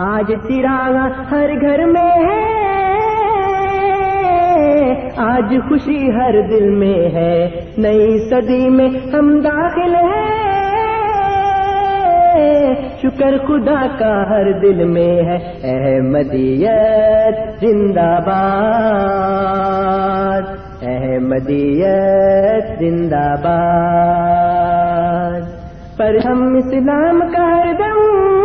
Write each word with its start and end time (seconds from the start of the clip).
آج 0.00 0.32
چراغا 0.48 1.08
ہر 1.30 1.60
گھر 1.60 1.86
میں 1.86 2.02
ہے۔ 2.02 2.58
آج 5.16 5.54
خوشی 5.68 6.10
ہر 6.10 6.48
دل 6.48 6.70
میں 6.70 6.88
ہے۔ 6.88 7.50
نئی 7.78 8.30
صدی 8.30 8.68
میں 8.68 8.88
ہم 8.88 9.40
داخل 9.40 9.94
ہیں۔ 9.94 10.38
شکر 13.02 13.38
خدا 13.38 13.86
کا 13.98 14.30
ہر 14.30 14.52
دل 14.52 14.84
میں 14.84 15.02
ہے۔ 15.02 15.58
احمدیت 15.62 17.60
زندہ 17.60 18.00
باد۔ 18.00 20.42
احمدیت 20.82 22.78
زندہ 22.78 23.16
باد۔ 23.16 25.40
پر 25.98 26.26
ہم 26.26 26.56
اسلام 26.56 27.20
کا 27.20 27.42
ہر 27.42 27.74
دم 27.78 28.37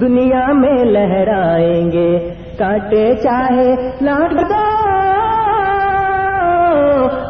دنیا 0.00 0.52
میں 0.52 0.84
لہرائیں 0.84 1.92
گے۔ 1.92 2.34
کاٹے 2.58 3.14
چاہے 3.14 3.74
لاٹ 4.00 4.30
دو 4.30 4.78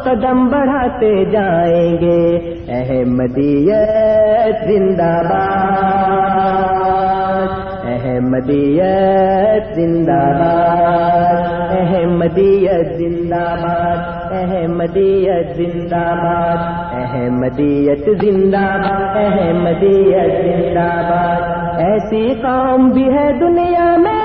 قدم 0.05 0.47
بڑھاتے 0.47 1.25
جائیں 1.25 2.01
گے۔ 2.01 2.53
احمدیت 2.67 4.67
زندہ 4.67 5.21
باد۔ 5.29 7.47
احمدیت 7.83 9.75
زندہ 9.75 10.11
باد۔ 10.11 11.71
احمدیت 11.71 12.97
زندہ 12.97 13.35
باد۔ 13.35 14.18
احمدیت 14.31 15.55
زندہ 15.55 16.05
باد 16.21 16.57
احمدیت 16.93 18.09
زندہ 18.21 18.65
باد 18.83 19.17
احمدیت 19.17 20.33
زندہ 20.43 20.89
باد 21.09 21.41
ایسی 21.81 22.27
قوم 22.41 22.89
بھی 22.89 23.05
ہے 23.13 23.31
دنیا 23.39 23.95
میں 23.97 24.17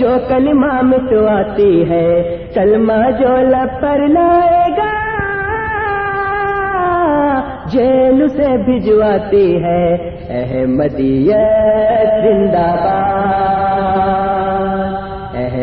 جو 0.00 0.08
کلمہ 0.28 0.80
مٹواتی 0.82 1.90
ہے، 1.90 2.36
کلمہ 2.54 3.10
جو 3.18 3.36
لب 3.36 3.80
پر 3.80 4.06
لائے 4.08 4.70
گا، 4.76 4.92
جیل 7.66 8.28
سے 8.28 8.56
بھجواتی 8.56 9.64
ہے۔ 9.64 9.94
احمدیت 10.30 12.10
زندہ 12.24 12.66
باد 12.84 13.57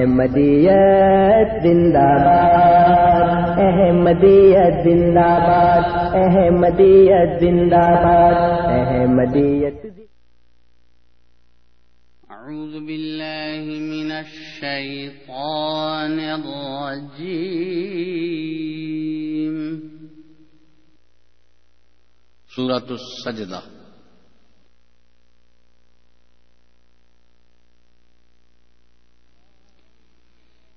احمدیت 0.05 1.53
زندہ 1.61 2.09
باد 2.25 3.59
احمدیت 3.67 4.75
زندہ 4.87 5.29
باد 5.45 5.85
احمدیت 6.19 7.31
زندہ 7.43 7.85
باد 8.03 8.35
احمدیت 8.73 9.79
أعوذ 12.35 12.75
بالله 12.87 13.63
من 13.93 14.09
الشيطان 14.11 15.35
الرجيم 16.35 17.55
سورة 22.55 22.89
السجدة 22.99 23.74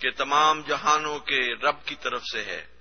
کہ 0.00 0.10
تمام 0.10 0.62
جہانوں 0.68 1.18
کے 1.18 1.68
رب 1.68 1.74
کی 1.84 1.94
طرف 2.02 2.22
سے 2.32 2.38
ہے۔ 2.38 2.80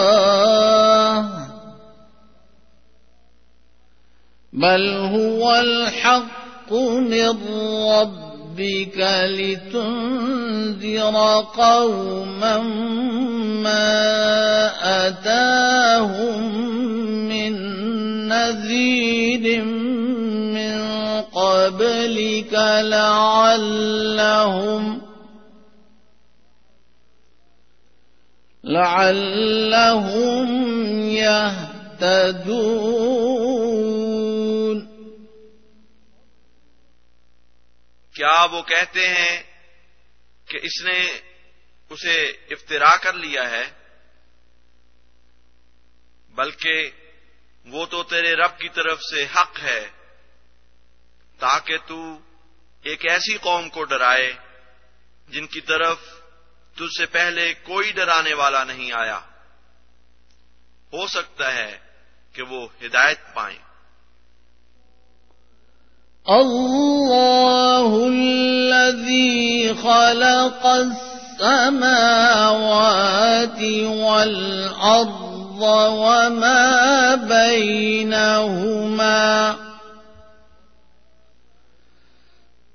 بل 4.54 5.12
هو 5.16 5.52
الحق 5.52 6.74
من 7.00 7.38
ربك 7.92 9.24
لتنذر 9.24 11.16
قوما 11.56 12.58
ما 13.64 15.08
أتاهم 15.08 16.42
من 17.28 17.31
نذير 18.52 19.64
من 19.64 20.76
قبلك 21.22 22.54
لعلهم 22.94 24.84
لعلهم 28.64 30.50
يهتدون 31.10 32.42
کیا 38.16 38.40
وہ 38.52 38.62
کہتے 38.62 39.04
ہیں 39.08 39.38
کہ 40.48 40.58
اس 40.64 40.78
نے 40.86 41.00
اسے 41.92 42.18
افطرا 42.54 42.94
کر 43.04 43.14
لیا 43.14 43.44
ہے؟ 43.50 43.64
بلکہ 46.34 46.76
وہ 47.66 47.86
تو 47.86 48.04
تیرے 48.04 48.36
رب 48.36 48.58
کی 48.58 48.70
طرف 48.70 49.00
سے 49.02 49.24
حق 49.24 49.60
ہے، 49.64 49.88
تاکہ 51.40 51.78
تو 51.88 52.18
ایک 52.84 53.06
ایسی 53.06 53.38
قوم 53.38 53.70
کو 53.70 53.84
ڈرائے 53.84 54.34
جن 55.30 55.48
کی 55.48 55.62
طرف 55.62 55.98
تجھ 56.76 56.98
سے 56.98 57.06
پہلے 57.06 57.54
کوئی 57.54 57.92
ڈرانے 57.92 58.34
والا 58.34 58.64
نہیں 58.64 58.92
آیا۔ 58.94 59.20
ہو 60.94 61.08
سکتا 61.08 61.54
ہے 61.54 61.78
کہ 62.34 62.42
وہ 62.42 62.68
ہدایت 62.86 63.34
پائیں۔ 63.34 63.58
الله 66.26 67.92
الذي 68.08 69.68
خلق 69.82 70.66
السماوات 70.66 71.44
والأرض 73.88 75.41
وما 75.64 77.16
بينهما 77.16 78.72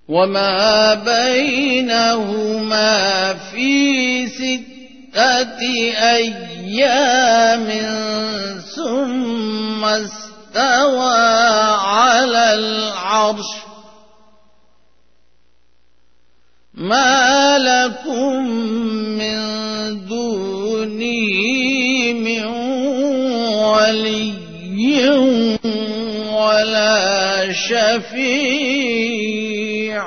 وما 0.08 0.94
بينهما 0.94 2.54
في 3.34 4.26
ستة 4.26 5.60
أيام 6.14 7.66
ثم 8.76 9.84
استوى 9.84 11.16
على 11.74 12.54
العرش 12.54 13.65
شفيع 27.56 30.02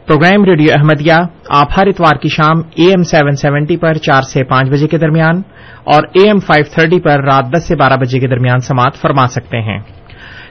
پروگرام 0.08 0.44
ریڈیو 0.46 0.74
احمدیہ 0.74 1.14
آپ 1.50 1.68
ہر 1.78 1.88
اتوار 1.88 2.16
کی 2.16 2.30
شام 2.30 2.58
اے 2.76 2.86
ایم 2.86 3.04
سیون 3.04 3.36
سیونٹی 3.36 3.78
پر 3.78 3.94
چار 3.94 4.22
سے 4.22 4.44
پانچ 4.44 4.70
بجے 4.70 4.88
کے 4.88 4.98
درمیان 4.98 5.42
اور 5.84 6.04
اے 6.14 6.28
ایم 6.28 6.40
فائیو 6.40 6.66
تھرٹی 6.74 7.00
پر 7.00 7.24
رات 7.24 7.46
دس 7.58 7.68
سے 7.68 7.76
بارہ 7.76 7.98
بجے 7.98 8.20
کے 8.20 8.28
درمیان 8.28 8.60
سماعت 8.60 8.96
فرما 8.96 9.28
سکتے 9.28 9.58
ہیں۔ 9.58 9.80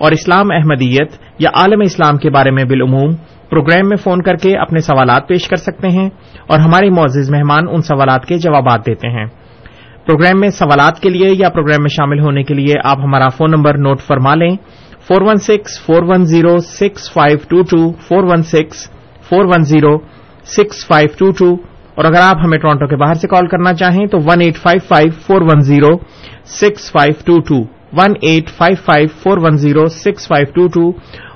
اور 0.00 0.12
اسلام 0.12 0.46
احمدیت 0.50 1.08
یا 1.38 1.50
عالم 1.54 1.80
اسلام 1.80 2.16
کے 2.16 2.30
بارے 2.30 2.50
میں 2.50 2.64
بالعموم 2.64 3.14
پروگرام 3.50 3.88
میں 3.88 3.96
فون 3.96 4.22
کر 4.22 4.34
کے 4.34 4.56
اپنے 4.56 4.80
سوالات 4.80 5.28
پیش 5.28 5.48
کر 5.48 5.56
سکتے 5.56 5.88
ہیں 5.88 6.10
اور 6.46 6.58
ہمارے 6.58 6.90
معزز 6.90 7.30
مہمان 7.30 7.64
ان 7.70 7.82
سوالات 7.82 8.26
کے 8.26 8.38
جوابات 8.38 8.86
دیتے 8.86 9.08
ہیں۔ 9.08 9.26
پروگرام 10.06 10.40
میں 10.40 10.48
سوالات 10.48 11.00
کے 11.00 11.08
لیے 11.08 11.30
یا 11.38 11.48
پروگرام 11.48 11.82
میں 11.82 11.88
شامل 11.88 12.20
ہونے 12.20 12.42
کے 12.42 12.54
لیے 12.54 12.74
آپ 12.84 12.98
ہمارا 12.98 13.28
فون 13.28 13.50
نمبر 13.50 13.78
نوٹ 13.78 14.00
فرما 14.00 14.34
لیں۔ 14.34 14.56
Four 15.08 15.22
one 15.22 15.36
six, 15.36 15.80
four 15.86 16.02
one 16.02 16.24
zero, 16.24 16.58
six 16.58 17.12
five 17.12 17.38
two 17.48 17.62
two, 17.62 17.92
four 17.92 18.22
one 18.22 18.42
six, 18.42 18.90
four 19.28 19.44
one 19.44 19.62
zero, 19.62 19.98
six 20.44 20.86
five 20.86 21.08
two 21.18 21.30
two 21.30 21.56
اور 21.94 22.04
اگر 22.04 22.20
آپ 22.22 22.36
ہمیں 22.44 22.58
ٹورانٹو 22.58 22.86
کے 22.86 22.96
باہر 22.96 23.14
سے 23.14 23.28
کال 23.28 23.46
کرنا 23.46 23.72
چاہیں 23.72 24.06
تو 24.06 24.18
one 24.18 24.40
eight 24.40 24.56
five 24.56 24.80
five, 24.88 25.10
four 25.26 25.42
one 25.42 25.60
zero, 25.60 25.98
six 26.46 26.92
five 26.92 27.22
two 27.24 27.40
two. 27.40 27.79
One 27.92 28.12
eight 28.22 28.50
five 28.56 28.76
five 28.84 29.08
four 29.22 29.38
one 29.42 29.56
zero 29.58 29.86
six 29.94 30.28
five 30.28 30.46
two 30.54 30.66
two 30.74 30.88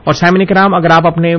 اور 0.05 0.15
سائمن 0.15 0.45
کرام، 0.47 0.75
اگر 0.75 0.91
آپ 0.93 1.06
اپنے 1.06 1.35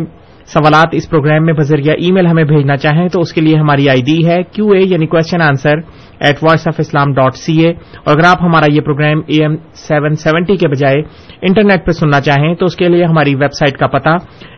سوالات 0.47 0.93
اس 0.93 1.09
پروگرام 1.09 1.45
میں 1.45 1.53
بذریعہ 1.53 1.93
ای 1.97 2.11
میل 2.11 2.27
ہمیں 2.27 2.43
بھیجنا 2.43 2.75
چاہیں، 2.77 3.07
تو 3.09 3.19
اس 3.19 3.31
کے 3.33 3.41
لیے 3.41 3.55
ہماری 3.57 3.89
آئی 3.89 4.01
ڈی 4.01 4.17
ہے 4.25 4.37
کیو 4.53 4.65
اے 4.71 4.81
یعنی 4.81 5.07
question 5.07 5.41
answer 5.41 5.79
at 6.19 6.43
voice 6.43 6.67
of 6.67 6.79
Islam 6.79 7.13
dot 7.13 7.35
C 7.35 7.53
A 7.59 7.69
اور 7.69 8.13
اگر 8.13 8.25
آپ 8.29 8.43
ہمارا 8.43 8.71
یہ 8.71 8.81
programme 8.81 9.21
A 9.27 9.41
M 9.41 9.55
seven 9.87 10.15
seventy 10.15 10.55
کے 10.57 10.67
بجائے 10.67 10.99
انٹرنیٹ 11.41 11.85
پہ 11.85 11.91
سننا 11.91 12.19
چاہیں، 12.21 12.53
تو 12.55 12.65
اس 12.65 12.75
کے 12.75 12.89
لیے 12.89 13.05
ہماری 13.05 13.35
ویب 13.35 13.53
سائٹ 13.53 13.77
کا 13.77 13.87
پتا 13.97 14.15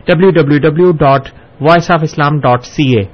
W 0.08 0.30
W 0.30 0.58
W 0.58 0.90
dot 1.00 1.28
voice 1.60 1.90
of 1.90 2.02
Islam 2.02 2.38
dot 2.40 2.64
C 2.64 2.88
A 2.96 3.04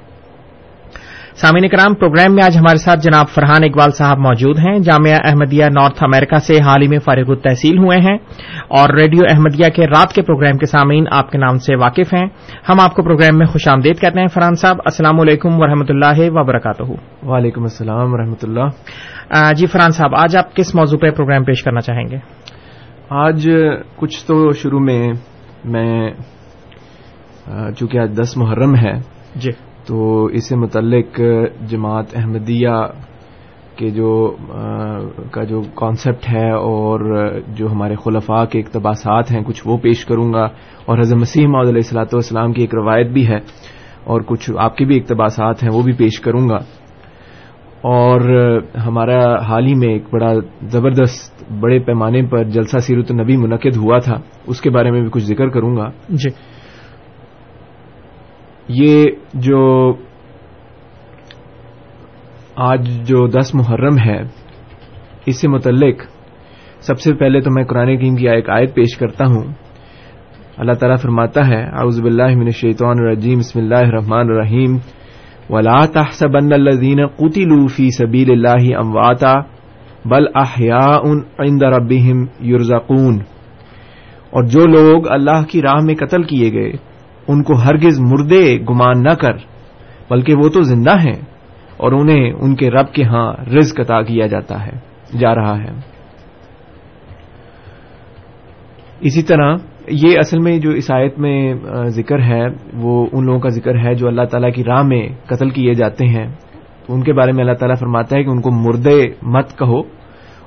سامعین 1.41 1.67
کرام 1.67 1.93
پروگرام 1.93 2.35
میں 2.35 2.43
آج 2.43 2.57
ہمارے 2.57 2.77
ساتھ 2.77 2.99
جناب 2.99 3.29
فرحان 3.29 3.63
اقبال 3.63 3.91
صاحب 3.91 4.17
موجود 4.17 4.59
ہیں۔ 4.59 4.77
جامعہ 4.79 5.17
احمدیہ 5.23 5.65
نارتھ 5.65 6.03
امریکہ 6.03 6.37
سے 6.37 6.59
حال 6.59 6.81
ہی 6.81 6.87
میں 6.87 6.99
فارغ 6.99 7.31
التحصیل 7.31 7.77
ہوئے 7.77 7.97
ہیں 7.97 8.17
اور 8.67 8.93
ریڈیو 8.93 9.23
احمدیہ 9.29 9.69
کے 9.69 9.87
رات 9.87 10.13
کے 10.13 10.21
پروگرام 10.21 10.57
کے 10.57 10.65
سامعین 10.65 11.05
آپ 11.11 11.31
کے 11.31 11.37
نام 11.37 11.57
سے 11.57 11.75
واقف 11.75 12.13
ہیں۔ 12.13 12.25
ہم 12.69 12.79
آپ 12.79 12.95
کو 12.95 13.03
پروگرام 13.03 13.37
میں 13.37 13.45
خوش 13.45 13.67
آمدید 13.67 13.99
کہتے 14.01 14.19
ہیں۔ 14.19 14.27
فرحان 14.27 14.55
صاحب 14.55 14.77
السلام 14.85 15.19
علیکم 15.19 15.59
ورحمۃ 15.59 15.89
اللہ 15.89 16.21
وبرکاتہ۔ 16.31 16.83
وعلیکم 17.25 17.63
السلام 17.63 18.13
ورحمۃ 18.13 18.41
اللہ۔ 18.43 19.53
جی 19.53 19.67
فرحان 19.67 19.91
صاحب 19.91 20.15
آج 20.15 20.37
آپ 20.37 20.55
کس 20.55 20.75
موضوع 20.75 20.99
پہ 20.99 21.09
پروگرام 21.09 21.43
پیش 21.43 21.63
کرنا 21.63 21.81
چاہیں 21.81 22.07
گے؟ 22.11 22.17
آج 23.09 23.49
کچھ 23.95 24.25
تو 24.25 24.51
شروع 24.51 24.79
میں 24.79 25.07
میں 25.65 26.11
چونکہ 27.77 27.97
آج 27.97 28.19
دس 28.21 28.37
محرم 28.37 28.75
ہے 28.75 28.93
جی۔ 29.35 29.51
تو 29.87 30.25
اس 30.25 30.49
سے 30.49 30.55
متعلق 30.55 31.21
جماعت 31.67 32.05
احمدیہ 32.15 32.87
کے 33.75 33.89
جو 33.89 34.35
کا 35.31 35.43
جو 35.43 35.61
کانسیپٹ 35.75 36.29
ہے 36.33 36.51
اور 36.51 37.29
جو 37.47 37.71
ہمارے 37.71 37.95
خلفاء 37.95 38.45
کے 38.45 38.59
اقتباسات 38.59 39.31
ہیں، 39.31 39.41
کچھ 39.45 39.61
وہ 39.65 39.77
پیش 39.77 40.05
کروں 40.05 40.33
گا 40.33 40.43
اور 40.85 40.99
حضرت 40.99 41.19
مسیح 41.19 41.47
محدود 41.47 41.67
علیہ 41.67 41.81
السلاۃ 41.83 42.13
والسلام 42.13 42.53
کی 42.53 42.61
ایک 42.61 42.75
روایت 42.75 43.07
بھی 43.07 43.27
ہے 43.27 43.37
اور 44.03 44.21
کچھ 44.21 44.51
آپ 44.57 44.77
کے 44.77 44.85
بھی 44.85 44.99
اقتباسات 44.99 45.63
ہیں، 45.63 45.69
وہ 45.73 45.81
بھی 45.81 45.93
پیش 45.93 46.19
کروں 46.19 46.49
گا۔ 46.49 46.57
اور 47.81 48.21
ہمارا 48.87 49.41
حال 49.41 49.65
ہی 49.65 49.73
میں 49.73 49.89
ایک 49.89 50.03
بڑا 50.11 50.33
زبردست 50.61 51.53
بڑے 51.59 51.79
پیمانے 51.79 52.25
پر 52.25 52.43
جلسہ 52.43 52.77
سیرت 52.77 53.11
النبی 53.11 53.37
منعقد 53.37 53.77
ہوا 53.77 53.97
تھا، 53.97 54.15
اس 54.47 54.61
کے 54.61 54.69
بارے 54.69 54.91
میں 54.91 55.01
بھی 55.01 55.09
کچھ 55.11 55.23
ذکر 55.23 55.49
کروں 55.49 55.77
گا۔ 55.77 55.89
جی۔ 56.09 56.29
یہ 58.67 59.05
جو 59.33 59.93
آج 62.55 62.87
جو 63.07 63.27
دس 63.27 63.55
محرم 63.55 63.97
ہے، 64.05 64.21
اس 65.25 65.41
سے 65.41 65.47
متعلق 65.47 66.01
سب 66.81 66.99
سے 66.99 67.13
پہلے 67.13 67.41
تو 67.41 67.51
میں 67.51 67.63
قرآن 67.63 67.97
کریم 67.97 68.15
کی 68.15 68.29
ایک 68.29 68.49
آیت 68.49 68.75
پیش 68.75 68.97
کرتا 68.97 69.25
ہوں۔ 69.25 69.53
اللہ 70.57 70.71
تعالیٰ 70.71 70.97
فرماتا 70.97 71.47
ہے، 71.47 71.63
اعوذ 71.63 72.01
باللہ 72.01 72.35
من 72.35 72.45
الشیطان 72.45 72.99
الرجیم، 72.99 73.39
بسم 73.39 73.59
اللہ 73.59 73.75
الرحمن 73.75 74.19
الرحیم۔ 74.19 74.77
ولا 75.49 75.85
تحسبن 75.85 76.53
الذين 76.53 77.07
قتلوا 77.07 77.67
في 77.75 77.89
سبيل 77.89 78.31
الله 78.31 78.77
امواتا 78.77 79.33
بل 80.05 80.23
احياء 80.35 81.01
عند 81.39 81.63
ربهم 81.63 82.25
يرزقون۔ 82.41 83.19
اور 84.29 84.43
جو 84.43 84.67
لوگ 84.67 85.07
اللہ 85.09 85.43
کی 85.49 85.61
راہ 85.61 85.79
میں 85.83 85.95
قتل 85.95 86.23
کیے 86.23 86.51
گئے 86.53 86.94
ان 87.27 87.43
کو 87.43 87.53
ہرگز 87.53 87.99
مردے 87.99 88.59
گمان 88.69 89.03
نہ 89.03 89.13
کر، 89.13 89.33
بلکہ 90.09 90.33
وہ 90.43 90.49
تو 90.49 90.61
زندہ 90.61 90.97
ہیں 90.97 91.21
اور 91.77 91.91
انہیں 91.91 92.31
ان 92.31 92.55
کے 92.55 92.71
رب 92.71 92.93
کے 92.93 93.03
ہاں 93.03 93.33
رزق 93.57 93.79
عطا 93.79 94.01
کیا 94.01 94.27
جاتا 94.27 94.65
ہے، 94.65 94.71
جا 95.17 95.35
رہا 95.35 95.63
ہے۔ 95.63 95.95
اسی 98.99 99.23
طرح 99.23 99.55
یہ 99.87 100.19
اصل 100.19 100.39
میں 100.39 100.59
جو 100.59 100.71
عیسائیت 100.71 101.19
میں 101.19 101.53
ذکر 101.85 102.19
ہے، 102.19 102.47
وہ 102.73 103.05
ان 103.11 103.25
لوگوں 103.25 103.39
کا 103.39 103.49
ذکر 103.49 103.75
ہے 103.75 103.93
جو 103.93 104.07
اللہ 104.07 104.21
تعالیٰ 104.21 104.53
کی 104.53 104.63
راہ 104.63 104.83
میں 104.83 105.07
قتل 105.25 105.49
کیے 105.49 105.73
جاتے 105.73 106.05
ہیں۔ 106.05 106.27
ان 106.87 107.03
کے 107.03 107.13
بارے 107.13 107.31
میں 107.31 107.43
اللہ 107.43 107.55
تعالیٰ 107.55 107.75
فرماتا 107.79 108.17
ہے 108.17 108.23
کہ 108.23 108.29
ان 108.29 108.41
کو 108.41 108.51
مردے 108.51 109.07
مت 109.21 109.57
کہو، 109.59 109.81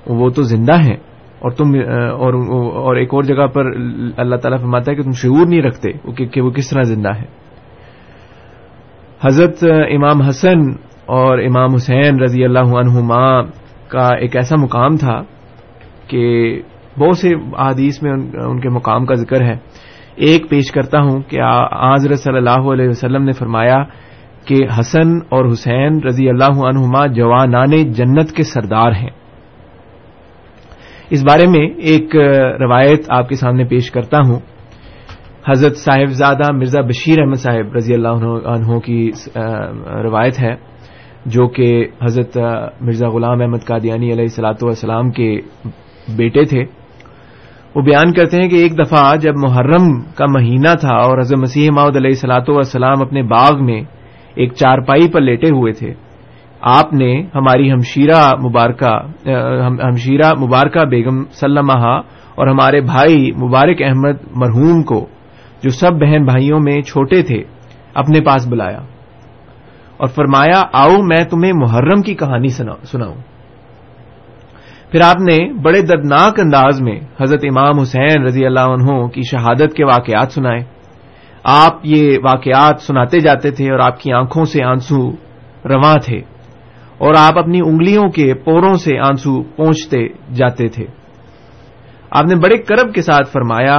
وہ 0.07 0.31
تو 0.31 0.43
زندہ 0.43 0.81
ہیں۔ 0.81 0.97
اور 1.39 1.51
تم 1.51 1.75
اور 2.13 2.35
اور 2.77 2.97
ایک 2.97 3.15
اور 3.15 3.23
جگہ 3.23 3.47
پر 3.47 3.67
اللہ 4.17 4.37
تعالیٰ 4.37 4.61
فرماتا 4.61 4.91
ہے 4.91 4.97
کہ 4.97 5.03
تم 5.03 5.13
شعور 5.13 5.47
نہیں 5.47 5.63
رکھتے 5.63 5.93
کہ 6.27 6.41
وہ 6.41 6.51
کس 6.51 6.71
طرح 6.71 6.83
زندہ 6.83 7.15
ہے۔ 7.15 7.27
حضرت 9.27 9.65
امام 9.91 10.23
حسن 10.23 10.61
اور 11.07 11.39
امام 11.39 11.75
حسین 11.75 12.23
رضی 12.23 12.45
اللہ 12.45 12.75
عنہما 12.79 13.43
کا 13.89 14.07
ایک 14.15 14.37
ایسا 14.37 14.57
مقام 14.63 14.97
تھا 14.97 15.21
کہ 16.07 16.25
بہت 16.99 17.19
سے 17.19 17.35
احادیث 17.35 18.03
میں 18.03 18.13
ان 18.45 18.61
کے 18.61 18.69
مقام 18.69 19.07
کا 19.07 19.15
ذکر 19.15 19.41
ہے۔ 19.43 19.57
ایک 20.17 20.51
پیش 20.51 20.71
کرتا 20.73 20.99
ہوں 21.01 21.21
کہ 21.23 21.41
حضرت 21.95 22.19
صلی 22.19 22.37
اللہ 22.37 22.73
علیہ 22.73 22.89
وسلم 22.89 23.23
نے 23.23 23.33
فرمایا 23.33 23.85
کہ 24.45 24.57
حسن 24.79 25.17
اور 25.29 25.53
حسین 25.53 26.01
رضی 26.03 26.29
اللہ 26.29 26.65
عنہما 26.67 27.07
جوانان 27.07 27.93
جنت 27.93 28.33
کے 28.33 28.43
سردار 28.43 28.93
ہیں۔ 28.93 29.18
اس 31.11 31.23
بارے 31.23 31.47
میں 31.47 31.67
ایک 31.91 32.17
روایت 32.61 33.11
آپ 33.11 33.29
کے 33.29 33.35
سامنے 33.35 33.65
پیش 33.65 33.91
کرتا 33.91 34.19
ہوں۔ 34.27 34.41
حضرت 35.49 35.77
صاحب 35.77 36.11
زادہ 36.13 36.51
مرزا 36.53 36.81
بشیر 36.81 37.21
احمد 37.21 37.41
صاحب 37.43 37.77
رضی 37.77 37.95
اللہ 37.95 38.25
عنہ 38.55 38.79
کی 38.79 39.11
روایت 40.05 40.41
ہے، 40.41 40.55
جو 41.27 41.47
کہ 41.49 41.69
حضرت 42.03 42.37
مرزا 42.81 43.09
غلام 43.09 43.41
احمد 43.41 43.65
قادیانی 43.67 44.13
علیہ 44.13 44.23
السلاۃ 44.23 44.63
والسلام 44.63 45.11
کے 45.11 45.31
بیٹے 46.17 46.45
تھے۔ 46.45 46.65
وہ 47.75 47.83
بیان 47.83 48.13
کرتے 48.13 48.37
ہیں 48.37 48.49
کہ 48.49 48.57
ایک 48.57 48.79
دفعہ 48.79 49.05
جب 49.17 49.37
محرم 49.37 49.89
کا 50.15 50.27
مہینہ 50.29 50.75
تھا 50.81 50.95
اور 50.99 51.19
حضرت 51.19 51.39
مسیح 51.39 51.71
ماؤد 51.75 51.97
علیہ 51.97 52.11
السلاۃ 52.11 52.49
والسلام 52.49 53.03
اپنے 53.03 53.23
باغ 53.33 53.65
میں 53.65 53.81
ایک 54.35 54.53
چارپائی 54.53 55.09
پر 55.13 55.21
لیٹے 55.21 55.49
ہوئے 55.49 55.73
تھے 55.73 55.93
آپ 56.61 56.93
نے 56.93 57.23
ہماری 57.35 57.73
ہمشیرہ 57.73 58.35
مبارکہ 58.45 59.29
ہمشیرہ 59.85 60.33
مبارکہ 60.41 60.85
بیگم 60.85 61.25
سلمہ 61.25 62.01
اور 62.35 62.47
ہمارے 62.47 62.81
بھائی 62.81 63.33
مبارک 63.33 63.83
احمد 63.83 64.37
مرحوم 64.37 64.83
کو، 64.83 65.07
جو 65.63 65.71
سب 65.71 65.93
بہن 65.93 66.25
بھائیوں 66.25 66.59
میں 66.61 66.83
چھوٹے 66.83 67.23
تھے، 67.23 67.43
اپنے 67.95 68.21
پاس 68.21 68.49
بلایا 68.49 68.79
اور 69.97 70.07
فرمایا، 70.07 70.63
آؤ 70.73 71.03
میں 71.03 71.25
تمہیں 71.25 71.53
محرم 71.57 72.03
کی 72.03 72.15
کہانی 72.15 72.49
سناؤں۔ 72.49 73.23
پھر 74.91 75.01
آپ 75.01 75.21
نے 75.21 75.53
بڑے 75.53 75.83
دردناک 75.83 76.41
انداز 76.41 76.83
میں 76.83 77.01
حضرت 77.23 77.45
امام 77.45 77.81
حسین 77.81 78.23
رضی 78.23 78.47
اللہ 78.47 78.61
عنہ 78.61 79.07
کی 79.07 79.23
شہادت 79.23 79.75
کے 79.75 79.85
واقعات 79.85 80.33
سنائے۔ 80.33 80.65
آپ 81.45 81.73
یہ 81.83 82.19
واقعات 82.25 82.81
سناتے 82.81 83.21
جاتے 83.21 83.51
تھے 83.51 83.71
اور 83.71 83.79
آپ 83.79 84.01
کی 84.01 84.13
آنکھوں 84.13 84.45
سے 84.45 84.65
آنسو 84.65 85.11
رواں 85.65 85.95
تھے۔ 86.05 86.38
اور 86.99 87.15
آپ 87.19 87.39
اپنی 87.39 87.61
انگلیوں 87.61 88.09
کے 88.09 88.35
پوروں 88.35 88.75
سے 88.75 88.99
آنسو 88.99 89.43
پہنچتے 89.43 90.09
جاتے 90.35 90.69
تھے۔ 90.69 90.87
آپ 92.11 92.25
نے 92.25 92.35
بڑے 92.35 92.57
کرب 92.57 92.95
کے 92.95 93.03
ساتھ 93.03 93.29
فرمایا، 93.33 93.79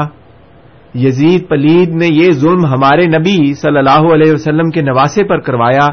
یزید 0.96 1.50
پلید 1.50 1.90
نے 1.90 2.08
یہ 2.12 2.32
ظلم 2.32 2.66
ہمارے 2.66 3.06
نبی 3.06 3.54
صلی 3.54 3.78
اللہ 3.78 4.14
علیہ 4.14 4.34
وسلم 4.34 4.70
کے 4.70 4.82
نواسے 4.82 5.24
پر 5.24 5.40
کروایا، 5.40 5.88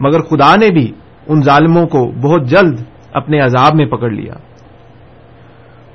مگر 0.00 0.20
خدا 0.20 0.54
نے 0.54 0.68
بھی 0.68 0.92
ان 1.26 1.42
ظالموں 1.42 1.86
کو 1.86 2.12
بہت 2.22 2.44
جلد 2.44 2.80
اپنے 3.12 3.40
عذاب 3.40 3.74
میں 3.74 3.86
پکڑ 3.86 4.10
لیا۔ 4.10 4.32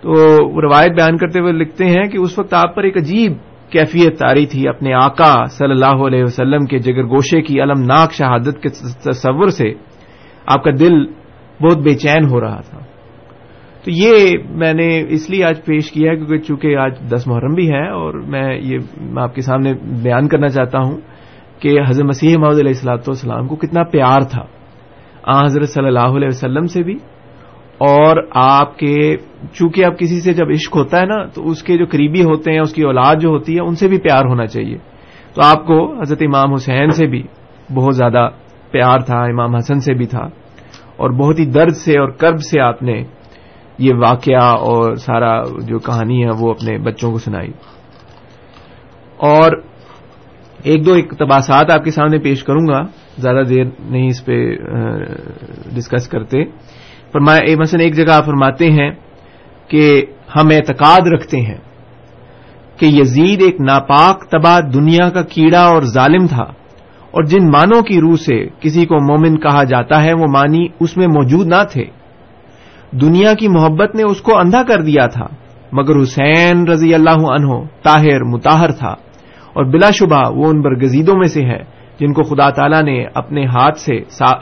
تو 0.02 0.14
روایت 0.62 0.92
بیان 0.92 1.18
کرتے 1.18 1.40
ہوئے 1.40 1.52
لکھتے 1.52 1.86
ہیں 1.86 2.08
کہ 2.08 2.18
اس 2.18 2.40
وقت 2.40 2.54
آپ 2.54 2.76
پر 2.76 2.84
ایک 2.84 2.98
عجیب 2.98 3.34
کیفیت 3.72 4.20
تاری 4.20 4.46
تھی 4.46 4.70
اپنے 4.70 4.94
آقا 4.94 5.46
صلی 5.46 5.72
اللہ 5.72 6.06
علیہ 6.08 6.24
وسلم 6.24 6.66
کے 6.66 6.80
جگر 6.80 7.04
گوشے 7.04 7.42
کی 7.42 7.62
المناک 7.62 8.14
شہادت 8.14 8.62
کے 8.62 8.70
تصور 9.10 9.48
سے۔ 9.48 9.74
آپ 10.46 10.64
کا 10.64 10.72
دل 10.80 11.06
بہت 11.62 11.78
بے 11.78 11.94
چین 11.94 12.26
ہو 12.26 12.42
رہا 12.42 12.62
تھا۔ 12.62 12.80
تو 13.84 13.92
یہ 13.92 14.14
میں 14.50 14.74
نے 14.74 15.04
اس 15.10 15.30
لیے 15.30 15.44
آج 15.44 15.66
پیش 15.66 15.92
کیا 15.92 16.16
کیونکہ 16.16 16.38
چونکہ 16.38 16.78
آج 16.78 16.92
دس 17.14 17.28
محرم 17.28 17.54
بھی 17.54 17.72
ہے 17.72 17.90
اور 17.90 18.14
میں 18.14 18.60
یہ 18.62 18.78
آپ 19.20 19.36
کے 19.36 19.42
سامنے 19.42 19.74
بیان 20.04 20.28
کرنا 20.28 20.48
چاہتا 20.48 20.78
ہوں 20.78 20.98
کہ 21.60 21.80
حضرت 21.90 22.06
مسیح 22.06 22.38
محمد 22.38 22.60
علیہ 22.60 22.68
السلاۃ 22.68 22.98
والسلام 22.98 23.48
کو 23.48 23.56
کتنا 23.56 23.84
پیار 23.84 24.22
تھا۔ 24.22 24.46
آ 25.24 25.44
حضرت 25.44 25.70
صلی 25.70 25.88
اللہ 25.88 26.00
علیہ 26.00 26.28
وسلم 26.28 26.66
سے 26.66 26.84
بھی 26.84 26.94
اور 27.78 28.24
آپ 28.32 28.78
کے 28.78 29.18
چونکہ 29.54 29.86
اب 29.86 29.98
کسی 29.98 30.22
سے 30.22 30.34
جب 30.34 30.46
عشق 30.50 30.78
ہوتا 30.78 31.00
ہے 31.00 31.06
نا 31.06 31.26
تو 31.26 31.48
اس 31.48 31.64
کے 31.64 31.78
جو 31.78 31.86
قریبی 31.86 32.24
ہوتے 32.24 32.52
ہیں، 32.52 32.60
اس 32.60 32.74
کی 32.74 32.82
اولاد 32.82 33.16
جو 33.16 33.30
ہوتی 33.30 33.56
ہے، 33.56 33.60
ان 33.60 33.76
سے 33.76 33.88
بھی 33.88 34.00
پیار 34.00 34.26
ہونا 34.26 34.46
چاہیے۔ 34.46 34.78
تو 35.34 35.42
آپ 35.44 35.68
کو 35.68 36.02
حضرت 36.02 36.22
امام 36.22 36.54
حسین 36.54 36.90
سے 36.90 37.08
بھی 37.08 37.24
بہت 37.74 37.96
زیادہ 37.96 38.30
پیار 38.76 39.00
تھا، 39.00 39.22
امام 39.22 39.56
حسن 39.56 39.80
سے 39.80 39.94
بھی 39.94 40.06
تھا۔ 40.06 40.24
اور 40.98 41.10
بہت 41.10 41.40
ہی 41.40 41.46
درد 41.46 41.76
سے 41.76 42.00
اور 42.00 42.10
کرب 42.10 42.42
سے 42.42 42.62
آپ 42.62 42.84
نے 42.84 43.04
یہ 43.78 43.92
واقعہ 43.96 44.44
اور 44.44 44.96
سارا 44.96 45.44
جو 45.44 45.80
کہانی 45.80 46.24
ہے 46.24 46.30
وہ 46.40 46.50
اپنے 46.50 46.78
بچوں 46.78 47.12
کو 47.12 47.18
سنائی۔ 47.18 47.52
اور 49.18 49.52
ایک 50.64 50.86
دو 50.86 50.94
اقتباسات 50.94 51.74
آپ 51.74 51.84
کے 51.84 51.92
سامنے 51.92 52.18
پیش 52.18 52.44
کروں 52.44 52.68
گا، 52.68 52.82
زیادہ 53.18 53.44
دیر 53.44 53.64
نہیں 53.80 54.08
اس 54.08 54.26
پہ 54.26 54.56
ڈسکس 55.76 56.08
کرتے۔ 56.08 56.46
فرمایا 57.12 57.58
مثلا 57.60 57.84
ایک 57.84 57.96
جگہ 57.96 58.14
آپ 58.14 58.26
فرماتے 58.26 58.72
ہیں 58.72 58.92
کہ 59.68 60.06
ہم 60.36 60.48
اعتقاد 60.48 61.08
رکھتے 61.08 61.42
ہیں 61.42 61.58
کہ 62.80 62.86
یزید 62.86 63.42
ایک 63.42 63.62
ناپاک 63.62 64.30
تباہ 64.30 64.60
دنیا 64.60 65.10
کا 65.10 65.22
کیڑا 65.22 65.62
اور 65.62 65.82
ظالم 65.82 66.28
تھا۔ 66.28 66.65
اور 67.16 67.24
جن 67.24 67.48
مانوں 67.48 67.82
کی 67.82 68.00
روح 68.00 68.16
سے 68.16 68.48
کسی 68.60 68.86
کو 68.86 68.96
مومن 68.96 69.40
کہا 69.40 69.64
جاتا 69.64 70.04
ہے، 70.04 70.14
وہ 70.14 70.26
مانی 70.30 70.68
اس 70.80 70.98
میں 70.98 71.08
موجود 71.08 71.48
نہ 71.48 71.64
تھے۔ 71.72 71.86
دنیا 72.92 73.34
کی 73.34 73.48
محبت 73.48 73.96
نے 73.96 74.04
اس 74.04 74.22
کو 74.22 74.38
اندھا 74.38 74.64
کر 74.64 74.82
دیا 74.82 75.08
تھا، 75.08 75.28
مگر 75.72 76.02
حسین 76.02 76.68
رضی 76.68 76.94
اللہ 76.94 77.10
عنہ 77.10 77.64
طاہر 77.84 78.24
متاہر 78.24 78.72
تھا۔ 78.72 78.90
اور 79.54 79.66
بلا 79.66 79.92
شبہ 79.92 80.32
وہ 80.32 80.48
ان 80.48 80.62
برگزیدوں 80.62 81.16
میں 81.16 81.28
سے 81.28 81.42
ہے، 81.46 81.64
جن 82.00 82.14
کو 82.14 82.24
خدا 82.24 82.50
تعالیٰ 82.50 82.84
نے 82.84 83.06
اپنے 83.14 83.46
ہاتھ 83.46 83.78
سے 83.78 84.00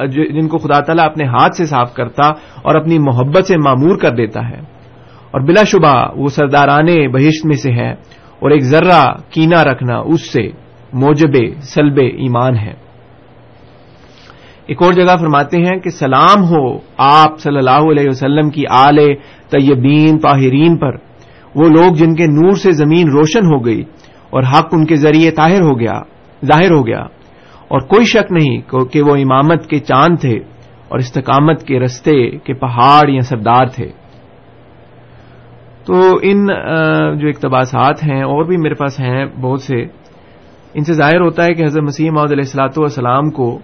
جن 0.07 0.47
کو 0.47 0.57
خدا 0.57 0.79
تعالیٰ 0.79 1.05
اپنے 1.05 1.25
ہاتھ 1.25 1.55
سے 1.55 1.65
صاف 1.65 1.93
کرتا 1.93 2.27
اور 2.61 2.75
اپنی 2.75 2.99
محبت 2.99 3.45
سے 3.45 3.57
معمور 3.57 3.97
کر 3.97 4.09
دیتا 4.09 4.49
ہے۔ 4.49 4.59
اور 5.31 5.41
بلا 5.41 5.63
شبہ 5.63 6.11
وہ 6.15 6.27
سرداران 6.27 7.11
بہشت 7.11 7.45
میں 7.45 7.55
سے 7.55 7.71
ہے 7.71 7.91
اور 8.39 8.51
ایک 8.51 8.63
ذرہ 8.63 9.13
کینا 9.29 9.63
رکھنا 9.63 9.97
اس 9.97 10.31
سے۔ 10.33 10.62
موجب 10.93 11.61
سلب 11.61 11.97
ایمان 11.97 12.57
ہے۔ 12.57 12.73
ایک 14.65 14.83
اور 14.83 14.93
جگہ 14.93 15.15
فرماتے 15.19 15.57
ہیں 15.57 15.79
کہ 15.79 15.89
سلام 15.89 16.43
ہو 16.43 16.79
آپ 16.97 17.39
صلی 17.39 17.57
اللہ 17.57 17.91
علیہ 17.91 18.09
وسلم 18.09 18.49
کی 18.49 18.63
آل 18.69 18.97
طیبین 19.49 20.19
طاہرین 20.19 20.77
پر۔ 20.77 20.95
وہ 21.55 21.63
لوگ 21.69 21.93
جن 21.93 22.15
کے 22.15 22.25
نور 22.25 22.55
سے 22.55 22.71
زمین 22.71 23.09
روشن 23.09 23.45
ہو 23.45 23.65
گئی 23.65 23.83
اور 24.29 24.43
حق 24.43 24.67
ان 24.71 24.85
کے 24.85 24.95
ذریعے 24.95 25.31
طاہر 25.31 25.61
ہو 25.61 25.79
گیا، 25.79 26.01
ظاہر 26.45 26.71
ہو 26.71 26.87
گیا۔ 26.87 27.01
اور 27.67 27.79
کوئی 27.79 28.05
شک 28.05 28.31
نہیں 28.31 28.61
کہ 28.91 29.01
وہ 29.01 29.15
امامت 29.15 29.67
کے 29.67 29.79
چاند 29.79 30.15
تھے 30.21 30.37
اور 30.87 30.99
استقامت 30.99 31.63
کے 31.63 31.79
رستے 31.79 32.29
کے 32.31 32.53
پہاڑ 32.53 33.09
یا 33.09 33.21
سردار 33.21 33.65
تھے۔ 33.65 33.91
تو 35.85 35.93
ان 36.21 36.45
جو 37.19 37.27
اقتباسات 37.27 38.03
ہیں 38.03 38.23
اور 38.23 38.45
بھی 38.45 38.57
میرے 38.57 38.73
پاس 38.73 38.99
ہیں 38.99 39.25
بہت 39.25 39.61
سے۔ 39.61 40.02
ان 40.73 40.83
سے 40.83 40.93
ظاہر 40.93 41.21
ہوتا 41.21 41.45
ہے 41.45 41.53
کہ 41.53 41.63
حضرت 41.63 41.83
مسیح 41.83 42.11
محمد 42.11 42.31
علیہ 42.31 42.43
السلاۃ 42.43 42.77
والسلام 42.77 43.29
کو 43.29 43.59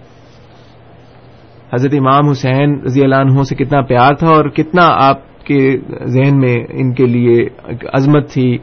حضرت 1.72 1.94
امام 1.98 2.28
حسین 2.28 2.80
رضی 2.84 3.02
اللہ 3.02 3.14
عنہ 3.14 3.42
سے 3.42 3.54
کتنا 3.54 3.80
پیار 3.80 4.14
تھا 4.14 4.28
اور 4.28 4.44
کتنا 4.44 4.86
آپ 4.92 5.44
کے 5.44 5.78
ذہن 6.04 6.38
میں 6.38 6.56
ان 6.68 6.92
کے 6.94 7.06
لیے 7.06 7.46
عظمت 7.92 8.30
تھی 8.30 8.58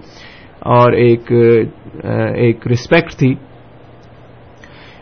اور 0.59 0.91
ایک 0.91 1.31
ایک 2.33 2.67
رسپیکٹ 2.67 3.13
تھی۔ 3.13 3.33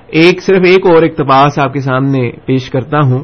ایک 0.07 0.41
صرف 0.41 0.61
ایک 0.65 0.85
اور 0.85 1.03
اقتباس 1.03 1.59
آپ 1.59 1.73
کے 1.73 1.79
سامنے 1.79 2.31
پیش 2.45 2.69
کرتا 2.69 2.97
ہوں۔ 2.99 3.23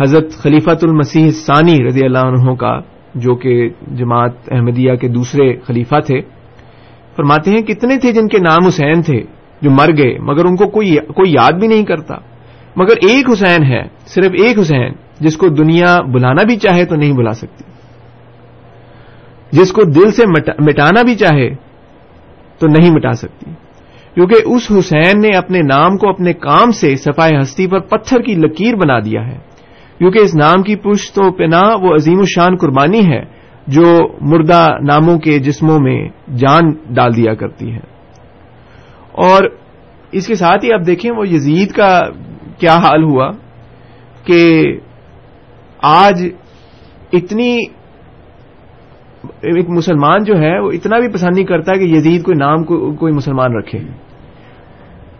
حضرت 0.00 0.32
خلیفت 0.32 0.84
المسیح 0.84 1.30
ثانی 1.30 1.78
رضی 1.86 2.04
اللہ 2.04 2.18
عنہ 2.18 2.54
کا، 2.54 2.78
جو 3.14 3.34
کہ 3.34 3.68
جماعت 3.94 4.32
احمدیہ 4.50 4.94
کے 4.94 5.08
دوسرے 5.08 5.56
خلیفہ 5.56 6.00
تھے۔ 6.06 6.20
فرماتے 7.18 7.50
ہیں 7.50 7.62
کتنے 7.62 7.96
تھے 7.96 8.12
جن 8.12 8.28
کے 8.28 8.38
نام 8.38 8.66
حسین 8.66 9.02
تھے 9.02 9.22
جو 9.62 9.70
مر 9.70 9.86
گئے، 9.98 10.18
مگر 10.18 10.44
ان 10.44 10.56
کو 10.56 10.66
کوئی 10.66 10.96
کوئی 10.96 11.32
یاد 11.32 11.52
بھی 11.52 11.66
نہیں 11.66 11.84
کرتا۔ 11.84 12.14
مگر 12.76 12.96
ایک 13.02 13.30
حسین 13.32 13.64
ہے، 13.64 13.82
صرف 14.06 14.30
ایک 14.32 14.58
حسین، 14.58 14.92
جس 15.20 15.36
کو 15.36 15.48
دنیا 15.48 16.00
بلانا 16.00 16.42
بھی 16.46 16.56
چاہے 16.56 16.84
تو 16.84 16.96
نہیں 16.96 17.12
بلا 17.12 17.32
سکتی۔ 17.32 17.64
جس 19.52 19.72
کو 19.72 19.82
دل 19.82 20.10
سے 20.10 20.22
مٹانا 20.58 21.02
بھی 21.02 21.14
چاہے 21.14 21.50
تو 22.58 22.66
نہیں 22.66 22.90
مٹا 22.90 23.12
سکتی۔ 23.12 23.50
کیونکہ 24.14 24.34
اس 24.44 24.72
حسین 24.78 25.20
نے 25.20 25.36
اپنے 25.36 25.58
نام 25.58 25.96
کو 25.96 26.08
اپنے 26.08 26.32
کام 26.32 26.70
سے 26.70 26.96
صفائی 26.96 27.36
ہستی 27.40 27.66
پر 27.66 27.80
پتھر 27.80 28.20
کی 28.20 28.34
لکیر 28.34 28.74
بنا 28.74 28.98
دیا 28.98 29.26
ہے۔ 29.26 29.38
کیونکہ 29.98 30.18
اس 30.18 30.34
نام 30.34 30.62
کی 30.62 30.76
پشت 30.76 31.18
و 31.18 31.32
پنا 31.32 31.62
وہ 31.82 31.94
عظیم 31.94 32.18
الشان 32.18 32.56
قربانی 32.56 33.06
ہے۔ 33.06 33.37
جو 33.68 34.08
مردہ 34.20 34.66
ناموں 34.82 35.18
کے 35.18 35.38
جسموں 35.38 35.78
میں 35.80 36.08
جان 36.36 36.72
ڈال 36.94 37.16
دیا 37.16 37.34
کرتی 37.34 37.72
ہے 37.72 37.80
اور 39.12 39.42
اس 40.12 40.26
کے 40.26 40.34
ساتھ 40.34 40.64
ہی 40.64 40.72
آپ 40.72 40.86
دیکھیں 40.86 41.10
وہ 41.10 41.28
یزید 41.28 41.72
کا 41.72 42.00
کیا 42.58 42.76
حال 42.76 43.02
ہوا 43.02 43.30
کہ 44.24 44.72
آج 45.82 46.28
اتنی 47.12 47.58
ایک 49.40 49.68
مسلمان 49.68 50.24
جو 50.24 50.38
ہے 50.38 50.58
وہ 50.58 50.70
اتنا 50.70 50.98
بھی 50.98 51.08
پسند 51.08 51.34
نہیں 51.34 51.46
کرتا 51.46 51.72
کہ 51.72 51.84
یزید 51.84 52.22
کوئی 52.22 52.36
نام 52.36 52.64
کوئی 52.94 53.12
مسلمان 53.12 53.52
رکھے۔ 53.52 53.78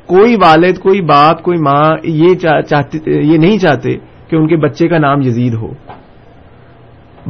کوئی 0.06 0.36
والد، 0.36 0.78
کوئی 0.78 1.00
باپ، 1.00 1.42
کوئی 1.42 1.58
ماں 1.58 1.96
یہ 2.04 2.34
چاہتے، 2.34 2.98
یہ 3.06 3.38
نہیں 3.38 3.58
چاہتے 3.58 3.92
کہ 4.28 4.36
ان 4.36 4.48
کے 4.48 4.56
بچے 4.56 4.88
کا 4.88 4.98
نام 4.98 5.20
یزید 5.20 5.54
ہو۔ 5.54 5.72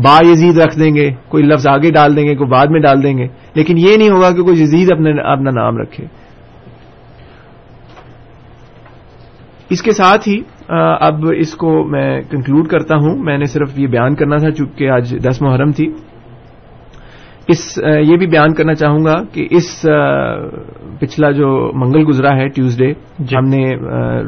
با 0.04 0.18
یزید 0.28 0.58
رکھ 0.58 0.78
دیں 0.78 0.94
گے، 0.94 1.10
کوئی 1.28 1.42
لفظ 1.42 1.68
آگے 1.68 1.90
ڈال 1.90 2.16
دیں 2.16 2.24
گے، 2.24 2.34
کوئی 2.34 2.50
بعد 2.50 2.66
میں 2.66 2.80
ڈال 2.80 3.02
دیں 3.02 3.18
گے۔ 3.18 3.26
لیکن 3.54 3.78
یہ 3.78 3.96
نہیں 3.96 4.10
ہوگا 4.10 4.30
کہ 4.30 4.42
کوئی 4.42 4.62
یزید 4.62 4.92
اپنے 4.92 5.10
اپنا 5.10 5.50
نام 5.50 5.78
رکھے۔ 5.78 6.04
اس 9.70 9.82
کے 9.82 9.90
ساتھ 9.90 10.28
ہی 10.28 10.40
اب 11.00 11.14
اس 11.36 11.54
کو 11.54 11.84
میں 11.84 12.22
کنکلوڈ 12.30 12.68
کرتا 12.68 12.96
ہوں۔ 12.96 13.18
میں 13.18 13.38
نے 13.38 13.44
صرف 13.44 13.78
یہ 13.78 13.86
بیان 13.86 14.14
کرنا 14.14 14.36
تھا، 14.36 14.50
چونکہ 14.50 14.90
آج 14.90 15.16
دس 15.30 15.42
محرم 15.42 15.70
تھی۔ 15.70 15.86
اس 17.52 17.60
یہ 18.08 18.16
بھی 18.16 18.26
بیان 18.26 18.54
کرنا 18.54 18.74
چاہوں 18.74 19.04
گا 19.04 19.14
کہ 19.32 19.46
اس 19.50 19.68
پچھلا 21.00 21.30
جو 21.30 21.48
منگل 21.74 22.06
گزرا 22.08 22.34
ہے 22.36 22.48
ٹیوزڈے 22.48 22.92
جی۔ 23.18 23.36
ہم 23.36 23.44
نے 23.48 23.62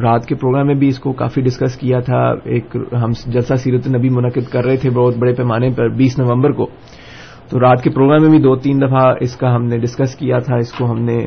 رات 0.02 0.26
کے 0.26 0.34
پروگرام 0.34 0.66
میں 0.66 0.74
بھی 0.74 0.88
اس 0.88 0.98
کو 0.98 1.12
کافی 1.12 1.40
ڈسکس 1.42 1.76
کیا 1.76 2.00
تھا۔ 2.00 2.22
ایک 2.44 2.76
ہم 3.02 3.10
جلسہ 3.32 3.54
سیرت 3.54 3.88
نبی 3.96 4.08
منعقد 4.08 4.48
کر 4.52 4.64
رہے 4.64 4.76
تھے 4.76 4.90
بہت 4.90 5.16
بڑے 5.18 5.34
پیمانے 5.34 5.70
پر 5.76 5.88
بیس 5.88 6.18
نومبر 6.18 6.52
کو۔ 6.52 6.66
تو 7.50 7.60
رات 7.60 7.82
کے 7.82 7.90
پروگرام 7.90 8.22
میں 8.22 8.30
بھی 8.30 8.38
دو 8.38 8.56
تین 8.56 8.80
دفعہ 8.80 9.14
اس 9.20 9.36
کا 9.36 9.54
ہم 9.54 9.64
نے 9.64 9.78
ڈسکس 9.78 10.14
کیا 10.16 10.38
تھا۔ 10.38 10.56
اس 10.56 10.72
کو 10.72 10.90
ہم 10.90 10.98
نے 11.04 11.18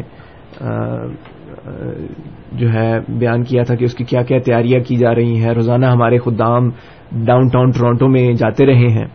جو 2.51 2.71
ہے 2.73 2.99
بیان 3.19 3.43
کیا 3.43 3.63
تھا 3.63 3.75
کہ 3.75 3.85
اس 3.85 3.93
کی 3.95 4.03
کیا 4.03 4.21
کیا 4.21 4.39
تیاریاں 4.45 4.79
کی 4.79 4.95
جا 4.95 5.15
رہی 5.15 5.35
ہیں۔ 5.41 5.53
روزانہ 5.53 5.85
ہمارے 5.85 6.17
خدام 6.17 6.69
ڈاؤن 7.25 7.47
ٹاؤن 7.47 7.71
ٹورانٹو 7.71 8.07
میں 8.07 8.31
جاتے 8.33 8.65
رہے 8.65 8.87
ہیں۔ 8.93 9.05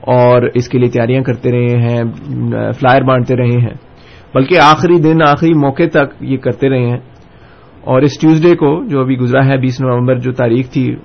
اور 0.00 0.42
اس 0.54 0.68
کے 0.68 0.78
لیے 0.78 0.90
تیاریاں 0.90 1.22
کرتے 1.22 1.52
رہے 1.52 1.82
ہیں 1.82 2.02
فلائر 2.72 3.02
بانٹتے 3.02 3.36
رہے 3.36 3.60
ہیں۔ 3.60 3.74
بلکہ 4.34 4.58
آخری 4.58 5.00
دن 5.02 5.18
آخری 5.28 5.54
موقع 5.54 5.82
تک 5.92 6.22
یہ 6.22 6.36
کرتے 6.36 6.68
رہے 6.68 6.86
ہیں۔ 6.86 6.98
اور 7.80 8.02
اس 8.02 8.18
ٹیوزڈے 8.20 8.56
کو 8.56 8.84
جو 8.84 9.00
ابھی 9.00 9.16
گزرا 9.16 9.46
ہے 9.46 9.56
بیس 9.56 9.80
نومبر 9.80 10.18
جو 10.18 10.32
تاریخ 10.32 10.68
تھی 10.70 10.96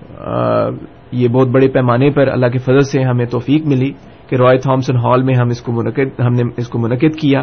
یہ 1.11 1.27
بہت 1.27 1.47
بڑے 1.47 1.67
پیمانے 1.67 2.09
پر 2.09 2.27
اللہ 2.27 2.45
کے 2.45 2.57
فضل 2.57 2.79
سے 2.79 3.01
ہمیں 3.01 3.25
توفیق 3.25 3.67
ملی 3.67 3.91
کہ 4.27 4.35
رائے 4.35 4.57
تھامسن 4.57 4.95
ہال 4.95 5.23
میں 5.23 5.35
ہم 5.35 5.47
اس 5.47 5.61
کو 5.61 5.71
منعقد 5.71 6.19
ہم 6.19 6.33
نے 6.33 6.43
اس 6.57 6.67
کو 6.67 6.79
منعقد 6.79 7.15
کیا۔ 7.15 7.39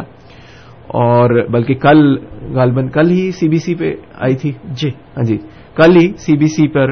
اور 0.87 1.45
بلکہ 1.47 1.73
کل 1.73 2.15
غالباً 2.53 2.87
کل 2.87 3.11
ہی 3.11 3.31
سی 3.31 3.49
بی 3.49 3.57
سی 3.57 3.75
پہ 3.75 3.95
آئی 4.19 4.35
تھی۔ 4.35 4.51
جی۔ 4.63 4.89
ہاں 4.89 5.23
جی۔ 5.23 5.37
کل 5.75 5.95
ہی 5.95 6.11
سی 6.17 6.37
بی 6.37 6.47
سی 6.47 6.67
پر 6.67 6.89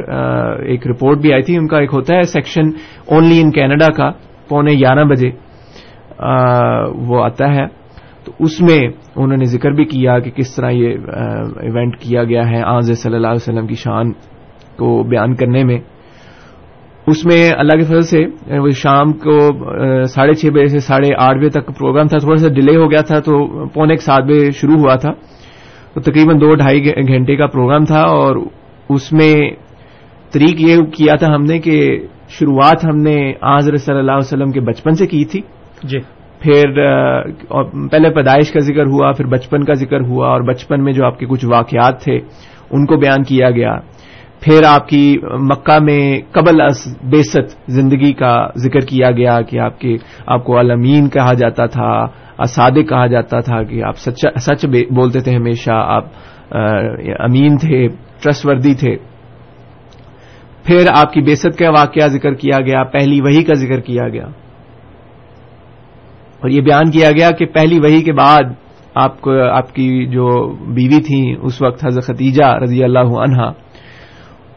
ایک 0.60 0.88
رپورٹ 0.88 1.18
بھی 1.18 1.34
آئی 1.34 1.44
تھی۔ 1.44 1.58
ان 1.58 1.68
کا 1.68 1.78
ایک 1.78 1.90
ہوتا 1.94 2.16
ہے 2.16 2.22
سیکشن 2.22 2.62
اونلی 3.06 3.42
ان 3.42 3.52
کینیڈا 3.52 3.88
کا۔ 3.88 4.12
پونے 4.52 4.74
گیارہ 4.74 5.04
بجے 5.10 5.30
وہ 7.08 7.24
آتا 7.24 7.54
ہے۔ 7.54 7.66
تو 8.26 8.32
اس 8.40 8.60
میں 8.62 8.80
انہوں 9.16 9.38
نے 9.38 9.46
ذکر 9.52 9.72
بھی 9.72 9.86
کیا 9.86 10.18
کہ 10.20 10.32
کس 10.32 10.56
طرح 10.56 10.70
یہ 10.72 10.90
ایونٹ 11.62 11.98
کیا 12.00 12.24
گیا 12.24 12.44
ہے 12.50 12.62
آز 12.66 12.92
صلی 13.04 13.16
اللہ 13.16 13.28
علیہ 13.28 13.44
وسلم 13.44 13.68
کی 13.68 13.76
شان 13.76 14.12
کو 14.78 14.92
بیان 15.10 15.36
کرنے 15.36 15.64
میں۔ 15.64 15.80
اس 17.08 17.26
میں 17.26 17.42
اللہ 17.52 17.76
کے 17.80 17.86
فضل 17.86 18.02
سے، 18.10 18.20
وہ 18.60 18.70
شام 18.78 19.12
کو 19.24 19.38
ساڑھے 20.06 20.34
چھ 20.34 20.54
بجے 20.54 20.66
سے 20.74 20.80
ساڑھے 20.80 21.10
آٹھ 21.18 21.38
بجے 21.38 21.50
تک 21.50 21.68
پروگرام 21.78 22.08
تھا، 22.08 22.18
تھوڑا 22.18 22.36
سا 22.36 22.54
ڈیلے 22.54 22.76
ہو 22.78 22.90
گیا 22.92 23.02
تھا 23.02 23.20
تو 23.20 23.34
پونے 23.74 23.94
ایک 23.94 24.02
سات 24.02 24.24
بجے 24.24 24.52
شروع 24.52 24.78
ہوا 24.78 24.96
تھا۔ 24.96 25.12
تو 25.94 26.02
تقریباً 26.02 26.40
دو 26.42 26.54
ڈھائی 26.56 26.86
گھنٹے 26.86 27.36
کا 27.36 27.48
پروگرام 27.48 27.86
تھا 27.86 28.02
اور 28.18 28.36
اس 28.90 29.12
میں 29.14 29.34
طریق 30.34 30.62
یہ 30.62 30.82
کیا 30.96 31.16
تھا 31.20 31.34
ہم 31.36 31.44
نے 31.44 31.60
کہ 31.60 31.76
شروعات 32.40 32.86
ہم 32.86 32.98
نے 32.98 33.34
آزر 33.42 33.76
صلی 33.76 33.98
اللہ 33.98 34.12
علیہ 34.12 34.34
وسلم 34.34 34.52
کے 34.52 34.60
بچپن 34.60 34.92
سے 34.92 35.08
کی 35.08 35.26
تھی۔ 35.26 35.42
جی۔ 35.84 36.00
پھر 36.40 36.74
پہلے 37.92 38.10
پیدائش 38.10 38.52
کا 38.52 38.60
ذکر 38.60 38.86
ہوا 38.86 39.12
پھر 39.12 39.26
بچپن 39.26 39.64
کا 39.64 39.74
ذکر 39.74 40.02
ہوا 40.02 40.28
اور 40.28 40.42
بچپن 40.42 40.84
میں 40.84 40.94
جو 40.94 41.06
آپ 41.06 41.20
کے 41.20 41.26
کچھ 41.26 41.46
واقعات 41.46 42.02
تھے 42.04 42.16
ان 42.72 42.86
کو 42.86 42.98
بیان 42.98 43.24
کیا 43.24 43.50
گیا۔ 43.50 43.78
پھر 44.42 44.64
آپ 44.68 44.88
کی 44.88 45.18
مکہ 45.40 45.78
میں 45.84 46.22
قبل 46.32 46.62
بیست 47.04 47.72
زندگی 47.72 48.14
کا 48.14 48.48
ذکر 48.58 48.80
کیا 48.80 49.12
گیا 49.12 49.42
کہ 49.42 49.60
آپ 49.60 49.80
کے 49.80 49.96
آپ 50.28 50.44
کو 50.44 50.60
علمین 50.60 51.10
کہا 51.10 51.34
جاتا 51.34 51.66
تھا 51.66 52.08
اسادق 52.40 52.90
کہا 52.90 53.08
جاتا 53.08 53.40
تھا 53.40 53.64
کہ 53.64 53.84
آپ 53.84 53.98
سچ 53.98 54.66
بولتے 54.66 55.20
تھے 55.20 55.36
ہمیشہ 55.36 55.72
آپ 55.72 56.04
امین 57.20 57.58
تھے 57.58 57.88
ٹرسٹ 58.24 58.46
وردی 58.46 58.74
تھے۔ 58.74 59.11
پھر 60.72 60.86
آپ 60.96 61.14
کی 61.14 61.22
بیست 61.22 61.60
کا 61.60 61.70
واقعہ 61.70 62.08
ذکر 62.08 62.34
کیا 62.34 62.60
گیا، 62.60 62.84
پہلی 62.84 63.22
وہی 63.22 63.44
کا 63.44 63.54
ذکر 63.54 63.80
کیا 63.80 64.10
گیا۔ 64.10 64.26
اور 66.40 66.50
یہ 66.50 66.62
بیان 66.62 66.92
کیا 66.92 67.12
گیا 67.12 67.32
کہ 67.32 67.46
پہلی 67.46 67.80
وہی 67.80 68.02
کے 68.02 68.14
بعد 68.14 68.44
آپ 68.96 69.22
کو، 69.22 69.50
آپ 69.50 69.74
کی 69.74 70.06
جو 70.06 70.54
بیوی 70.74 71.02
تھیں، 71.04 71.36
اس 71.42 71.62
وقت 71.62 71.86
حضرت 71.86 72.04
ختیجہ 72.04 72.44
رضی 72.44 72.84
اللہ 72.84 73.00
عنہا، 73.00 73.52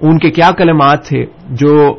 ان 0.00 0.18
کے 0.18 0.30
کیا 0.30 0.50
کلمات 0.58 1.04
تھے؟ 1.04 1.24
جو 1.50 1.94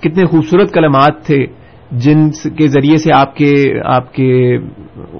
کتنے 0.00 0.24
خوبصورت 0.24 0.72
کلمات 0.72 1.26
تھے، 1.26 1.46
جن 1.90 2.30
کے 2.30 2.66
ذریعے 2.66 2.96
سے 2.96 3.12
آپ 3.14 3.36
کے 3.36 3.80
آپ 3.84 4.12
کے 4.14 4.56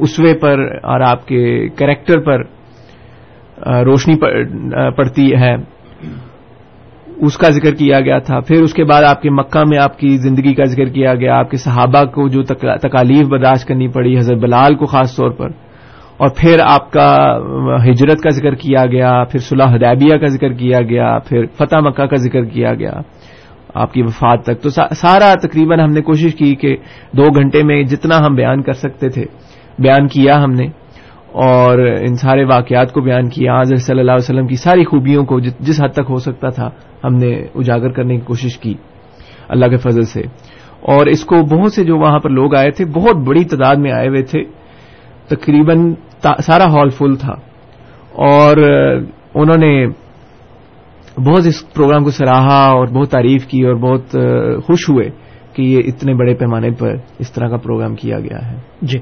اسوے 0.01 0.35
پر 0.39 0.61
اور 0.83 1.01
آپ 1.01 1.27
کے 1.27 1.69
کریکٹر 1.69 2.21
پر 2.21 2.41
روشنی 3.85 4.15
پڑتی 4.97 5.35
ہے۔ 5.35 5.78
اس 7.21 7.37
کا 7.39 7.51
ذکر 7.51 7.75
کیا 7.75 8.01
گیا 8.01 8.19
تھا، 8.19 8.39
پھر 8.41 8.63
اس 8.63 8.73
کے 8.75 8.85
بعد 8.85 9.03
آپ 9.03 9.23
کے 9.23 9.31
مکہ 9.31 9.63
میں 9.69 9.79
آپ 9.79 9.99
کی 9.99 10.09
زندگی 10.19 10.55
کا 10.55 10.65
ذکر 10.65 10.89
کیا 10.89 11.15
گیا، 11.15 11.39
آپ 11.39 11.51
کے 11.51 11.57
صحابہ 11.57 12.05
کو 12.05 12.29
جو 12.29 12.43
تکالیف 12.43 13.27
برداشت 13.29 13.69
کرنی 13.69 13.89
پڑی، 13.89 14.17
حضرت 14.19 14.39
بلال 14.39 14.75
کو 14.75 14.87
خاص 14.87 15.17
طور 15.17 15.31
پر، 15.31 15.51
اور 16.17 16.29
پھر 16.37 16.61
آپ 16.65 16.91
کا 16.93 17.09
ہجرت 17.85 18.21
کا 18.21 18.31
ذکر 18.31 18.55
کیا 18.55 18.85
گیا، 18.87 19.13
پھر 19.25 19.39
صلاح 19.39 19.75
حدیبیہ 19.75 20.19
کا 20.19 20.27
ذکر 20.27 20.53
کیا 20.53 20.81
گیا، 20.81 21.19
پھر 21.19 21.45
فتح 21.59 21.81
مکہ 21.81 22.07
کا 22.07 22.17
ذکر 22.17 22.45
کیا 22.47 22.75
گیا، 22.75 22.93
آپ 23.75 23.93
کی 23.93 24.03
وفات 24.03 24.45
تک۔ 24.45 24.63
تو 24.63 24.69
سارا 24.71 25.33
تقریباً 25.43 25.81
ہم 25.81 25.93
نے 25.93 26.03
کوشش 26.03 26.35
کی 26.35 26.55
کہ 26.55 26.77
دو 27.13 27.31
گھنٹے 27.35 27.63
میں 27.63 27.83
جتنا 27.85 28.19
ہم 28.19 28.35
بیان 28.35 28.63
کر 28.63 28.73
سکتے 28.79 29.09
تھے، 29.09 29.25
بیان 29.79 30.09
کیا 30.09 30.43
ہم 30.45 30.53
نے۔ 30.53 30.67
اور 31.33 31.79
ان 31.79 32.15
سارے 32.15 32.45
واقعات 32.45 32.93
کو 32.93 33.01
بیان 33.01 33.29
کیا 33.29 33.61
حضرت 33.61 33.79
صلی 33.79 34.01
اللہ 34.01 34.13
علیہ 34.13 34.31
وسلم 34.31 34.47
کی 34.47 34.57
ساری 34.57 34.85
خوبیوں 34.85 35.25
کو 35.25 35.41
جس 35.41 35.81
حد 35.85 35.89
تک 35.89 36.03
ہو 36.09 36.17
سکتا 36.17 36.49
تھا، 36.49 36.71
ہم 37.05 37.15
نے 37.15 37.33
اجاگر 37.55 37.91
کرنے 37.91 38.15
کی 38.15 38.21
کوشش 38.21 38.59
کی، 38.59 38.75
اللہ 39.49 39.67
کے 39.67 39.77
فضل 39.77 40.03
سے۔ 40.03 40.21
اور 40.81 41.07
اس 41.07 41.25
کو 41.25 41.43
بہت 41.43 41.73
سے 41.73 41.85
جو 41.85 41.97
وہاں 41.97 42.19
پر 42.19 42.31
لوگ 42.31 42.55
آئے 42.55 42.71
تھے، 42.71 42.85
بہت 42.85 43.17
بڑی 43.17 43.45
تعداد 43.45 43.77
میں 43.77 43.93
آئے 43.93 44.09
ہوئے 44.09 44.23
تھے، 44.23 44.43
تقریباً 45.29 45.95
سارا 46.23 46.65
ہال 46.65 46.89
فل 46.89 47.15
تھا۔ 47.15 47.33
اور 48.13 48.57
انہوں 49.35 49.59
نے 49.59 49.87
بہت 51.17 51.47
اس 51.47 51.73
پروگرام 51.75 52.05
کو 52.05 52.11
سراہا 52.11 52.67
اور 52.67 52.87
بہت 52.87 53.11
تعریف 53.11 53.47
کی 53.47 53.63
اور 53.63 53.75
بہت 53.75 54.11
خوش 54.65 54.89
ہوئے 54.89 55.11
کہ 55.53 55.63
یہ 55.63 55.79
اتنے 55.87 56.15
بڑے 56.15 56.35
پیمانے 56.35 56.71
پر 56.71 56.97
اس 57.19 57.33
طرح 57.33 57.49
کا 57.49 57.57
پروگرام 57.57 57.95
کیا 57.95 58.21
گیا 58.21 58.53
ہے۔ 58.53 58.57
جی۔ 58.83 58.99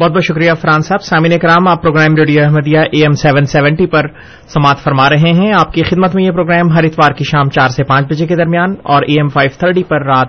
بہت 0.00 0.12
بہت 0.12 0.24
شکریہ 0.24 0.52
فران 0.60 0.80
صاحب۔ 0.80 1.02
سامعین 1.02 1.38
کرام 1.38 1.68
آپ 1.68 1.82
program 1.82 2.16
radio 2.16 2.42
Ahmadiyya 2.44 2.78
AM 2.78 3.00
seven 3.00 3.12
seventy 3.12 3.44
seventy 3.44 3.86
پر 3.86 4.06
سماعت 4.48 4.78
فرما 4.78 5.10
رہے 5.10 5.32
ہیں۔ 5.32 5.52
آپ 5.60 5.72
کی 5.72 5.82
خدمت 5.82 6.14
میں 6.14 6.24
یہ 6.24 6.30
پروگرام 6.30 6.72
ہر 6.72 6.84
اتوار 6.84 7.12
کی 7.12 7.24
شام 7.24 7.50
چار 7.50 7.68
سے 7.68 7.84
پانچ 7.84 8.06
بجے 8.06 8.26
کے 8.26 8.36
درمیان 8.36 8.74
اور 8.82 9.02
اے 9.06 9.14
ایم 9.14 9.28
فائیو 9.28 9.50
تھرٹی 9.58 9.82
پر 9.82 10.04
رات 10.04 10.28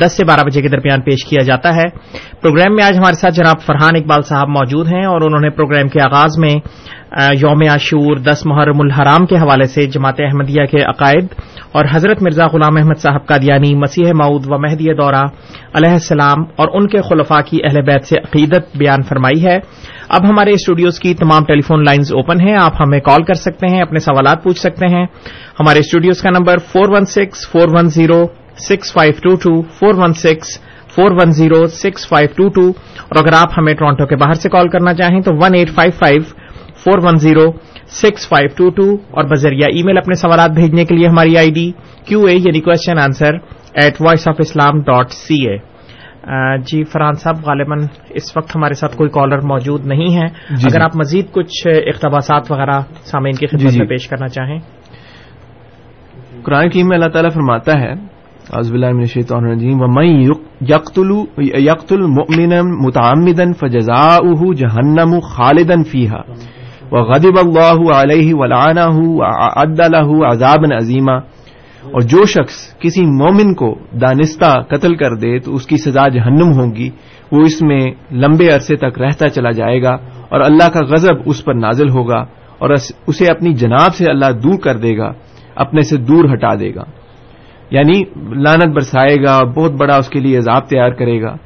دس 0.00 0.12
سے 0.12 0.24
بارہ 0.24 0.40
بجے 0.40 0.62
کے 0.62 0.68
درمیان 0.68 1.00
پیش 1.00 1.24
کیا 1.24 1.42
جاتا 1.42 1.76
ہے۔ 1.76 1.88
پروگرام 2.40 2.74
میں 2.74 2.84
آج 2.84 2.96
ہمارے 2.98 3.14
ساتھ 3.14 3.34
جناب 3.34 3.60
فرحان 3.60 3.96
اقبال 3.96 4.22
صاحب 4.22 4.48
موجود 4.48 4.86
ہیں 4.86 5.04
اور 5.04 5.20
انہوں 5.20 5.40
نے 5.40 5.50
پروگرام 5.50 5.88
کے 5.88 6.00
آغاز 6.00 6.38
میں 6.38 6.54
یوم 7.16 7.62
عاشور، 7.70 8.16
دس 8.16 8.46
محرم 8.46 8.80
الحرام 8.80 9.26
کے 9.26 9.36
حوالے 9.36 9.66
سے 9.66 9.86
جماعت 9.86 10.20
احمدیہ 10.20 10.64
کے 10.64 10.82
عقائد 10.82 11.26
اور 11.72 11.84
حضرت 11.92 12.22
مرزا 12.22 12.46
غلام 12.46 12.76
احمد 12.76 12.98
صاحب 12.98 13.26
کا 13.26 13.36
دیانی 13.36 13.74
مسیح 13.74 14.12
معود 14.14 14.46
و 14.46 14.58
مہدی 14.58 14.94
دورہ 14.94 15.24
علیہ 15.74 15.90
السلام 15.90 16.44
اور 16.56 16.68
ان 16.72 16.86
کے 16.86 17.02
خلفاء 17.02 17.40
کی 17.40 17.58
اہل 17.64 17.80
بیت 17.80 18.04
سے 18.04 18.16
عقیدت 18.18 18.76
بیان 18.76 19.02
فرمائی 19.02 19.44
ہے۔ 19.46 19.58
اب 20.08 20.28
ہمارے 20.28 20.50
اسٹوڈیوز 20.50 21.00
کی 21.00 21.14
تمام 21.14 21.44
ٹیلی 21.44 21.60
فون 21.60 21.84
لائنز 21.84 22.12
اوپن 22.12 22.40
ہیں، 22.40 22.56
آپ 22.56 22.72
ہمیں 22.80 23.00
کال 23.00 23.22
کر 23.22 23.34
سکتے 23.34 23.66
ہیں، 23.66 23.82
اپنے 23.82 23.98
سوالات 23.98 24.44
پوچھ 24.44 24.58
سکتے 24.58 24.86
ہیں۔ 24.86 25.06
ہمارے 25.60 25.78
اسٹوڈیوز 25.78 26.22
کا 26.22 26.30
number 26.30 26.58
four 26.58 26.94
one 26.94 27.04
six 27.04 27.48
four 27.50 27.68
one 27.74 27.88
zero 27.88 28.24
six 28.56 28.92
five 28.92 29.12
two 29.22 29.36
two 29.36 29.62
four 29.62 29.94
one 29.94 30.12
six 30.12 30.58
four 30.96 31.10
one 31.10 31.30
zero 31.30 31.66
six 31.66 32.08
five 32.08 32.28
two 32.36 32.48
two 32.48 32.68
اور 33.02 33.16
اگر 33.18 33.32
آپ 33.32 33.58
ہمیں 33.58 33.74
ٹورانٹو 33.74 34.06
کے 34.06 34.16
باہر 34.16 34.34
سے 34.34 34.48
کال 34.48 34.68
کرنا 34.68 34.94
چاہیں 34.94 35.20
تو 35.20 35.32
one 35.34 35.54
eight 35.54 35.70
five 35.70 35.90
five 35.90 36.22
four 36.88 36.98
one 37.04 37.16
zero 37.20 37.50
six 37.92 38.28
five 38.28 38.48
two 38.56 38.68
two 38.76 38.84
اور 39.12 39.24
بذریعہ 39.30 39.68
ای 39.72 39.82
میل 39.82 39.98
اپنے 39.98 40.14
سوالات 40.16 40.50
بھیجنے 40.54 40.84
کے 40.84 40.94
لیے 40.94 41.08
ہماری 41.08 41.36
آئی 41.38 41.50
ڈی 41.54 41.70
کیو 42.06 42.20
اے 42.24 42.34
یعنی 42.36 42.60
question 42.60 42.98
answer 42.98 43.36
at 43.82 44.00
voice 44.00 44.26
of 44.28 44.40
Islam 44.40 44.80
dot 44.82 45.12
C 45.14 45.36
A 45.46 45.56
جی 46.66 46.82
فرحان 46.92 47.14
صاحب 47.22 47.44
غالباً 47.44 47.84
اس 48.20 48.36
وقت 48.36 48.56
ہمارے 48.56 48.74
ساتھ 48.74 48.96
کوئی 48.96 49.10
کالر 49.10 49.44
موجود 49.46 49.86
نہیں 49.86 50.16
ہے 50.16 50.26
جی 50.28 50.66
اگر 50.66 50.78
جی 50.78 50.84
آپ 50.84 50.96
مزید 50.96 51.30
کچھ 51.32 51.66
اقتباسات 51.66 52.50
وغیرہ 52.50 52.80
سامعین 53.10 53.36
کی 53.36 53.46
خدمت 53.46 53.60
جی 53.62 53.68
جی۔ 53.68 53.78
میں 53.78 53.88
پیش 53.88 54.08
کرنا 54.08 54.28
چاہیں۔ 54.30 54.58
قرآن 56.44 56.70
کی 56.70 56.82
میں 56.82 56.96
اللہ 56.96 57.12
تعالیٰ 57.12 57.30
فرماتا 57.32 57.78
ہے 57.80 57.92
اعوذ 57.92 58.70
باللہ 58.70 58.92
من 58.92 59.00
الشیطان 59.00 59.44
الرجیم 59.44 59.80
ومن 59.80 60.06
یقتل 60.68 61.10
یقتل 61.60 62.06
مؤمنا 62.12 62.60
متعمدا 62.78 63.44
فجزاؤه 63.60 64.54
جہنم 64.54 65.18
خالدا 65.26 65.76
فيها 65.84 66.57
وغضب 66.92 67.38
الله 67.38 68.00
عليه 68.00 68.30
ولعنه 68.32 68.96
وعد 69.04 69.80
له 69.80 70.30
عذابا 70.30 70.76
عظیما۔ 70.76 71.16
اور 71.90 72.00
جو 72.00 72.24
شخص 72.26 72.78
کسی 72.78 73.04
مومن 73.04 73.54
کو 73.54 73.78
دانستہ 74.00 74.62
قتل 74.68 74.96
کر 74.96 75.14
دے 75.14 75.38
تو 75.38 75.54
اس 75.54 75.66
کی 75.66 75.76
سزا 75.76 76.08
جہنم 76.08 76.52
ہوگی، 76.52 76.90
وہ 77.32 77.40
اس 77.40 77.62
میں 77.62 77.80
لمبے 78.12 78.48
عرصے 78.48 78.76
تک 78.76 78.98
رہتا 78.98 79.28
چلا 79.28 79.50
جائے 79.50 79.82
گا 79.82 79.90
اور 80.28 80.40
اللہ 80.40 80.68
کا 80.68 80.80
غضب 80.84 81.14
اس 81.24 81.44
پر 81.44 81.54
نازل 81.54 81.90
ہوگا 81.90 82.18
اور 82.58 82.70
اسے 83.06 83.26
اپنی 83.26 83.52
جناب 83.52 83.94
سے 83.94 84.10
اللہ 84.10 84.32
دور 84.32 84.58
کر 84.58 84.76
دے 84.76 84.98
گا، 84.98 85.12
اپنے 85.54 85.82
سے 85.82 85.96
دور 85.96 86.24
ہٹا 86.32 86.54
دے 86.54 86.74
گا۔ 86.74 86.84
یعنی 87.70 88.02
لانت 88.16 88.74
برسائے 88.74 89.16
گا، 89.16 89.44
بہت 89.44 89.72
بڑا 89.72 89.96
اس 89.96 90.08
کے 90.08 90.20
لیے 90.20 90.38
عذاب 90.38 90.68
تیار 90.68 90.90
کرے 90.90 91.22
گا۔ 91.22 91.36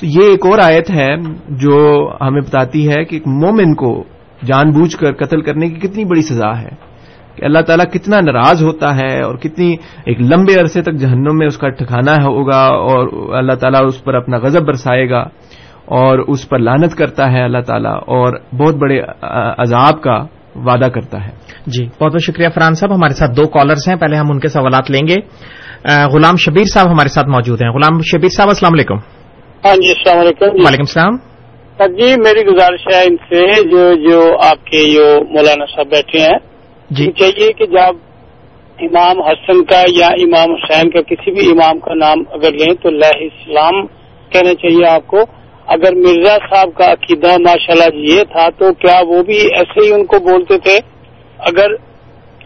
تو 0.00 0.06
یہ 0.06 0.30
ایک 0.30 0.46
اور 0.46 0.58
آیت 0.62 0.90
ہے 0.90 1.16
جو 1.48 2.08
ہمیں 2.20 2.40
بتاتی 2.40 2.88
ہے 2.88 3.04
کہ 3.04 3.14
ایک 3.16 3.28
مومن 3.28 3.74
کو 3.74 4.04
جان 4.46 4.70
بوجھ 4.70 4.96
کر 4.96 5.12
قتل 5.12 5.40
کرنے 5.40 5.68
کی 5.68 5.88
کتنی 5.88 6.04
بڑی 6.04 6.22
سزا 6.22 6.60
ہے 6.60 6.92
کہ 7.36 7.44
اللہ 7.44 7.58
تعالیٰ 7.58 7.86
کتنا 7.92 8.20
ناراض 8.20 8.62
ہوتا 8.62 8.96
ہے 8.96 9.22
اور 9.22 9.34
کتنی 9.34 9.76
ایک 10.04 10.20
لمبے 10.20 10.60
عرصے 10.60 10.82
تک 10.82 10.92
جہنم 10.92 11.38
میں 11.38 11.46
اس 11.46 11.58
کا 11.58 11.68
ٹھکانا 11.68 12.12
ہوگا 12.12 12.60
اور 12.60 13.34
اللہ 13.34 13.52
تعالیٰ 13.52 13.80
اس 13.86 14.04
پر 14.04 14.14
اپنا 14.14 14.38
غضب 14.38 14.66
برسائے 14.66 15.10
گا 15.10 15.24
اور 15.84 16.18
اس 16.18 16.48
پر 16.48 16.58
لانت 16.58 16.94
کرتا 16.94 17.32
ہے 17.32 17.42
اللہ 17.42 17.58
تعالیٰ 17.58 17.94
اور 17.94 18.38
بہت 18.56 18.74
بڑے 18.74 19.00
عذاب 19.58 20.02
کا 20.02 20.24
وعدہ 20.54 20.84
کرتا 20.84 21.24
ہے۔ 21.24 21.30
جی 21.66 21.86
بہت 21.86 22.12
بہت 22.12 22.22
شکریہ 22.22 22.48
فرحان 22.54 22.74
صاحب۔ 22.74 22.94
ہمارے 22.94 23.14
ساتھ 23.14 23.30
دو 23.30 23.46
کالرز 23.46 23.88
ہیں۔ 23.88 23.96
پہلے 23.96 24.16
ہم 24.16 24.26
ان 24.30 24.40
کے 24.40 24.48
سوالات 24.48 24.90
لیں 24.90 25.08
گے۔ 25.08 25.16
غلام 26.12 26.36
شبیر 26.36 26.64
صاحب 26.64 26.86
ہمارے 26.86 27.08
ساتھ 27.08 27.28
موجود 27.28 27.62
ہیں۔ 27.62 27.70
غلام 27.70 28.00
شبیر 28.00 28.28
صاحب 28.28 28.48
السلام 28.48 28.72
علیکم۔ 28.74 28.94
ہاں 29.64 29.76
جی 29.76 29.88
السلام 29.88 30.18
علیکم۔ 30.18 30.44
وعلیکم 30.44 30.82
السلام۔ 30.82 31.31
جی 31.80 32.16
میری 32.16 32.40
گزارش 32.40 32.80
ہے 32.94 33.02
ان 33.02 33.16
سے 33.16 33.62
جو 33.62 34.10
جو 34.10 34.36
آپ 34.42 34.64
کے 34.66 34.92
جو 34.92 35.20
مولانا 35.30 35.64
صاحب 35.64 35.86
بیٹھے 35.86 36.18
ہیں 36.18 36.38
جی۔ 36.90 37.12
چاہیے 37.12 37.52
کہ 37.52 37.66
جب 37.66 37.94
امام 38.78 39.22
حسن 39.22 39.64
کا 39.64 39.84
یا 39.88 40.06
امام 40.06 40.54
حسین 40.54 40.90
کا 40.90 41.00
کسی 41.02 41.30
بھی 41.30 41.50
امام 41.50 41.78
کا 41.78 41.94
نام 41.94 42.18
اگر 42.30 42.52
لیں 42.52 42.74
تو 42.74 42.90
لہ 42.90 43.16
اسلام 43.20 43.86
کہنا 44.30 44.54
چاہیے 44.54 44.86
آپ 44.86 45.06
کو۔ 45.06 45.24
اگر 45.66 45.94
مرزا 45.94 46.36
صاحب 46.50 46.68
کا 46.74 46.92
عقیدہ 46.92 47.36
ماشاء 47.40 47.72
اللہ 47.72 47.94
یہ 47.94 48.22
تھا 48.24 48.48
تو 48.48 48.72
کیا 48.72 49.00
وہ 49.08 49.22
بھی 49.22 49.36
ایسے 49.36 49.86
ہی 49.86 49.92
ان 49.92 50.04
کو 50.04 50.18
بولتے 50.18 50.58
تھے؟ 50.58 50.78
اگر 51.38 51.66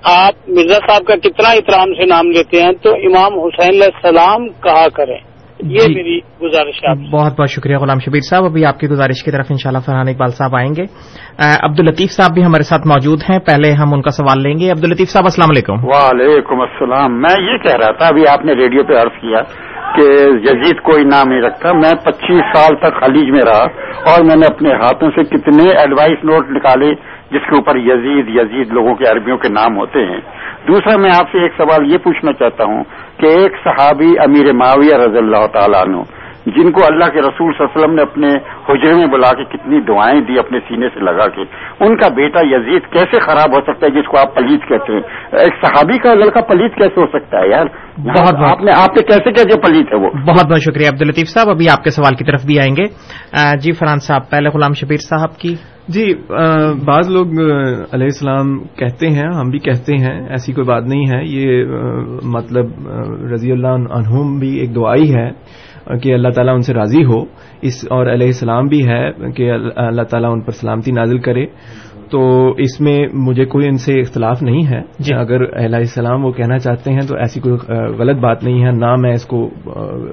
آپ 0.03 0.35
مرزا 0.49 0.79
صاحب 0.89 1.05
کا 1.07 1.17
کتنا 1.17 1.49
احترام 1.49 1.95
سے 1.95 2.05
نام 2.05 2.31
لیتے 2.31 2.63
ہیں 2.63 2.73
تو 2.73 2.91
امام 2.91 3.39
حسین 3.39 3.69
علیہ 3.69 3.89
السلام 3.95 4.49
کہا 4.49 4.89
کریں۔ 4.89 5.19
یہ 5.63 5.79
جی۔ 5.79 5.95
میری 5.95 6.19
گزارش 6.43 6.85
بہت 7.13 7.41
بہت 7.41 7.51
شکریہ 7.51 7.77
غلام 7.77 7.99
شبیر 7.99 8.21
صاحب۔ 8.21 8.45
ابھی 8.45 8.65
آپ 8.65 8.79
کی 8.79 8.89
گزارش 8.89 9.25
کی 9.25 9.31
طرف 9.31 9.47
انشاءاللہ 9.51 9.79
فرحان 9.79 10.09
اقبال 10.09 10.29
صاحب 10.29 10.57
آئیں 10.57 10.71
گے۔ 10.77 10.83
عبد 11.63 11.81
الطیف 11.81 12.11
صاحب 12.11 12.31
بھی 12.35 12.45
ہمارے 12.45 12.63
ساتھ 12.63 12.87
موجود 12.87 13.21
ہیں۔ 13.31 13.39
پہلے 13.39 13.73
ہم 13.73 13.95
ان 13.95 14.03
کا 14.03 14.11
سوال 14.11 14.43
لیں 14.43 14.59
گے۔ 14.59 14.71
عبد 14.71 14.85
الطیف 14.85 15.09
صاحب 15.09 15.25
السلام 15.25 15.51
علیکم۔ 15.51 15.85
وعلیکم 15.85 16.61
السلام۔ 16.61 17.21
میں 17.21 17.53
یہ 17.53 17.57
کہہ 17.59 17.77
رہا 17.77 17.93
تھا 17.93 18.07
ابھی 18.07 18.23
آپ 18.29 18.45
نے 18.45 18.53
ریڈیو 18.53 18.85
پہ 18.85 18.93
عرض 18.93 19.21
کیا 19.21 19.43
کہ 19.97 20.03
یزید 20.43 20.81
کوئی 20.81 21.05
نام 21.05 21.29
نہیں 21.29 21.43
رکھتا۔ 21.43 21.73
میں 21.73 21.91
پچیس 22.05 22.45
سال 22.57 22.77
تک 22.77 23.01
خلیج 23.01 23.31
میں 23.31 23.43
رہا 23.45 23.63
اور 24.11 24.25
میں 24.25 24.37
نے 24.37 24.55
اپنے 24.55 24.71
ہاتھوں 24.73 25.11
سے 25.11 25.37
کتنے 25.37 25.71
ایڈوائس 25.71 26.25
نوٹ 26.25 26.51
نکالے 26.51 26.95
جس 27.31 27.51
کے 27.51 27.57
اوپر 27.57 27.77
یزید 27.77 28.29
یزید 28.29 28.69
لوگوں 28.69 28.95
کے 28.95 29.05
عربیوں 29.05 29.39
کے 29.39 29.49
نام 29.49 29.77
ہوتے 29.77 30.01
ہیں۔ 30.01 30.21
دوسرا 30.69 30.97
میں 30.97 31.11
آپ 31.11 31.27
سے 31.33 31.43
ایک 31.43 31.53
سوال 31.57 31.93
یہ 31.93 31.99
پوچھنا 31.99 32.33
چاہتا 32.33 32.65
ہوں 32.65 32.85
کہ 33.17 33.27
ایک 33.27 33.53
صحابی 33.65 34.13
امیر 34.25 34.53
معاویہ 34.53 34.97
رضی 34.97 35.19
اللہ 35.19 35.47
تعالیٰ 35.47 35.83
عنہ 35.87 36.03
جن 36.47 36.71
کو 36.73 36.81
اللہ 36.87 37.05
کے 37.05 37.21
رسول 37.21 37.53
صلی 37.53 37.65
اللہ 37.65 37.73
علیہ 37.75 37.85
وسلم 37.85 37.95
نے 37.95 38.03
اپنے 38.03 38.29
حجرے 38.69 38.95
میں 38.95 39.07
بلا 39.07 39.33
کے 39.33 39.45
کتنی 39.45 39.81
دعائیں 39.81 40.21
دی 40.21 40.39
اپنے 40.39 40.59
سینے 40.59 40.89
سے 40.89 41.01
لگا 41.01 41.27
کے 41.29 41.43
ان 41.81 41.97
کا 41.97 42.09
بیٹا 42.09 42.41
یزید 42.43 42.83
کیسے 42.93 43.21
خراب 43.21 43.55
ہو 43.55 43.61
سکتا 43.61 43.87
ہے 43.87 43.91
جس 43.91 44.09
کو 44.09 44.19
آپ 44.19 44.35
پلیت 44.35 44.69
کہتے 44.69 44.93
ہیں؟ 44.93 45.01
ایک 45.33 45.55
صحابی 45.65 45.99
کا 45.99 46.15
لڑکا 46.15 46.41
پلیت 46.41 46.75
کیسے 46.75 47.01
ہو 47.01 47.07
سکتا 47.07 47.39
ہے 47.39 47.49
یار؟ 47.49 47.67
بہت 47.99 48.35
آپ 48.53 48.63
نے 48.63 48.71
آپ 48.71 48.91
نے 48.91 49.03
کیسے 49.03 49.33
کیسے 49.33 49.61
پلیت 49.61 49.87
ہے 49.93 49.99
وہ؟ 49.99 50.11
بہت 50.11 50.47
بہت 50.47 50.61
شکریہ 50.61 50.87
عبد 50.89 51.03
الطیف 51.03 51.29
صاحب 51.29 51.49
ابھی 51.51 51.67
آپ 51.69 51.85
کے 51.85 51.91
سوال 51.91 52.17
کی 52.17 52.25
طرف 52.25 52.47
بھی 52.47 52.61
آئیں 52.61 52.77
گے۔ 52.77 52.85
جی 53.57 53.73
فرحان 53.73 53.99
صاحب 53.99 54.31
پہلے 54.31 54.49
غلام 54.49 54.73
شبیر 54.73 54.97
صاحب 54.97 55.37
کی 55.39 55.55
جی 55.89 56.05
بعض 56.87 57.11
لوگ 57.11 57.27
علیہ 57.93 58.09
السلام 58.11 58.59
کہتے 58.59 59.09
ہیں، 59.09 59.29
ہم 59.35 59.51
بھی 59.51 59.59
کہتے 59.59 59.97
ہیں، 59.97 60.27
ایسی 60.29 60.53
کوئی 60.53 60.65
بات 60.65 60.83
نہیں 60.83 61.05
ہے۔ 61.13 61.21
یہ 61.25 61.65
مطلب 62.25 62.67
رضی 63.33 63.53
اللہ 63.53 63.69
عنہم 63.69 64.39
بھی 64.39 64.51
ایک 64.61 64.75
دعائی 64.75 65.15
ہے 65.15 65.31
کہ 66.03 66.15
اللہ 66.15 66.29
تعالیٰ 66.29 66.55
ان 66.55 66.61
سے 66.61 66.75
راضی 66.75 67.05
ہو۔ 67.05 67.23
اس، 67.63 67.85
اور 67.91 68.07
علیہ 68.07 68.27
السلام 68.27 68.67
بھی 68.67 68.81
ہے 68.89 69.31
کہ 69.37 69.51
اللہ 69.77 70.03
تعالیٰ 70.03 70.33
ان 70.33 70.41
پر 70.41 70.53
سلامتی 70.53 70.91
نازل 70.91 71.19
کرے۔ 71.19 71.47
تو 72.11 72.51
اس 72.59 72.81
میں 72.81 73.07
مجھے 73.15 73.45
کوئی 73.45 73.69
ان 73.69 73.77
سے 73.77 74.01
اختلاف 74.01 74.43
نہیں 74.43 74.71
ہے۔ 74.71 74.81
جی۔ 74.99 75.15
اگر 75.15 75.65
علیہ 75.65 75.77
السلام 75.77 76.25
وہ 76.25 76.33
کہنا 76.33 76.59
چاہتے 76.59 76.93
ہیں 76.93 77.01
تو 77.01 77.17
ایسی 77.17 77.41
کوئی 77.41 77.73
غلط 77.99 78.17
بات 78.17 78.45
نہیں 78.45 78.65
ہے۔ 78.65 78.71
نہ 78.71 78.97
میں 78.97 79.13
اس 79.13 79.25
کو 79.25 79.51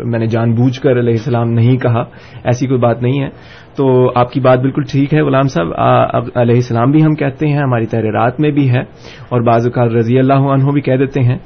میں 0.05 0.19
نے 0.19 0.27
جان 0.27 0.53
بوجھ 0.53 0.79
کر 0.79 0.91
علیہ 0.91 1.13
السلام 1.13 1.49
نہیں 1.49 1.77
کہا۔ 1.77 2.03
ایسی 2.43 2.67
کوئی 2.67 2.79
بات 2.79 3.01
نہیں 3.01 3.23
ہے۔ 3.23 3.29
تو 3.77 4.11
آپ 4.15 4.31
کی 4.31 4.39
بات 4.39 4.59
بالکل 4.59 4.81
ٹھیک 4.91 5.13
ہے 5.13 5.21
غلام 5.21 5.47
صاحب۔ 5.47 5.67
علیہ 6.35 6.55
السلام 6.55 6.91
بھی 6.91 7.03
ہم 7.03 7.15
کہتے 7.15 7.47
ہیں 7.47 7.57
ہماری 7.57 7.85
تحریرات 7.85 8.39
میں 8.39 8.51
بھی 8.51 8.69
ہے۔ 8.69 8.81
اور 9.29 9.41
بعض 9.41 9.67
اوقات 9.67 9.91
رضی 9.93 10.19
اللہ 10.19 10.33
عنہ 10.33 10.71
بھی 10.71 10.81
کہہ 10.81 10.95
دیتے 10.95 11.21
ہیں۔ 11.21 11.37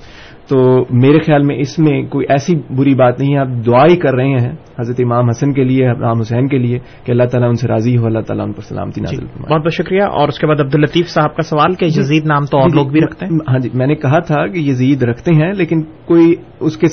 تو 0.50 0.86
میرے 0.90 1.20
خیال 1.20 1.44
میں 1.44 1.56
اس 1.56 1.80
میں 1.80 2.04
کوئی 2.04 2.26
ایسی 2.30 2.56
بری 2.78 2.96
بات 2.96 3.20
نہیں 3.20 3.34
ہے 3.34 3.40
آپ 3.40 3.48
دعا 3.66 3.86
ہی 3.86 3.96
کر 3.96 4.14
رہے 4.14 4.28
ہیں 4.28 4.52
حضرت 4.80 4.96
امام 5.00 5.30
حسن 5.30 5.54
کے 5.54 5.64
لیے 5.64 5.88
امام 5.88 6.20
حسین 6.20 6.48
کے 6.48 6.58
لیے 6.58 6.80
کہ 7.04 7.12
اللہ 7.12 7.24
تعالیٰ 7.24 7.50
ان 7.50 7.56
سے 7.56 7.68
راضی 7.68 7.98
ہو 7.98 8.06
اللہ 8.06 8.20
تعالیٰ 8.20 8.46
ان 8.46 8.54
پر 8.54 8.62
سلامتی 8.62 9.02
نازل 9.02 9.28
فرمائے۔ 9.28 9.54
بہت 9.54 9.62
بہت 9.62 9.74
شکریہ۔ 9.74 10.04
اور 10.04 10.28
اس 10.28 10.40
کے 10.40 10.48
بعد 10.48 10.60
عبد 10.60 10.76
الطیف 10.76 11.10
صاحب 11.10 11.36
کا 11.36 11.42
سوال 11.42 11.74
کہ 11.74 11.86
یزید 11.86 12.26
نام 12.26 12.46
تو 12.46 12.58
اور 12.58 12.70
لوگ 12.76 12.88
بھی 12.88 13.02
رکھتے 13.02 13.26
ہیں؟ 13.26 13.38
ہاں 13.50 13.60
جی 13.60 13.70
میں 13.74 13.88
نے 13.88 13.96
کہا 13.96 14.20
تھا 14.20 14.48
کہ 14.48 14.60
یزید 14.60 15.04
رکھتے 15.04 15.32
ہیں 15.34 15.54
لیکن 15.54 15.82
کوئی 16.06 16.34
اس 16.60 16.78
کے 16.78 16.88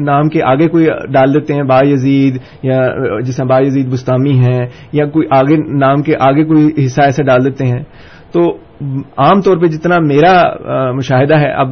نام 0.00 0.28
کے 0.28 0.42
آگے 0.42 0.68
کوئی 0.68 0.86
ڈال 1.12 1.34
دیتے 1.34 1.54
ہیں 1.54 1.62
با 1.62 1.80
یزید 1.84 2.38
یا 2.62 2.88
جس 3.20 3.40
با 3.40 3.58
یزید 3.58 3.92
بستامی 3.92 4.38
ہیں 4.38 4.66
یا 4.92 5.06
کوئی 5.06 5.26
آگے 5.30 5.56
نام 5.78 6.02
کے 6.02 6.12
آگے 6.20 6.44
کوئی 6.44 6.84
حصہ 6.84 7.02
ایسے 7.02 7.22
ڈال 7.22 7.44
دیتے 7.44 7.66
ہیں۔ 7.66 7.82
تو 8.32 8.65
عام 9.18 9.40
طور 9.40 9.56
پہ 9.56 9.66
جتنا 9.66 9.96
میرا 9.98 10.42
مشاہدہ 10.92 11.38
ہے 11.38 11.50
اب 11.50 11.68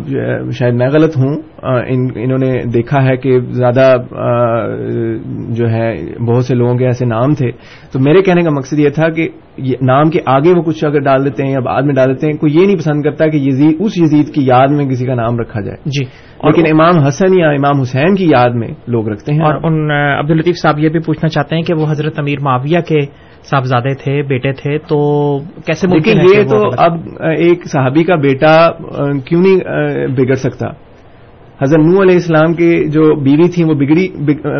شاید 0.52 0.74
میں 0.74 0.88
غلط 0.88 1.16
ہوں 1.16 1.36
انہوں 1.86 2.38
نے 2.38 2.62
دیکھا 2.74 3.04
ہے 3.04 3.16
کہ 3.16 3.40
زیادہ 3.40 3.92
جو 5.48 5.68
ہے 5.70 6.18
بہت 6.18 6.44
سے 6.44 6.54
لوگوں 6.54 6.76
کے 6.76 6.84
ایسے 6.84 7.06
نام 7.06 7.34
تھے۔ 7.34 7.50
تو 7.92 7.98
میرے 7.98 8.22
کہنے 8.22 8.42
کا 8.42 8.50
مقصد 8.50 8.78
یہ 8.78 8.88
تھا 8.88 9.08
کہ 9.08 9.28
نام 9.82 10.10
کے 10.10 10.18
آگے 10.26 10.50
وہ 10.56 10.62
کچھ 10.62 10.84
اگر 10.84 11.00
ڈال 11.00 11.24
دیتے 11.24 11.42
ہیں 11.42 11.52
یا 11.52 11.60
بعد 11.60 11.82
میں 11.82 11.94
ڈال 11.94 12.08
دیتے 12.08 12.26
ہیں 12.26 12.34
کوئی 12.34 12.54
یہ 12.54 12.66
نہیں 12.66 12.76
پسند 12.76 13.02
کرتا 13.02 13.26
کہ 13.26 13.36
یزید 13.36 13.76
اس 13.80 13.92
یزید 13.96 14.34
کی 14.34 14.46
یاد 14.46 14.68
میں 14.68 14.86
کسی 14.86 15.06
کا 15.06 15.14
نام 15.14 15.38
رکھا 15.38 15.60
جائے۔ 15.60 15.76
جی۔ 15.86 16.04
لیکن 16.44 16.62
امام 16.72 16.98
حسن 16.98 17.38
یا 17.38 17.50
امام 17.50 17.80
حسین 17.80 18.14
کی 18.14 18.26
یاد 18.30 18.50
میں 18.50 18.68
لوگ 18.86 19.08
رکھتے 19.08 19.32
ہیں۔ 19.32 19.40
اور 19.40 19.54
ان 19.54 19.90
عبد 19.90 20.30
الطیف 20.30 20.56
صاحب 20.56 20.78
یہ 20.78 20.88
بھی 20.88 20.98
پوچھنا 20.98 21.28
چاہتے 21.28 21.54
ہیں 21.56 21.62
کہ 21.62 21.74
وہ 21.74 21.86
حضرت 21.90 22.18
امیر 22.18 22.36
معاویہ 22.42 22.80
کے 22.80 23.06
صاحبزادے 23.50 23.94
تھے 23.94 24.22
بیٹے 24.22 24.52
تھے 24.52 24.78
تو 24.88 24.98
کیسے 25.66 25.87
لیکن 25.87 26.20
یہ 26.28 26.42
تو 26.50 26.62
اب 26.78 26.96
ایک 27.30 27.66
صحابی 27.66 28.04
کا 28.04 28.16
بیٹا 28.22 28.54
کیوں 29.26 29.40
نہیں 29.42 30.07
بگڑ 30.16 30.35
سکتا 30.40 30.66
حضرت 31.61 31.80
نو 31.80 32.02
علیہ 32.02 32.14
السلام 32.14 32.54
کی 32.54 32.68
جو 32.90 33.02
بیوی 33.20 33.48
تھی 33.48 33.64
وہ 33.64 33.74
بگڑی 33.74 34.09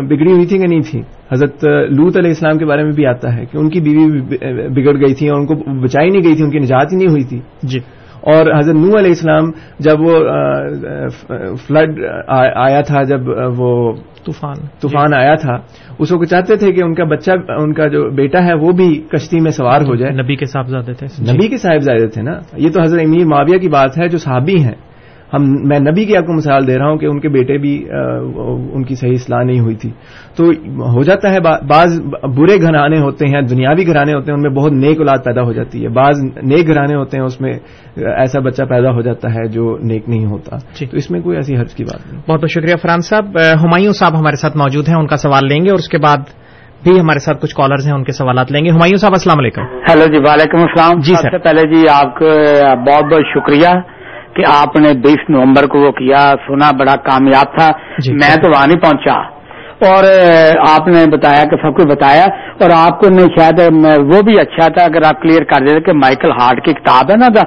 بگڑی 0.07 0.31
ہوئی 0.31 0.45
تھی 0.45 0.57
کہ 0.57 0.67
نہیں 0.67 0.81
تھی 0.91 1.01
حضرت 1.31 1.63
لوت 1.91 2.17
علیہ 2.17 2.29
السلام 2.29 2.57
کے 2.57 2.65
بارے 2.65 2.83
میں 2.83 2.91
بھی 2.91 3.05
آتا 3.05 3.35
ہے 3.37 3.45
کہ 3.45 3.57
ان 3.57 3.69
کی 3.69 3.79
بیوی 3.79 4.21
بگڑ 4.69 4.95
گئی 5.01 5.13
تھی 5.13 5.29
اور 5.29 5.39
ان 5.39 5.45
کو 5.45 5.55
بچائی 5.81 6.09
نہیں 6.09 6.23
گئی 6.23 6.35
تھی 6.35 6.43
ان 6.43 6.51
کی 6.51 6.59
نجات 6.59 6.93
ہی 6.93 6.97
نہیں 6.97 7.07
ہوئی 7.07 7.23
تھی 7.23 7.39
جی 7.63 7.79
اور 8.25 8.59
حضرت 8.59 8.75
نو 8.75 8.87
علیہ 8.87 9.09
السلام 9.09 9.51
جب 9.79 9.99
وہ 9.99 10.19
فلڈ 11.55 11.99
آیا 12.55 12.81
تھا 12.81 13.03
جب 13.03 13.19
وہ 13.57 13.93
طوفان 14.25 14.53
طوفان 14.81 15.13
آیا 15.13 15.35
تھا 15.35 15.57
اس 15.99 16.09
کو 16.09 16.25
چاہتے 16.25 16.55
تھے 16.55 16.71
کہ 16.71 16.83
ان 16.83 16.95
کا 16.95 17.03
بچہ 17.03 17.31
ان 17.49 17.73
کا 17.73 17.87
جو 17.87 18.09
بیٹا 18.09 18.43
ہے 18.45 18.53
وہ 18.53 18.71
بھی 18.71 19.03
کشتی 19.11 19.39
میں 19.39 19.51
سوار 19.51 19.81
ہو 19.81 19.95
جائے۔ 19.95 20.11
نبی 20.13 20.35
کے 20.35 20.45
صاحبزادے 20.45 20.93
تھے۔ 20.93 21.33
نبی 21.33 21.47
کے 21.47 21.57
صاحبزادے 21.57 22.07
تھے 22.07 22.21
نا؟ 22.21 22.39
یہ 22.57 22.69
تو 22.69 22.81
حضرت 22.81 23.01
امیر 23.05 23.25
معاویہ 23.25 23.57
کی 23.57 23.69
بات 23.69 23.97
ہے 23.97 24.07
جو 24.07 24.17
صحابی 24.17 24.63
ہیں۔ 24.63 24.75
ہم 25.33 25.43
میں 25.67 25.79
نبی 25.79 26.05
کی 26.05 26.17
آپ 26.17 26.25
کو 26.25 26.33
مثال 26.33 26.67
دے 26.67 26.77
رہا 26.77 26.89
ہوں 26.89 26.97
کہ 26.97 27.05
ان 27.05 27.19
کے 27.19 27.29
بیٹے 27.29 27.57
بھی 27.57 27.85
ان 28.73 28.83
کی 28.83 28.95
صحیح 28.95 29.11
اصلاح 29.11 29.43
نہیں 29.43 29.59
ہوئی 29.59 29.75
تھی۔ 29.75 29.89
تو 30.35 30.43
ہو 30.93 31.03
جاتا 31.03 31.31
ہے 31.33 31.39
بعض 31.67 32.01
برے 32.23 32.61
گھرانے 32.61 32.99
ہوتے 32.99 33.25
ہیں 33.27 33.41
دنیاوی 33.41 33.87
گھرانے 33.87 34.13
ہوتے 34.13 34.31
ہیں 34.31 34.37
ان 34.37 34.41
میں 34.41 34.61
بہت 34.61 34.71
نیک 34.71 34.97
اولاد 34.99 35.17
پیدا 35.25 35.41
ہو 35.41 35.53
جاتی 35.53 35.83
ہے۔ 35.83 35.89
بعض 35.89 36.23
نیک 36.43 36.67
گھرانے 36.67 36.95
ہوتے 36.95 37.17
ہیں 37.17 37.25
اس 37.25 37.41
میں 37.41 37.53
ایسا 38.17 38.39
بچہ 38.39 38.63
پیدا 38.63 38.91
ہو 38.91 39.01
جاتا 39.01 39.29
ہے 39.29 39.47
جو 39.47 39.77
نیک 39.81 40.09
نہیں 40.09 40.25
ہوتا۔ 40.25 40.57
تو 40.57 40.97
اس 40.97 41.11
میں 41.11 41.21
کوئی 41.21 41.35
ایسی 41.35 41.57
حرض 41.57 41.73
کی 41.73 41.83
بات 41.83 42.13
نہیں۔ 42.13 42.21
بہت 42.29 42.39
بہت 42.39 42.49
شکریہ 42.49 42.75
فرحان 42.81 42.99
صاحب۔ 42.99 43.25
ہمایوں 43.63 43.93
صاحب 43.93 44.19
ہمارے 44.19 44.35
ساتھ 44.35 44.57
موجود 44.57 44.87
ہیں 44.87 44.95
ان 44.95 45.07
کا 45.07 45.17
سوال 45.17 45.47
لیں 45.47 45.61
گے 45.65 45.69
اور 45.69 45.79
اس 45.79 45.87
کے 45.87 45.97
بعد 45.97 46.17
بھی 46.83 46.99
ہمارے 46.99 47.19
ساتھ 47.19 47.41
کچھ 47.41 47.55
کالرز 47.55 47.87
ہیں 47.87 47.93
ان 47.93 48.03
کے 48.03 48.11
سوالات 48.11 48.51
لیں 48.51 48.65
گے۔ 48.65 48.69
ہمایوں 48.69 48.97
صاحب 48.97 49.13
السلام 49.13 49.39
علیکم۔ 49.39 49.61
ہیلو 49.61 50.05
جی 50.05 50.17
وعلیکم 50.17 50.57
السلام۔ 50.57 50.99
جی 50.99 51.15
سب 51.15 51.21
سر۔ 51.21 51.29
سے 51.29 51.37
پہلے 51.37 51.75
جی 51.75 51.87
آپ 51.89 52.19
کا 52.19 52.73
بہت 52.73 53.13
بہت 53.13 53.23
شکریہ۔ 53.35 53.94
کہ 54.35 54.43
آپ 54.63 54.79
نے 54.79 54.93
بیس 54.93 55.29
نومبر 55.29 55.67
کو 55.67 55.79
وہ 55.79 55.91
کیا 55.91 56.19
سنا 56.47 56.71
بڑا 56.79 56.95
کامیاب 56.95 57.57
تھا۔ 57.57 57.71
جی۔ 57.97 58.13
میں 58.13 58.35
تو 58.35 58.49
وہاں 58.49 58.67
نہیں 58.67 58.81
پہنچا۔ 58.81 59.35
اور 59.85 60.03
آپ 60.69 60.87
نے 60.87 61.05
بتایا 61.11 61.43
کہ 61.43 61.55
سب 61.55 61.77
کچھ 61.77 61.87
بتایا 61.87 62.23
اور 62.61 62.69
آپ 62.75 62.99
کو 62.99 63.09
نہیں 63.09 63.27
شاید 63.39 63.59
وہ 64.13 64.21
بھی 64.21 64.39
اچھا 64.39 64.67
تھا 64.67 64.83
اگر 64.83 65.05
آپ 65.05 65.21
کلیئر 65.21 65.43
کر 65.43 65.65
دیتے 65.65 65.79
کہ 65.79 65.93
مائیکل 65.93 66.31
ہارٹ 66.31 66.65
کی 66.65 66.73
کتاب 66.73 67.11
ہے 67.11 67.15
نا 67.15 67.27
the 67.35 67.41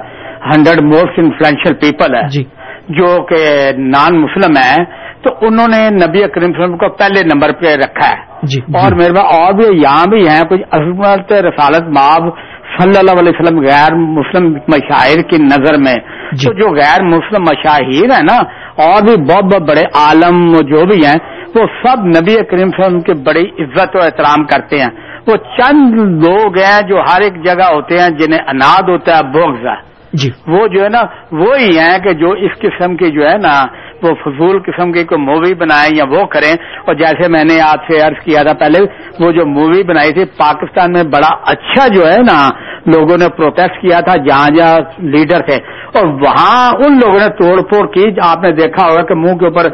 hundred 0.45 0.83
most 0.83 1.19
influential 1.19 1.73
people 1.73 2.15
ہے 2.15 2.27
جی۔ 2.27 2.43
جو 2.89 3.23
کہ 3.23 3.71
نان 3.77 4.21
مسلم 4.21 4.51
ہے۔ 4.51 4.83
تو 5.21 5.33
انہوں 5.41 5.67
نے 5.67 5.89
نبی 5.89 6.19
کریم 6.19 6.29
صلی 6.29 6.39
اللہ 6.39 6.47
علیہ 6.47 6.63
وسلم 6.63 6.77
کو 6.77 6.89
پہلے 6.89 7.23
نمبر 7.23 7.51
پہ 7.51 7.75
رکھا 7.75 8.09
ہے۔ 8.09 8.29
جی 8.43 8.61
اور 8.61 8.95
میرے 8.95 9.13
پاس 9.13 9.39
اور 9.39 9.53
بھی 9.53 9.65
یہاں 9.79 10.05
بھی 10.09 10.21
ہیں 10.27 10.43
کچھ 10.43 10.61
عظمت 10.71 11.31
رسالت 11.31 11.83
ماب 11.87 12.29
صلی 12.71 12.97
اللہ 12.99 13.19
علیہ 13.19 13.31
وسلم 13.31 13.59
غیر 13.61 13.95
مسلم 14.11 14.47
مشاہر 14.67 15.21
کی 15.29 15.37
نظر 15.43 15.77
میں 15.79 15.95
جی۔ 16.31 16.45
تو 16.45 16.53
جو 16.53 16.69
غیر 16.73 17.03
مسلم 17.05 17.43
مشاہیر 17.43 18.11
ہیں 18.11 18.23
نا 18.23 18.37
اور 18.79 19.01
بھی 19.03 19.15
بہت 19.23 19.45
بہت 19.45 19.67
بڑے 19.67 19.83
عالم 19.97 20.41
جو 20.69 20.85
بھی 20.85 20.99
ہیں 20.99 21.17
وہ 21.55 21.65
سب 21.77 22.05
نبی 22.07 22.35
کریم 22.45 22.71
صلی 22.71 22.83
اللہ 22.83 22.87
علیہ 22.87 22.89
وسلم 22.89 23.01
کی 23.01 23.21
بڑی 23.23 23.45
عزت 23.59 23.95
و 23.95 24.01
احترام 24.01 24.45
کرتے 24.45 24.81
ہیں 24.81 24.89
وہ 25.27 25.35
چند 25.53 25.99
لوگ 26.23 26.57
ہیں 26.59 26.81
جو 26.89 27.01
ہر 27.03 27.21
ایک 27.21 27.43
جگہ 27.43 27.69
ہوتے 27.69 27.99
ہیں 27.99 28.09
جنہیں 28.19 28.41
اناد 28.47 28.89
ہوتا 28.89 29.17
ہے 29.17 29.23
بغض 29.31 29.65
ہے 29.65 29.77
جی۔ 30.13 30.29
وہ 30.47 30.67
جو 30.67 30.83
ہے 30.83 30.89
نا، 30.89 31.01
وہی 31.31 31.79
ہیں 31.79 31.99
کہ 31.99 32.13
جو 32.13 32.31
اس 32.31 32.51
قسم 32.59 32.95
کی 32.95 33.11
جو 33.11 33.29
ہے 33.29 33.37
نا، 33.37 33.65
وہ 34.03 34.13
فضول 34.25 34.59
قسم 34.59 34.91
کی 34.91 35.03
کوئی 35.03 35.21
مووی 35.21 35.53
بنائیں 35.53 35.95
یا 35.95 36.03
وہ 36.09 36.25
کریں۔ 36.25 36.53
اور 36.85 36.95
جیسے 36.95 37.27
میں 37.27 37.43
نے 37.43 37.61
آپ 37.61 37.91
سے 37.91 38.01
عرض 38.01 38.23
کیا 38.23 38.41
تھا 38.41 38.53
پہلے، 38.53 38.79
وہ 39.19 39.31
جو 39.31 39.45
مووی 39.45 39.83
بنائی 39.83 40.13
تھی، 40.13 40.25
پاکستان 40.25 40.91
میں 40.91 41.03
بڑا 41.03 41.35
اچھا 41.45 41.87
جو 41.87 42.07
ہے 42.07 42.21
نا 42.21 42.49
لوگوں 42.95 43.17
نے 43.17 43.29
پروٹیسٹ 43.29 43.81
کیا 43.81 43.99
تھا، 43.99 44.15
جہاں 44.15 44.49
جہاں 44.55 44.79
لیڈر 44.97 45.39
تھے۔ 45.39 45.55
اور 45.93 46.05
وہاں 46.05 46.71
ان 46.73 46.93
لوگوں 46.93 47.19
نے 47.19 47.27
توڑ 47.27 47.61
پھوڑ 47.61 47.87
کی۔ 47.87 48.03
آپ 48.23 48.43
نے 48.43 48.51
دیکھا 48.51 48.87
ہوگا 48.87 49.01
کہ 49.01 49.15
منہ 49.15 49.35
کے 49.35 49.45
اوپر 49.45 49.65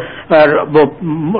وہ 0.73 0.84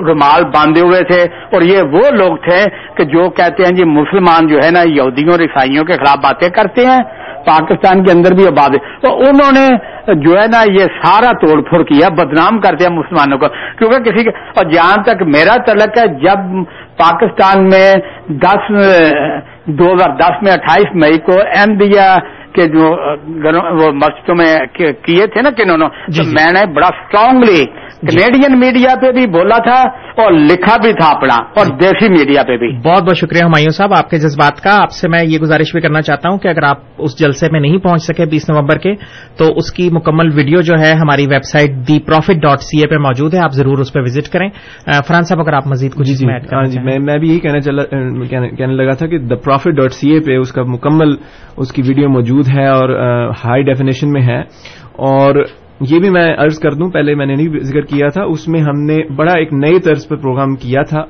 رومال 0.00 0.44
باندھے 0.44 0.80
ہوئے 0.80 1.02
تھے۔ 1.02 1.20
اور 1.22 1.62
یہ 1.62 1.78
وہ 1.92 2.10
لوگ 2.10 2.36
تھے 2.36 2.64
کہ 2.96 3.04
جو 3.04 3.30
کہتے 3.30 3.64
ہیں 3.64 3.72
جی 3.72 3.84
مسلمان 3.84 4.46
جو 4.46 4.58
ہے 4.64 4.70
نا، 4.70 4.80
یہودیوں 4.80 5.32
اور 5.32 5.40
عیسائیوں 5.40 5.84
کے 5.84 5.92
خلاف 5.92 6.16
باتیں 6.22 6.48
کرتے 6.48 6.86
ہیں۔ 6.86 7.02
پاکستان 7.46 8.04
کے 8.04 8.12
اندر 8.12 8.34
بھی 8.34 8.46
آباد 8.46 8.68
ہے۔ 8.70 8.78
تو 9.00 9.18
انہوں 9.18 9.52
نے 9.52 9.68
جو 10.14 10.30
ہے 10.40 10.46
نا، 10.46 10.72
یہ 10.72 10.86
سارا 11.02 11.32
توڑ 11.32 11.62
پھوڑ 11.62 11.82
کیا، 11.82 12.08
بدنام 12.08 12.58
کرتے 12.58 12.84
ہیں 12.84 12.96
مسلمانوں 12.96 13.38
کو۔ 13.38 13.46
کیونکہ 13.48 13.98
کسی 13.98 14.24
کے 14.24 14.30
اور 14.30 14.64
جہاں 14.64 15.02
تک 15.02 15.22
میرا 15.22 15.62
تعلق 15.62 15.98
ہے، 15.98 16.06
جب 16.06 16.38
پاکستان 16.98 17.68
میں 17.68 17.88
دس 18.42 18.70
دو 19.78 19.92
ہزار 19.92 20.16
دس 20.16 20.42
میں 20.42 20.52
اٹھائیس 20.52 20.94
مئی 20.94 21.18
کو 21.26 21.38
احمدیہ 21.54 22.08
کے 22.52 22.66
جو 22.68 22.90
وہ 23.78 23.90
مسجدوں 23.94 24.34
میں 24.34 24.52
کیے 24.74 25.26
تھے 25.26 25.42
نا 25.42 25.50
کنہوں 25.56 25.76
نے 25.76 25.88
جی، 26.08 26.22
جی۔ 26.22 26.34
میں 26.34 26.50
نے 26.52 26.64
بڑا 26.72 26.86
اسٹرانگلی 26.88 27.64
کینیڈین 28.00 28.58
میڈیا 28.60 28.94
پہ 29.02 29.12
بھی 29.12 29.26
بولا 29.26 29.58
تھا 29.58 29.80
اور 30.22 30.32
لکھا 30.32 30.76
بھی 30.82 30.92
تھا 30.92 31.08
اپنا 31.10 31.34
اور 31.34 31.66
دیسی 31.66 32.08
میڈیا 32.08 32.42
پہ 32.42 32.56
بھی۔ 32.56 32.70
بہت 32.84 33.02
بہت 33.02 33.16
شکریہ 33.16 33.44
ہمایوں 33.44 33.70
صاحب 33.70 33.94
آپ 33.94 34.10
کے 34.10 34.18
جذبات 34.18 34.60
کا۔ 34.60 34.82
آپ 34.82 34.90
سے 34.90 35.08
میں 35.08 35.22
یہ 35.24 35.38
گزارش 35.38 35.72
بھی 35.72 35.80
کرنا 35.80 36.02
چاہتا 36.02 36.28
ہوں 36.28 36.38
کہ 36.38 36.48
اگر 36.48 36.62
آپ 36.62 36.78
اس 36.98 37.18
جلسے 37.18 37.46
میں 37.52 37.60
نہیں 37.60 37.78
پہنچ 37.78 38.02
سکے 38.02 38.26
بیس 38.26 38.48
نومبر 38.50 38.78
کے 38.78 38.94
تو 39.36 39.44
اس 39.56 39.72
کی 39.72 39.88
مکمل 39.92 40.32
ویڈیو 40.34 40.60
جو 40.60 40.74
ہے 40.80 40.92
ہماری 40.92 41.26
website 41.44 41.70
the 41.88 41.98
prophet 42.00 42.42
dot 42.42 42.60
C 42.60 42.80
A 42.80 42.88
پہ 42.88 42.96
موجود 42.98 43.34
ہے۔ 43.34 43.38
آپ 43.38 43.52
ضرور 43.52 43.78
اس 43.78 43.92
پہ 43.92 44.00
وزٹ 44.00 44.32
کریں۔ 44.32 44.48
فران 45.06 45.22
صاحب 45.22 45.40
اگر 45.40 45.52
آپ 45.52 45.66
مزید 45.66 45.94
کچھ 45.94 46.08
جی 46.08 46.14
جی۔ 46.14 46.26
ہاں 46.52 46.64
جی 46.64 46.80
میں 46.80 46.98
میں 46.98 47.18
بھی 47.18 47.28
یہی 47.28 47.40
کہنا 47.40 47.60
چلا 47.60 47.82
کہنے 47.84 48.72
لگا 48.72 48.90
تھا 48.90 49.06
کہ 49.06 49.18
دا 49.18 49.34
پروفٹ 49.34 49.68
ڈاٹ 49.68 49.92
سی 49.92 50.12
اے 50.12 50.20
پہ 50.20 50.36
اس 50.36 50.52
کا 50.52 50.62
مکمل 50.62 51.14
اس 51.56 51.72
کی 51.72 51.82
ویڈیو 51.88 52.08
موجود 52.08 52.48
ہے 52.48 52.66
اور 52.66 52.88
ہائی 53.44 53.62
ڈیفینیشن 53.62 54.12
میں 54.12 54.22
ہے۔ 54.22 54.40
اور 54.92 55.44
یہ 55.80 55.98
بھی 55.98 56.10
میں 56.10 56.34
عرض 56.38 56.58
کر 56.58 56.70
دوں، 56.70 56.90
پہلے 56.90 57.14
میں 57.14 57.26
نے 57.26 57.34
نہیں 57.34 57.58
ذکر 57.58 57.80
کیا 57.80 58.08
تھا، 58.08 58.22
اس 58.22 58.48
میں 58.48 58.60
ہم 58.60 58.82
نے 58.82 58.96
بڑا 59.16 59.32
ایک 59.32 59.52
نئی 59.52 59.80
طرز 59.80 60.08
پر 60.08 60.16
پروگرام 60.16 60.54
کیا 60.54 60.82
تھا۔ 60.82 61.02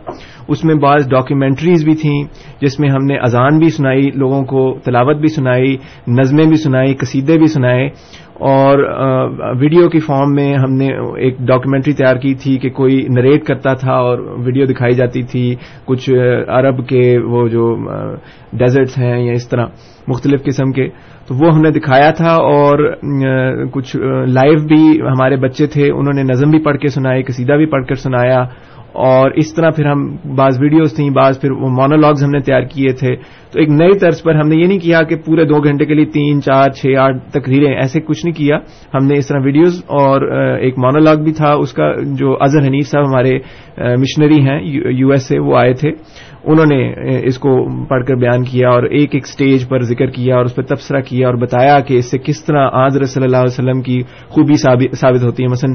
اس 0.48 0.64
میں 0.64 0.74
بعض 0.74 1.08
ڈاکیومنٹریز 1.08 1.84
بھی 1.84 1.94
تھیں، 1.94 2.24
جس 2.60 2.80
میں 2.80 2.88
ہم 2.88 3.04
نے 3.04 3.16
اذان 3.16 3.58
بھی 3.58 3.68
سنائی، 3.68 4.10
لوگوں 4.14 4.44
کو 4.44 4.78
تلاوت 4.84 5.16
بھی 5.16 5.28
سنائی، 5.28 5.76
نظمیں 6.08 6.46
بھی 6.46 6.56
سنائی، 6.56 6.94
قصیدے 6.94 7.38
بھی 7.38 7.46
سنائے۔ 7.46 7.88
اور 8.40 8.78
ویڈیو 9.60 9.88
کی 9.88 9.98
فارم 10.06 10.34
میں 10.34 10.52
ہم 10.54 10.72
نے 10.76 10.88
ایک 11.24 11.38
ڈاکیومنٹری 11.48 11.92
تیار 11.92 12.16
کی 12.16 12.34
تھی 12.34 12.56
کہ 12.58 12.70
کوئی 12.70 12.96
نریٹ 13.08 13.44
کرتا 13.46 13.72
تھا 13.74 13.92
اور 13.98 14.18
ویڈیو 14.46 14.66
دکھائی 14.66 14.94
جاتی 14.94 15.22
تھی 15.22 15.44
کچھ 15.86 16.10
عرب 16.58 16.86
کے 16.88 17.02
وہ 17.18 17.46
جو 17.48 17.74
ڈیزرٹس 18.52 18.98
ہیں 18.98 19.18
یا 19.24 19.32
اس 19.32 19.48
طرح 19.48 19.66
مختلف 20.08 20.44
قسم 20.44 20.72
کے، 20.72 20.88
تو 21.28 21.34
وہ 21.34 21.54
ہم 21.54 21.62
نے 21.62 21.70
دکھایا 21.70 22.10
تھا 22.16 22.34
اور 22.52 22.84
کچھ 23.72 23.96
لائیو 24.28 24.58
بھی 24.68 24.84
ہمارے 25.02 25.36
بچے 25.46 25.66
تھے، 25.66 25.90
انہوں 25.90 26.14
نے 26.14 26.22
نظم 26.22 26.50
بھی 26.50 26.58
پڑھ 26.64 26.78
کے 26.78 26.88
سنائے، 26.88 27.22
قصیدہ 27.22 27.56
بھی 27.56 27.66
پڑھ 27.66 27.86
کر 27.86 27.94
سنایا 28.04 28.42
اور 28.96 29.30
اس 29.30 29.54
طرح 29.54 29.70
پھر 29.70 29.86
ہم 29.86 30.16
بعض 30.36 30.62
ویڈیوز 30.62 30.96
تھیں، 30.96 31.10
بعض 31.10 31.40
پھر 31.40 31.50
وہ 31.50 31.68
مونولاگز 31.68 32.24
ہم 32.24 32.30
نے 32.30 32.38
تیار 32.38 32.62
کیے 32.62 32.92
تھے۔ 32.92 33.16
تو 33.52 33.60
ایک 33.60 33.68
نئی 33.68 33.98
طرز 33.98 34.22
پر 34.22 34.34
ہم 34.34 34.48
نے 34.48 34.56
یہ 34.56 34.66
نہیں 34.66 34.78
کیا 34.78 35.02
کہ 35.02 35.16
پورے 35.16 35.44
دو 35.44 35.58
گھنٹے 35.64 35.84
کے 35.84 35.94
لیے 35.94 36.04
تین، 36.04 36.42
چار، 36.42 36.70
چھ، 36.70 36.86
آٹھ 36.98 37.16
تقریریں، 37.30 37.74
ایسے 37.74 38.00
کچھ 38.00 38.26
نہیں 38.26 38.38
کیا۔ 38.38 38.56
ہم 38.94 39.06
نے 39.06 39.14
اس 39.18 39.28
طرح 39.28 39.40
ویڈیوز 39.44 39.82
اور 39.86 40.20
ایک 40.58 40.78
مونولاگ 40.78 41.16
بھی 41.16 41.32
تھا۔ 41.32 41.52
اس 41.52 41.72
کا 41.72 41.92
جو 42.02 42.36
اظہر 42.40 42.66
حنیف 42.66 42.88
صاحب 42.88 43.08
ہمارے 43.08 43.38
مشنری 44.00 44.40
ہیں، 44.40 44.60
یو 44.92 45.10
ایس 45.10 45.28
سے 45.28 45.38
وہ 45.38 45.56
آئے 45.56 45.74
تھے۔ 45.74 45.90
انہوں 46.46 46.66
نے 46.66 46.80
اس 47.26 47.38
کو 47.38 47.52
پڑھ 47.84 48.04
کر 48.04 48.14
بیان 48.14 48.44
کیا 48.44 48.68
اور 48.68 48.82
ایک 48.82 49.14
ایک 49.14 49.26
سٹیج 49.26 49.68
پر 49.68 49.80
ذکر 49.80 50.06
کیا 50.06 50.36
اور 50.36 50.44
اس 50.44 50.54
پہ 50.54 50.62
تبصرہ 50.62 51.00
کیا 51.00 51.26
اور 51.26 51.34
بتایا 51.34 51.78
کہ 51.80 51.94
اس 51.94 52.10
سے 52.10 52.18
کس 52.18 52.44
طرح 52.44 52.68
آضر 52.72 53.04
صلی 53.04 53.24
اللہ 53.24 53.36
علیہ 53.36 53.52
وسلم 53.52 53.80
کی 53.82 54.00
خوبی 54.28 54.54
ثابت 54.54 55.24
ہوتی 55.24 55.42
ہے۔ 55.42 55.48
مثلا 55.48 55.72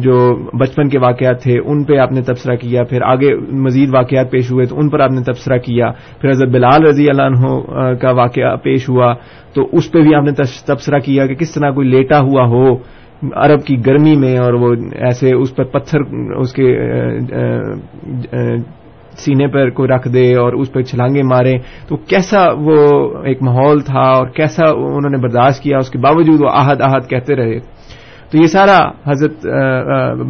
جو 0.00 0.16
بچپن 0.58 0.88
کے 0.88 0.98
واقعات 0.98 1.42
تھے، 1.42 1.58
ان 1.64 1.84
پہ 1.84 1.96
آپ 1.96 2.12
نے 2.12 2.22
تبصرہ 2.22 2.56
کیا، 2.56 2.84
پھر 2.84 3.02
آگے 3.02 3.34
مزید 3.64 3.94
واقعات 3.94 4.30
پیش 4.30 4.50
ہوئے 4.52 4.66
تو 4.66 4.78
ان 4.78 4.88
پر 4.88 5.00
آپ 5.00 5.10
نے 5.10 5.22
تبصرہ 5.22 5.58
کیا۔ 5.58 5.90
پھر 6.20 6.30
حضرت 6.30 6.48
بلال 6.48 6.86
رضی 6.86 7.08
اللہ 7.08 7.22
عنہ 7.22 7.94
کا 7.94 8.10
واقعہ 8.10 8.56
پیش 8.56 8.88
ہوا۔ 8.88 9.14
تو 9.54 9.68
اس 9.72 9.90
پہ 9.92 10.00
بھی 10.00 10.14
آپ 10.14 10.24
نے 10.24 10.32
تبصرہ 10.66 10.98
کیا 10.98 11.26
کہ 11.26 11.34
کس 11.34 11.54
طرح 11.54 11.70
کوئی 11.70 11.88
لیٹا 11.88 12.20
ہوا 12.20 12.46
ہو 12.46 12.74
عرب 13.36 13.64
کی 13.64 13.76
گرمی 13.86 14.14
میں 14.16 14.36
اور 14.38 14.54
وہ 14.54 14.74
ایسے 14.98 15.32
اس 15.32 15.54
پر 15.56 15.64
پتھر، 15.64 16.00
اس 16.36 16.52
کے 16.52 16.66
سینے 19.16 19.46
پر 19.48 19.70
کوئی 19.70 19.88
رکھ 19.88 20.08
دے 20.08 20.34
اور 20.34 20.52
اس 20.52 20.72
پہ 20.72 20.82
چھلانگے 20.82 21.22
مارے 21.22 21.58
تو 21.88 21.96
کیسا 21.96 22.48
وہ 22.58 22.76
ایک 23.24 23.42
ماحول 23.42 23.80
تھا 23.80 24.00
اور 24.00 24.26
کیسا 24.26 24.70
انہوں 24.70 25.10
نے 25.10 25.18
برداشت 25.18 25.62
کیا 25.62 25.78
اس 25.78 25.90
کے 25.90 25.98
باوجود 25.98 26.40
وہ 26.40 26.48
آہد 26.52 26.80
آہد 26.80 27.10
کہتے 27.10 27.34
رہے۔ 27.34 27.58
تو 28.30 28.38
یہ 28.38 28.46
سارا 28.46 28.78
حضرت 29.06 29.46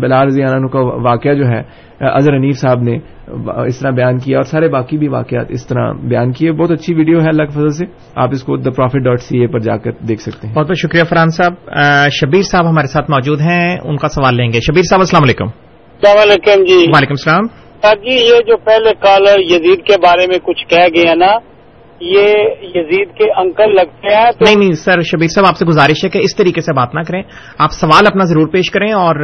بلال 0.00 0.26
رضی 0.26 0.42
عنہ 0.42 0.66
کا 0.66 0.78
واقعہ 0.80 1.34
جو 1.34 1.46
ہے 1.46 1.62
اظہر 2.00 2.34
انیف 2.34 2.58
صاحب 2.58 2.82
نے 2.82 2.98
اس 3.66 3.78
طرح 3.78 3.90
بیان 3.90 4.18
کیا 4.18 4.38
اور 4.38 4.44
سارے 4.44 4.68
باقی 4.68 4.98
بھی 4.98 5.08
واقعات 5.08 5.46
اس 5.48 5.66
طرح 5.66 5.92
بیان 5.92 6.32
کیے۔ 6.32 6.52
بہت 6.52 6.70
اچھی 6.70 6.94
ویڈیو 6.94 7.18
ہے 7.22 7.28
اللہ 7.28 7.42
کے 7.42 7.50
فضل 7.50 7.68
سے 7.68 7.84
آپ 8.14 8.28
اس 8.32 8.42
کو 8.42 8.56
دا 8.56 8.70
پروفٹ 8.70 8.96
ڈاٹ 8.96 9.20
سی 9.20 9.38
اے 9.38 9.46
پر 9.46 9.58
جا 9.58 9.76
کر 9.76 9.90
دیکھ 10.08 10.20
سکتے 10.20 10.48
ہیں۔ 10.48 10.54
بہت 10.54 10.66
بہت 10.66 10.76
شکریہ 10.76 11.04
فرحان 11.04 11.28
صاحب۔ 11.28 11.52
شبیر 12.12 12.42
صاحب 12.42 12.68
ہمارے 12.68 12.86
ساتھ 12.86 13.10
موجود 13.10 13.40
ہیں 13.40 13.78
ان 13.84 13.96
کا 13.96 14.08
سوال 14.08 14.36
لیں 14.36 14.52
گے۔ 14.52 14.60
شبیر 14.60 14.82
صاحب 14.82 15.00
السلام 15.00 15.22
علیکم۔ 15.24 15.44
السلام 15.44 16.30
علیکم 16.30 16.64
جی۔ 16.64 16.74
وعلیکم 16.74 17.12
السلام۔ 17.12 17.71
جی 17.84 18.14
یہ 18.14 18.38
جو 18.46 18.56
پہلے 18.56 18.90
کالر 19.00 19.38
یزید 19.38 19.86
کے 19.86 19.94
بارے 20.02 20.26
میں 20.26 20.38
کچھ 20.38 20.66
کہہ 20.68 20.88
گیا 20.94 21.14
نا 21.14 21.32
یہ 22.00 22.34
یزید 22.62 23.08
کے 23.18 23.24
انکل 23.36 23.74
لگتے 23.74 24.14
ہیں 24.14 24.30
نہیں 24.40 24.56
نہیں 24.56 24.72
سر 24.72 25.00
شبیر 25.00 25.26
صاحب 25.26 25.46
آپ 25.46 25.56
سے 25.56 25.66
گزارش 25.66 26.04
ہے 26.04 26.08
کہ 26.08 26.18
اس 26.18 26.36
طریقے 26.36 26.60
سے 26.60 26.72
بات 26.76 26.94
نہ 26.94 27.00
کریں۔ 27.08 27.22
آپ 27.58 27.70
سوال 27.72 28.06
اپنا 28.06 28.24
ضرور 28.24 28.48
پیش 28.48 28.70
کریں 28.70 28.92
اور 28.92 29.14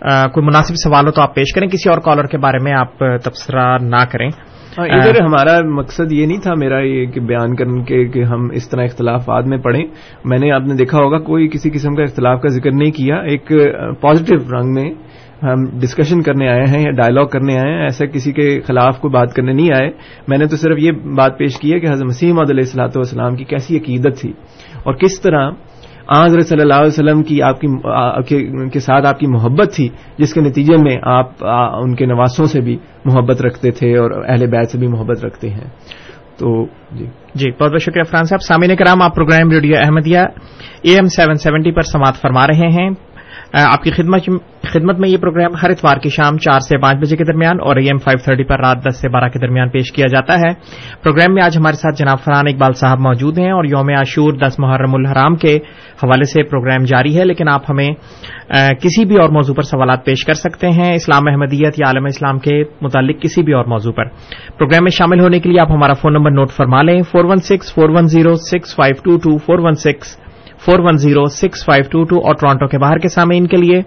کوئی 0.00 0.46
مناسب 0.46 0.74
سوال 0.74 1.06
ہو 1.06 1.10
تو 1.10 1.22
آپ 1.22 1.34
پیش 1.34 1.54
کریں۔ 1.54 1.68
کسی 1.68 1.90
اور 1.90 1.98
کالر 1.98 2.26
کے 2.26 2.38
بارے 2.38 2.58
میں 2.62 2.72
آپ 2.72 2.98
تبصرہ 2.98 3.78
نہ 3.82 4.04
کریں۔ 4.12 4.28
ادھر 4.78 5.20
ہمارا 5.20 5.60
مقصد 5.74 6.12
یہ 6.12 6.26
نہیں 6.26 6.40
تھا 6.40 6.54
میرا 6.56 6.80
یہ 6.80 7.06
کہ 7.06 7.20
بیان 7.20 7.56
کرنے 7.56 7.82
کے 7.84 8.04
کہ 8.08 8.22
ہم 8.24 8.50
اس 8.52 8.68
طرح 8.68 8.84
اختلافات 8.84 9.44
میں 9.44 9.58
پڑھیں۔ 9.58 9.84
میں 10.24 10.38
نے 10.38 10.52
آپ 10.52 10.62
نے 10.62 10.74
دیکھا 10.74 10.98
ہوگا 10.98 11.18
کوئی 11.18 11.48
کسی 11.48 11.70
قسم 11.70 11.94
کا 11.94 12.02
اختلاف 12.02 12.40
کا 12.40 12.48
ذکر 12.48 12.70
نہیں 12.70 12.90
کیا۔ 12.90 13.16
ایک 13.16 13.52
پازیٹو 14.00 14.36
رنگ 14.58 14.72
میں 14.74 14.90
ہم 15.42 15.78
ڈسکشن 15.78 16.22
کرنے 16.22 16.48
آئے 16.48 16.64
ہیں 16.64 16.82
یا 16.82 16.90
ڈائلاگ 16.90 17.26
کرنے 17.26 17.58
آئے 17.58 17.74
ہیں 17.74 17.82
ایسا 17.82 18.06
کسی 18.06 18.32
کے 18.32 18.60
خلاف 18.60 18.98
کوئی 18.98 19.12
بات 19.12 19.34
کرنے 19.34 19.52
نہیں 19.52 19.68
آئے۔ 19.80 19.90
میں 20.28 20.38
نے 20.38 20.46
تو 20.46 20.56
صرف 20.56 20.78
یہ 20.78 20.90
بات 20.90 21.38
پیش 21.38 21.58
کی 21.58 21.72
ہے 21.72 21.80
کہ 21.80 21.86
حضرت 21.86 22.06
مسیم 22.06 22.38
علیہ 22.38 22.54
السلاۃ 22.56 22.96
والسلام 22.96 23.36
کی 23.36 23.44
کیسی 23.44 23.76
عقیدت 23.76 24.20
تھی 24.20 24.32
اور 24.82 24.94
کس 24.94 25.20
طرح 25.20 25.50
حضرت 26.24 26.46
صلی 26.46 26.60
اللہ 26.60 26.74
علیہ 26.74 26.86
وسلم 26.86 27.22
کی 27.22 27.42
آپ 27.42 27.60
کی، 27.60 28.68
کے 28.68 28.78
ساتھ 28.78 29.06
آپ 29.06 29.18
کی 29.18 29.26
محبت 29.26 29.74
تھی، 29.74 29.88
جس 30.18 30.34
کے 30.34 30.40
نتیجے 30.40 30.76
میں 30.76 30.96
آپ 31.02 31.44
ان 31.82 31.94
کے 31.94 32.06
نواسوں 32.06 32.44
سے 32.44 32.60
بھی 32.60 32.76
محبت 33.04 33.42
رکھتے 33.42 33.70
تھے 33.70 33.96
اور 33.98 34.24
اہل 34.28 34.46
بیت 34.46 34.70
سے 34.70 34.78
بھی 34.78 34.86
محبت 34.86 35.24
رکھتے 35.24 35.50
ہیں۔ 35.50 35.70
تو 36.38 36.66
جی۔ 36.92 37.06
جی 37.34 37.50
بہت 37.50 37.70
بہت 37.70 37.82
شکریہ 37.82 38.02
فرحان 38.02 38.24
صاحب۔ 38.24 38.42
سامعین 38.42 38.76
کرام، 38.76 39.02
آپ 39.02 39.14
program 39.14 39.50
radio 39.50 39.76
Ahmadiyya 39.78 40.18
AM 40.82 40.90
seven 40.90 41.06
seventy 41.06 41.34
seventy 41.34 41.72
پر 41.72 41.82
سماعت 41.82 42.14
فرما 42.14 42.46
رہے 42.46 42.68
ہیں۔ 42.68 42.90
آپ 43.52 43.82
کی 43.82 43.90
خدمت 43.90 44.24
خدمت 44.72 44.98
میں 44.98 45.08
یہ 45.08 45.16
پروگرام 45.16 45.54
ہر 45.62 45.70
اتوار 45.70 45.96
کی 45.96 46.08
شام 46.08 46.36
چار 46.38 46.60
سے 46.60 46.76
پانچ 46.78 46.98
بجے 46.98 47.16
کے 47.16 47.24
درمیان 47.24 47.58
اور 47.60 47.76
اے 47.76 47.84
ایم 47.84 47.98
فائیو 47.98 48.18
تھرٹی 48.24 48.44
پر 48.44 48.60
رات 48.60 48.84
دس 48.84 49.00
سے 49.00 49.08
بارہ 49.08 49.28
کے 49.28 49.38
درمیان 49.38 49.68
پیش 49.68 49.90
کیا 49.92 50.06
جاتا 50.06 50.34
ہے۔ 50.34 50.52
پروگرام 51.02 51.34
میں 51.34 51.42
آج 51.42 51.56
ہمارے 51.58 51.76
ساتھ 51.76 51.98
جناب 51.98 52.20
فرحان 52.24 52.48
اقبال 52.48 52.72
صاحب 52.72 53.00
موجود 53.00 53.38
ہیں 53.38 53.50
اور 53.52 53.64
یوم 53.64 53.88
عاشور 53.96 54.32
دس 54.38 54.58
محرم 54.58 54.94
الحرام 54.94 55.36
کے 55.36 55.54
حوالے 56.02 56.24
سے 56.24 56.42
پروگرام 56.42 56.84
جاری 56.84 57.16
ہے، 57.18 57.24
لیکن 57.24 57.48
آپ 57.48 57.70
ہمیں 57.70 57.88
کسی 58.82 59.04
بھی 59.04 59.16
اور 59.16 59.28
موضوع 59.28 59.54
پر 59.54 59.62
سوالات 59.62 60.04
پیش 60.04 60.24
کر 60.24 60.34
سکتے 60.34 60.70
ہیں۔ 60.70 60.92
اسلام 60.94 61.28
احمدیت 61.30 61.78
یا 61.78 61.86
عالم 61.86 62.06
اسلام 62.06 62.38
کے 62.38 62.62
متعلق 62.82 63.22
کسی 63.22 63.42
بھی 63.42 63.52
اور 63.52 63.64
موضوع 63.64 63.92
پر۔ 63.92 64.04
پروگرام 64.58 64.84
میں 64.84 64.96
شامل 64.98 65.20
ہونے 65.20 65.40
کے 65.40 65.48
لیے 65.48 65.60
آپ 65.62 65.70
ہمارا 65.72 65.92
فون 65.92 66.12
نمبر 66.12 66.30
نوٹ 66.30 66.50
فرما 66.50 66.82
لیں۔ 66.82 67.00
Four 67.02 67.24
one 67.24 67.40
six, 67.50 67.74
four 67.74 67.88
one 67.88 68.06
zero, 68.06 68.34
six 68.50 68.74
five 68.76 69.02
two 69.04 69.16
two, 69.18 69.36
four 69.36 69.58
one 69.58 69.74
six 69.86 70.16
four 70.64 70.80
one 70.80 70.96
zero 71.02 71.24
six 71.36 71.64
five 71.66 71.84
two 71.90 72.02
two 72.10 72.16
اور 72.26 72.34
ٹورانٹو 72.40 72.66
کے 72.72 72.78
باہر 72.78 72.98
کے 73.02 73.08
سامعین 73.08 73.46
کے 73.52 73.56
لیے 73.56 73.80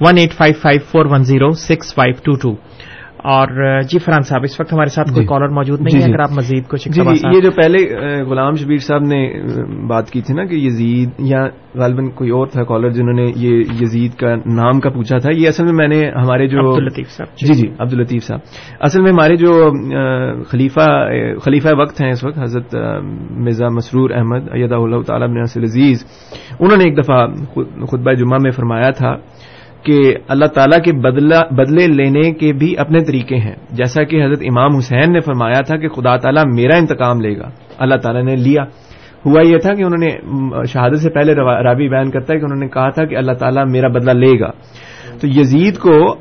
one 0.00 0.18
eight 0.18 0.32
five 0.32 0.54
five 0.62 0.80
four 0.90 1.06
one 1.10 1.22
zero 1.30 1.50
six 1.62 1.94
five 1.94 2.14
two 2.24 2.34
two 2.42 2.54
اور 3.24 3.80
جی 3.82 3.98
فرحان 3.98 4.22
صاحب 4.22 4.42
اس 4.44 4.58
وقت 4.60 4.72
ہمارے 4.72 4.88
ساتھ 4.88 5.12
کوئی 5.12 5.26
کالر 5.26 5.48
جی۔ 5.48 5.54
موجود 5.54 5.80
نہیں 5.80 5.90
جی 5.90 5.98
ہے 5.98 6.06
جی۔ 6.06 6.12
اگر 6.12 6.20
آپ 6.20 6.32
مزید 6.32 6.66
کچھ 6.68 6.88
یہ 6.88 7.40
جو 7.40 7.50
پہلے 7.50 7.84
غلام 8.24 8.54
شبیر 8.54 8.78
صاحب 8.78 9.02
نے 9.04 9.20
بات 9.88 10.10
کی 10.10 10.20
تھی 10.20 10.34
نا 10.34 10.44
کہ 10.44 10.54
یزید 10.56 11.20
یا 11.26 11.44
غالباً 11.74 12.08
کوئی 12.10 12.30
اور 12.30 12.46
تھا 12.46 12.64
کالر 12.64 12.90
جنہوں 12.90 13.14
نے 13.14 13.26
یہ 13.36 13.72
یزید 13.80 14.14
کا 14.14 14.34
نام 14.54 14.80
کا 14.80 14.90
پوچھا 14.90 15.18
تھا 15.18 15.30
یہ 15.36 15.48
اصل 15.48 15.64
میں 15.64 15.74
میں 15.74 15.88
نے 15.88 16.00
ہمارے 16.10 16.46
جو 16.46 16.62
صاحب 17.08 17.36
جی 17.38 17.54
جی 17.54 17.68
عبد 17.78 17.92
الطیف 17.92 18.24
صاحب 18.24 18.40
اصل 18.80 19.02
میں 19.02 19.12
ہمارے 19.12 19.36
جو 19.36 19.52
خلیفہ 20.50 20.88
خلیفہ 21.44 21.74
وقت 21.78 22.00
ہیں 22.00 22.10
اس 22.10 22.24
وقت 22.24 22.38
حضرت 22.38 22.74
مرزا 23.38 23.68
مسرور 23.68 24.10
احمد 24.10 24.48
ایدا 24.52 24.76
اللہ 24.76 25.02
تعالیٰ 25.06 25.28
عزیز 25.62 26.04
انہوں 26.60 26.76
نے 26.78 26.84
ایک 26.84 26.98
دفعہ 26.98 27.26
خطبہ 27.86 28.12
جمعہ 28.12 28.38
میں 28.38 28.50
فرمایا 28.50 28.90
تھا 28.90 29.16
کہ 29.82 30.14
اللہ 30.28 30.44
تعالیٰ 30.44 30.82
کے 30.84 30.92
بدلے 31.56 31.86
لینے 31.86 32.32
کے 32.32 32.52
بھی 32.52 32.78
اپنے 32.78 33.04
طریقے 33.04 33.36
ہیں۔ 33.36 33.54
جیسا 33.70 34.02
کہ 34.02 34.24
حضرت 34.24 34.38
امام 34.40 34.76
حسین 34.76 35.12
نے 35.12 35.20
فرمایا 35.20 35.60
تھا 35.60 35.76
کہ 35.76 35.88
خدا 35.88 36.16
تعالیٰ 36.16 36.42
میرا 36.54 36.76
انتقام 36.76 37.20
لے 37.20 37.38
گا۔ 37.38 37.48
اللہ 37.78 37.94
تعالیٰ 37.94 38.22
نے 38.22 38.36
لیا۔ 38.36 38.62
ہوا 39.26 39.40
یہ 39.40 39.58
تھا 39.58 39.74
کہ 39.74 39.82
انہوں 39.82 40.08
نے 40.08 40.10
شہادت 40.66 40.98
سے 40.98 41.10
پہلے 41.10 41.34
رابی 41.34 41.88
بیان 41.88 42.10
کرتا 42.10 42.34
ہے 42.34 42.38
کہ 42.38 42.44
انہوں 42.44 42.60
نے 42.60 42.68
کہا 42.68 42.90
تھا 42.90 43.04
کہ 43.04 43.16
اللہ 43.16 43.32
تعالیٰ 43.32 43.64
میرا 43.68 43.88
بدلہ 43.88 44.10
لے 44.10 44.40
گا۔ 44.40 44.50
تو 45.20 45.26
یزید 45.26 45.78
کو 45.78 46.12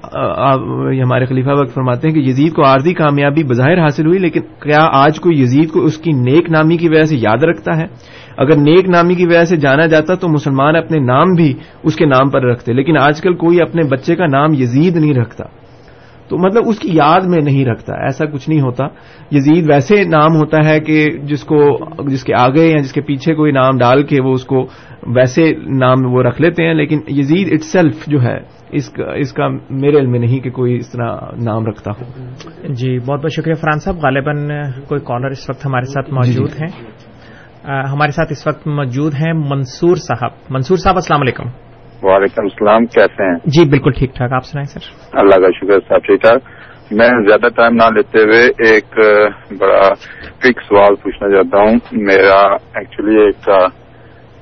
ہمارے 1.04 1.26
خلیفہ 1.26 1.50
وقت 1.50 1.74
فرماتے 1.74 2.08
ہیں 2.08 2.16
کہ 2.16 2.20
یزید 2.20 2.54
کو 2.54 2.66
عارضی 2.66 2.94
کامیابی 2.94 3.44
بظاہر 3.44 3.82
حاصل 3.82 4.06
ہوئی، 4.06 4.20
لیکن 4.20 4.42
کیا 4.42 4.80
آج 4.92 5.20
کوئی 5.20 5.42
یزید 5.42 5.70
کو 5.70 5.82
اس 5.82 5.98
کی 5.98 6.12
نیک 6.12 6.50
نامی 6.50 6.78
کی 6.78 6.90
وجہ 6.90 7.04
سے 7.04 7.16
یاد 7.16 7.44
رکھتا 7.44 7.78
ہے؟ 7.78 7.86
اگر 8.40 8.58
نیک 8.58 8.90
نامی 8.90 9.16
کی 9.16 9.26
وجہ 9.26 9.44
سے 9.44 9.56
جانا 9.58 9.86
جاتا 9.86 10.16
تو 10.16 10.30
مسلمان 10.30 10.76
اپنے 10.76 11.00
نام 11.00 11.34
بھی 11.34 11.54
اس 11.84 11.96
کے 11.96 12.06
نام 12.06 12.30
پر 12.30 12.44
رکھتے 12.44 12.74
لیکن 12.74 12.98
آج 12.98 13.22
کل 13.22 13.34
کوئی 13.34 13.62
اپنے 13.62 13.84
بچے 13.84 14.16
کا 14.16 14.26
نام 14.26 14.54
یزید 14.54 14.98
نہیں 14.98 15.14
رکھتا۔ 15.14 15.44
تو 16.30 16.38
مطلب 16.38 16.64
اس 16.68 16.80
کی 16.80 16.90
یاد 16.92 17.22
میں 17.26 17.42
نہیں 17.44 17.66
رکھتا 17.66 17.94
ایسا 17.94 18.26
کچھ 18.26 18.50
نہیں 18.50 18.62
ہوتا۔ 18.62 18.88
یزید 19.32 19.70
ویسے 19.70 20.04
نام 20.04 20.36
ہوتا 20.36 20.70
ہے 20.70 20.80
کہ 20.80 21.10
جس 21.24 21.44
کو 21.44 21.80
جس 22.08 22.24
کے 22.24 22.34
آگے 22.34 22.68
یا 22.68 22.78
جس 22.78 22.94
کے 22.94 23.02
پیچھے 23.02 23.36
کوئی 23.36 23.52
نام 23.52 23.78
ڈال 23.78 24.04
کے 24.04 24.22
وہ 24.22 24.34
اس 24.34 24.46
کو 24.46 24.68
ویسے 25.08 25.52
نام 25.56 26.14
وہ 26.14 26.24
رکھ 26.24 26.42
لیتے 26.42 26.64
ہیں 26.64 26.74
لیکن 26.74 27.00
یزید 27.08 27.54
اٹ 27.54 27.62
سیلف 27.62 28.08
جو 28.08 28.22
ہے 28.22 28.38
اس 28.72 28.90
کا 28.90 29.14
اس 29.14 29.34
کا 29.34 29.48
میرے 29.70 29.98
علم 30.00 30.12
میں 30.12 30.20
نہیں 30.20 30.40
کہ 30.40 30.50
کوئی 30.50 30.76
اس 30.76 30.92
طرح 30.92 31.16
نام 31.44 31.66
رکھتا 31.66 31.92
ہو۔ 31.92 32.26
جی 32.74 33.00
بہت 33.00 33.22
بہت 33.22 33.32
شکریہ 33.32 33.54
فرحان 33.54 33.80
صاحب 33.80 33.96
غالباً 33.96 34.50
کوئی 34.88 35.02
کالر 35.02 35.28
اس 35.28 35.50
وقت 35.50 35.66
ہمارے 35.66 35.86
ساتھ 35.86 36.14
موجود 36.14 36.50
جی۔ 36.50 36.58
جی۔ 36.58 36.64
ہیں۔ 36.64 37.09
ہمارے 37.70 38.12
ساتھ 38.12 38.32
اس 38.32 38.48
وقت 38.48 38.68
موجود 38.68 39.14
ہیں 39.14 39.34
منصور 39.34 39.96
صاحب۔ 39.96 40.32
منصور 40.50 40.78
صاحب 40.78 40.96
السلام 40.96 41.22
علیکم۔ 41.22 41.44
وعلیکم 42.04 42.42
السلام 42.44 42.86
کیسے 42.86 43.24
ہیں؟ 43.24 43.40
جی 43.46 43.70
بالکل 43.70 43.92
ٹھیک 43.92 44.16
ٹھاک۔ 44.16 44.34
آپ 44.34 44.46
سنائیں 44.46 44.66
سر۔ 44.66 44.80
اللہ 45.20 45.36
کا 45.36 45.48
شکر 45.52 45.80
صاحب 45.90 46.06
ٹھیک 46.06 46.22
ٹھاک۔ 46.22 46.42
میں 46.92 47.08
زیادہ 47.08 47.50
ٹائم 47.56 47.76
نہ 47.76 47.94
لیتے 47.96 48.20
ہوئے 48.22 48.72
ایک 48.72 48.86
بڑا 49.60 49.94
فکس 50.38 50.68
سوال 50.68 50.96
پوچھنا 50.96 51.30
چاہتا 51.30 51.58
ہوں۔ 51.58 51.78
میرا 51.92 52.54
ایکچولی 52.54 53.22
ایک 53.22 53.50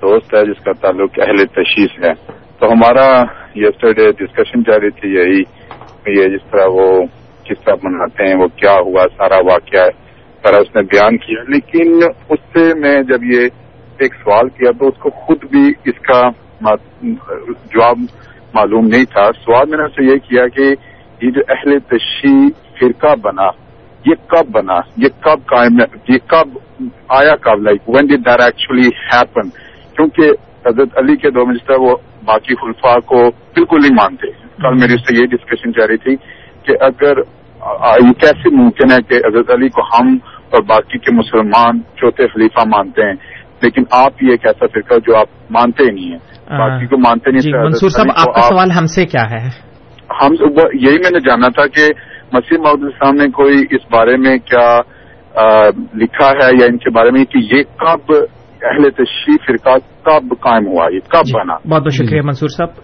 دوست 0.01 0.33
ہے 0.33 0.45
جس 0.45 0.63
کا 0.63 0.71
تعلق 0.81 1.09
اہل 1.17 1.45
تشیش 1.45 1.99
ہے۔ 2.05 2.13
تو 2.59 2.71
ہمارا 2.71 3.23
یسٹرڈے 3.55 4.11
ڈسکشن 4.11 4.61
جاری 4.61 4.89
تھی 4.89 5.09
یہی 5.09 5.39
یہ 6.21 6.37
جس 6.37 6.51
طرح 6.51 6.65
وہ 6.69 7.01
کس 7.43 7.63
طرح 7.65 7.75
مناتے 7.83 8.27
ہیں 8.27 8.35
وہ 8.35 8.47
کیا 8.47 8.73
ہوا 8.73 9.03
سارا 9.17 9.37
واقعہ 9.37 9.81
ہے۔ 9.81 10.06
طرح 10.47 10.61
اس 10.61 10.75
نے 10.75 10.81
بیان 10.93 11.17
کیا، 11.19 11.43
لیکن 11.47 11.99
اس 12.03 12.39
سے 12.53 12.63
میں 12.79 12.95
جب 13.09 13.23
یہ 13.31 13.47
ایک 13.99 14.15
سوال 14.15 14.49
کیا 14.57 14.71
تو 14.79 14.87
اس 14.87 14.97
کو 15.01 15.09
خود 15.19 15.43
بھی 15.51 15.63
اس 15.85 15.99
کا 16.07 16.21
جواب 17.73 17.99
معلوم 18.53 18.85
نہیں 18.87 19.05
تھا۔ 19.13 19.29
سوال 19.37 19.69
میں 19.69 19.77
نے 19.77 19.83
اسے 19.83 20.05
یہ 20.05 20.17
کیا 20.27 20.47
کہ 20.55 20.73
یہ 21.21 21.31
جو 21.31 21.41
اہل 21.49 21.77
تشی 21.89 22.37
فرقہ 22.79 23.15
بنا، 23.21 23.47
یہ 24.05 24.15
کب 24.27 24.51
بنا؟ 24.51 24.79
یہ 24.97 25.09
کب 25.21 25.45
قائم 25.45 25.79
یہ 26.09 26.17
کب 26.27 26.57
آیا، 27.15 27.35
کب 27.41 27.61
like 27.61 27.89
when 27.89 28.07
did 28.07 28.17
there 28.25 28.43
actually 28.43 28.87
happen 29.05 29.49
کیونکہ 29.95 30.31
حضرت 30.67 30.97
علی 30.97 31.15
کے 31.17 31.29
دور 31.29 31.45
میں 31.47 31.77
وہ 31.79 31.95
باقی 32.25 32.55
خلفا 32.61 32.99
کو 33.09 33.19
بالکل 33.55 33.81
نہیں 33.81 33.95
مانتے۔ 33.95 34.31
کل 34.61 34.79
میری 34.79 34.93
اس 34.93 35.07
سے 35.07 35.15
یہ 35.17 35.27
ڈسکشن 35.31 35.71
جاری 35.77 35.97
تھی 36.05 36.15
کہ 36.63 36.75
اگر 36.83 37.21
یہ 38.01 38.13
کیسے 38.21 38.55
ممکن 38.55 38.91
ہے 38.91 38.97
کہ 39.09 39.21
حضرت 39.27 39.51
علی 39.53 39.69
کو 39.69 39.81
ہم 39.93 40.17
اور 40.49 40.61
باقی 40.63 40.97
کے 40.97 41.15
مسلمان 41.15 41.79
چوتھے 41.79 42.27
خلیفہ 42.27 42.67
مانتے 42.67 43.07
ہیں۔ 43.07 43.13
لیکن 43.61 43.83
آپ 43.91 44.23
یہ 44.23 44.31
ایک 44.31 44.45
ایسا 44.45 44.65
فرقہ 44.73 44.93
جو 44.93 45.17
آپ 45.17 45.27
مانتے 45.49 45.83
ہی 45.83 45.91
نہیں 45.91 46.11
ہیں۔ 46.11 46.19
باقی 46.57 46.85
کو 46.85 46.97
مانتے 46.97 47.31
نہیں 47.31 47.39
جی 47.39 47.53
منصور 47.53 47.89
صاحب 47.89 48.05
آپ 48.17 48.35
کا 48.35 48.41
سوال 48.41 48.71
ہم 48.71 48.85
سے 48.85 49.05
کیا 49.05 49.23
ہے؟ 49.31 49.47
ہم 50.21 50.33
یہی 50.73 50.97
میں 50.97 51.11
نے 51.11 51.19
جانا 51.19 51.47
تھا 51.47 51.67
کہ 51.67 51.91
مسیح 52.33 52.57
محدود 52.57 52.83
السلام 52.83 53.15
نے 53.15 53.25
کوئی 53.25 53.55
اس 53.71 53.81
بارے 53.91 54.17
میں 54.17 54.37
کیا 54.37 54.81
لکھا 55.95 56.27
ہے 56.27 56.49
یا 56.59 56.65
ان 56.65 56.77
کے 56.77 56.89
بارے 56.89 57.11
میں 57.11 57.25
کہ 57.25 57.37
یہ 57.37 57.63
کب 57.63 58.13
اہل 58.61 58.89
تشریح 58.89 59.35
فرقہ 59.47 59.77
کب 60.03 60.33
قائم 60.39 60.67
ہوا 60.67 60.87
یہ 60.93 60.99
کب 60.99 61.25
جی، 61.25 61.39
بنا؟ 61.39 61.55
بہت 61.69 61.81
بہت 61.81 61.93
شکریہ 61.93 62.21
منصور 62.25 62.49
صاحب 62.49 62.75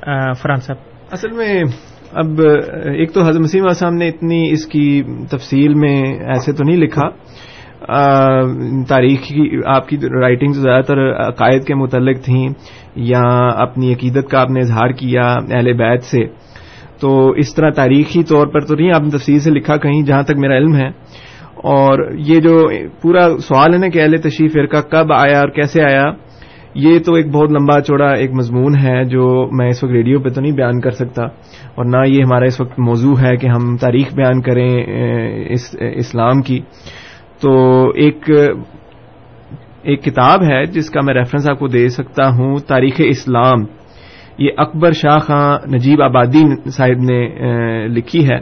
فرحان 0.42 0.60
صاحب۔ 0.60 0.78
اصل 1.12 1.32
میں 1.32 1.64
اب 2.12 2.42
ایک 2.86 3.14
تو 3.14 3.22
حضرت 3.22 3.42
مسیم 3.42 3.68
صاحب 3.68 3.92
نے 3.92 4.08
اتنی 4.08 4.52
اس 4.52 4.66
کی 4.66 5.04
تفصیل 5.32 5.74
میں 5.74 6.02
ایسے 6.28 6.54
تو 6.54 6.64
نہیں 6.64 6.78
لکھا۔ 6.78 7.08
تاریخ 8.88 9.22
کی، 9.22 9.60
آپ 9.66 9.88
کی 9.88 9.98
رائٹنگ 9.98 10.54
زیادہ 10.54 10.84
تر 10.84 11.14
عقائد 11.28 11.64
کے 11.64 11.76
متعلق 11.76 12.22
تھیں 12.26 12.50
یا 12.96 13.48
اپنی 13.58 13.94
عقیدت 13.94 14.30
کا 14.30 14.42
آپ 14.42 14.50
نے 14.50 14.60
اظہار 14.60 14.90
کیا 14.90 15.36
اہل 15.52 15.74
بیت 15.74 16.04
سے۔ 16.04 16.26
تو 17.00 17.30
اس 17.30 17.56
طرح 17.56 17.70
تاریخی 17.70 18.24
طور 18.24 18.48
پر 18.48 18.60
تو 18.60 18.76
نہیں، 18.76 18.92
آپ 18.96 19.02
نے 19.02 19.10
تفصیل 19.10 19.40
سے 19.40 19.52
لکھا 19.52 19.78
کہیں 19.78 20.02
جہاں 20.02 20.24
تک 20.24 20.38
میرا 20.38 20.58
علم 20.58 20.76
ہے۔ 20.76 20.88
اور 21.56 22.12
یہ 22.18 22.40
جو 22.40 22.70
پورا 23.02 23.38
سوال 23.38 23.74
ہے 23.74 23.78
نا 23.78 23.88
کہ 23.88 24.02
اہل 24.02 24.18
تشریف 24.18 24.54
فرقہ 24.54 24.82
کب 24.82 25.14
آیا 25.14 25.40
اور 25.40 25.50
کیسے 25.50 25.84
آیا، 25.84 26.06
یہ 26.76 27.00
تو 27.00 27.14
ایک 27.14 27.28
بہت 27.28 27.52
لمبا 27.52 27.82
چوڑا 27.82 28.12
ایک 28.12 28.32
مضمون 28.34 28.76
ہے 28.78 29.04
جو 29.04 29.50
میں 29.52 29.68
اس 29.68 29.84
وقت 29.84 29.94
ریڈیو 29.94 30.20
پہ 30.20 30.30
تو 30.30 30.42
نہیں 30.42 30.52
بیان 30.52 30.82
کر 30.82 30.92
سکتا۔ 30.92 31.24
اور 31.76 31.86
نہ 31.86 31.98
یہ 32.08 32.24
ہمارا 32.24 32.46
اس 32.46 32.62
وقت 32.62 32.80
موضوع 32.80 33.14
ہے 33.22 33.38
کہ 33.38 33.48
ہم 33.48 33.78
تاریخ 33.78 34.16
بیان 34.16 34.42
کریں 34.42 34.70
اس، 35.50 35.76
اسلام 35.96 36.42
کی۔ 36.42 36.60
تو 37.44 37.52
ایک 37.90 38.30
ایک 39.84 40.04
کتاب 40.04 40.44
ہے 40.44 40.66
جس 40.66 40.90
کا 40.90 41.00
میں 41.04 41.14
ریفرنس 41.14 41.50
آپ 41.50 41.60
کو 41.60 41.68
دے 41.68 41.90
سکتا 41.90 42.30
ہوں، 42.30 42.58
تاریخ 42.68 42.94
اسلام۔ 42.98 43.58
یہ 44.38 44.50
اکبر 44.58 44.92
شاہ 44.92 45.18
خان 45.18 45.76
نجیب 45.76 46.02
آبادی 46.02 46.70
صاحب 46.70 47.04
نے 47.04 47.28
لکھی 47.88 48.26
ہے۔ 48.26 48.40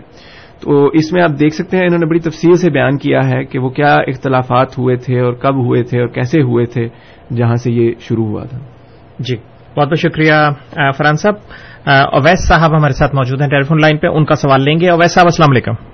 تو 0.59 0.85
اس 0.85 1.13
میں 1.13 1.23
آپ 1.23 1.29
دیکھ 1.39 1.53
سکتے 1.53 1.77
ہیں، 1.77 1.83
انہوں 1.83 1.99
نے 1.99 2.05
بڑی 2.05 2.19
تفصیل 2.19 2.53
سے 2.53 2.71
بیان 2.71 2.97
کیا 2.97 3.19
ہے 3.29 3.43
کہ 3.43 3.59
وہ 3.59 3.69
کیا 3.69 3.93
اختلافات 3.95 4.77
ہوئے 4.77 4.95
تھے 4.95 5.19
اور 5.19 5.33
کب 5.33 5.55
ہوئے 5.55 5.83
تھے 5.83 5.99
اور 5.99 6.07
کیسے 6.07 6.41
ہوئے 6.41 6.65
تھے 6.65 6.87
جہاں 7.35 7.55
سے 7.55 7.71
یہ 7.71 7.91
شروع 7.99 8.25
ہوا 8.25 8.43
تھا۔ 8.43 8.59
جی 9.19 9.35
بہت 9.77 9.87
بہت 9.87 9.99
شکریہ 9.99 10.33
فرحان 10.97 11.15
صاحب۔ 11.15 11.35
اویس 11.89 12.47
صاحب 12.47 12.71
ہمارے 12.79 12.93
ساتھ 12.93 13.15
موجود 13.15 13.41
ہیں 13.41 13.49
ٹیلی 13.49 13.63
فون 13.63 13.77
لائن 13.81 13.97
پہ، 13.97 14.07
ان 14.07 14.25
کا 14.25 14.35
سوال 14.35 14.61
لیں 14.61 14.79
گے۔ 14.79 14.89
اویس 14.89 15.13
صاحب، 15.13 15.25
السلام 15.25 15.51
علیکم۔ 15.51 15.90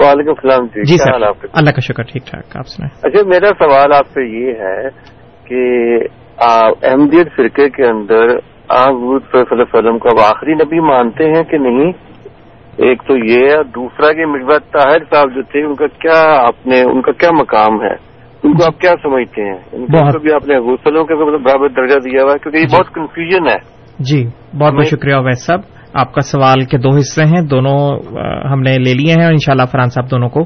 وعلیکم 0.00 0.30
السلام 0.30 0.66
جی 0.66 0.82
جی 0.82 0.96
سر 0.96 1.12
اللہ 1.12 1.70
کا 1.70 1.80
شکر 1.80 2.02
ٹھیک 2.02 2.26
ٹھاک 2.26 2.56
آپ 2.56 2.66
سنیں 2.66 2.88
اچھا 3.02 3.28
میرا 3.28 3.52
سوال 3.58 3.92
آپ 3.92 4.06
سے 4.06 4.24
یہ 4.26 4.62
ہے 4.62 4.88
کہ 5.44 5.62
احمدیت 6.42 7.28
فرقے 7.36 7.68
کے 7.70 7.84
اندر 7.84 8.36
علیہ 8.72 9.62
وسلم 9.62 9.98
کو 9.98 10.08
اب 10.08 10.20
آخری 10.36 10.54
نبی 10.54 10.80
مانتے 10.80 11.24
ہیں 11.24 11.42
کہ 11.42 11.58
نہیں؟ 11.58 11.92
ایک 12.76 13.02
تو 13.02 13.16
یہ 13.16 13.62
دوسرا 13.74 14.12
کہ 14.12 14.26
مربت 14.26 14.72
طاہر 14.72 15.04
صاحب 15.10 15.34
جو 15.34 15.42
تھے 15.42 15.64
ان 15.64 15.74
کا 15.74 15.86
کیا 15.86 16.20
اپنے 16.40 16.80
ان 16.82 17.02
کا 17.02 17.12
کیا 17.12 17.30
مقام 17.30 17.82
ہے؟ 17.82 17.94
ان 18.42 18.52
کو 18.52 18.64
آپ 18.64 18.80
کیا 18.80 18.90
سمجھتے 19.02 19.42
ہیں؟ 19.42 19.58
ان 19.72 19.86
کو 19.86 20.18
بھی 20.18 20.32
آپ 20.32 20.48
نے 20.48 20.58
غسلوں 20.58 21.04
کے 21.04 21.14
برابر 21.14 21.68
درجہ 21.68 21.98
دیا 21.98 22.22
ہوا 22.22 22.32
ہے 22.32 22.38
کیونکہ 22.38 22.58
یہ 22.58 22.64
جی۔ 22.64 22.76
بہت 22.76 22.94
کنفیوژن 22.94 23.48
ہے۔ 23.48 23.58
جی 23.98 24.26
بہت 24.58 24.72
بہت 24.74 24.86
شکریہ 24.86 25.14
اویس 25.14 25.46
صاحب۔ 25.46 25.60
آپ 25.94 26.12
کا 26.12 26.20
سوال 26.20 26.64
کے 26.64 26.78
دو 26.78 26.96
حصے 26.96 27.24
ہیں 27.24 27.42
دونوں 27.42 27.98
ہم 28.52 28.60
نے 28.60 28.76
لے 28.78 28.94
لیے 28.94 29.12
ہیں 29.12 29.24
اور 29.24 29.32
انشاءاللہ 29.32 29.66
فرحان 29.66 29.88
صاحب 29.88 30.10
دونوں 30.10 30.28
کو 30.28 30.44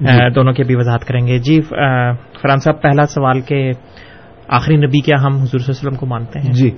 جی۔ 0.00 0.30
دونوں 0.30 0.52
کی 0.52 0.62
بھی 0.62 0.74
وضاحت 0.76 1.04
کریں 1.04 1.26
گے۔ 1.26 1.38
جی 1.38 1.60
فرحان 2.42 2.58
صاحب 2.58 2.82
پہلا 2.82 3.06
سوال 3.06 3.40
کے 3.40 3.70
آخری 4.48 4.76
نبی 4.76 5.00
کیا 5.00 5.22
ہم 5.22 5.32
حضور 5.32 5.46
صلی 5.46 5.56
اللہ 5.56 5.70
علیہ 5.70 5.88
وسلم 5.88 5.94
کو 5.94 6.06
مانتے 6.06 6.38
ہیں؟ 6.38 6.52
جی۔ 6.52 6.70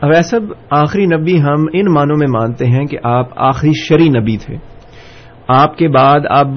اویسب 0.00 0.40
آخری 0.70 1.06
نبی 1.06 1.40
ہم 1.40 1.64
ان 1.72 1.94
معنوں 1.94 2.16
میں 2.16 2.26
مانتے 2.26 2.66
ہیں 2.66 2.84
کہ 2.84 2.98
آپ 3.02 3.28
آخری 3.36 3.70
شری 3.74 4.08
نبی 4.08 4.36
تھے۔ 4.36 4.56
آپ 5.48 5.76
کے 5.76 5.88
بعد 5.88 6.20
اب 6.30 6.54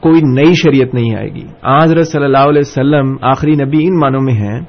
کوئی 0.00 0.20
نئی 0.24 0.54
شریعت 0.54 0.94
نہیں 0.94 1.16
آئے 1.16 1.28
گی۔ 1.28 1.46
حضرت 1.82 2.06
صلی 2.08 2.24
اللہ 2.24 2.38
علیہ 2.38 2.60
وسلم 2.60 3.16
آخری 3.22 3.52
نبی 3.52 3.78
ان 3.86 4.00
معنوں 4.00 4.20
میں 4.20 4.34
ہیں 4.34 4.60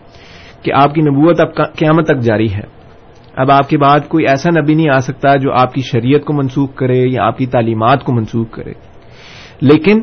کہ 0.63 0.73
آپ 0.73 0.93
کی 0.93 1.01
نبوت 1.01 1.39
اب 1.39 1.55
قیامت 1.55 2.05
تک 2.05 2.19
جاری 2.19 2.53
ہے۔ 2.53 2.76
اب 3.38 3.51
آپ 3.51 3.69
کے 3.69 3.77
بعد 3.77 3.99
کوئی 4.07 4.25
ایسا 4.27 4.49
نبی 4.61 4.73
نہیں 4.73 4.89
آ 4.89 4.99
سکتا 4.99 5.35
جو 5.35 5.51
آپ 5.53 5.73
کی 5.73 5.81
شریعت 5.81 6.21
کو 6.21 6.33
منسوخ 6.33 6.75
کرے 6.75 7.07
یا 7.07 7.23
آپ 7.23 7.38
کی 7.38 7.45
تعلیمات 7.45 8.03
کو 8.03 8.13
منسوخ 8.13 8.51
کرے۔ 8.51 8.73
لیکن 9.61 10.01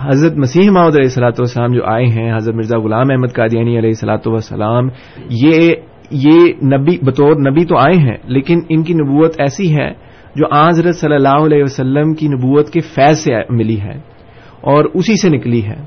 حضرت 0.00 0.36
مسیح 0.36 0.70
محمد 0.70 0.88
علیہ 0.88 1.04
السلاۃ 1.04 1.30
والسلام 1.30 1.72
جو 1.72 1.84
آئے 1.84 2.06
ہیں، 2.06 2.36
حضرت 2.36 2.54
مرزا 2.54 2.78
غلام 2.78 3.06
احمد 3.10 3.32
قادیانی 3.32 3.78
علیہ 3.78 3.88
السلاۃ 3.88 4.26
والسلام، 4.26 4.88
یہ 5.30 5.72
یہ 6.10 6.38
نبی، 6.76 6.98
بطور 7.02 7.50
نبی 7.50 7.64
تو 7.64 7.78
آئے 7.78 7.98
ہیں، 7.98 8.16
لیکن 8.24 8.60
ان 8.68 8.82
کی 8.82 8.94
نبوت 8.94 9.40
ایسی 9.40 9.76
ہے 9.76 9.90
جو 10.36 10.54
حضرت 10.54 10.96
صلی 10.96 11.14
اللہ 11.14 11.44
علیہ 11.44 11.62
وسلم 11.62 12.14
کی 12.14 12.28
نبوت 12.28 12.70
کے 12.70 12.80
فیض 12.80 13.18
سے 13.18 13.32
ملی 13.50 13.80
ہے 13.80 13.96
اور 14.60 14.84
اسی 14.94 15.14
سے 15.22 15.28
نکلی 15.28 15.64
ہے۔ 15.64 15.84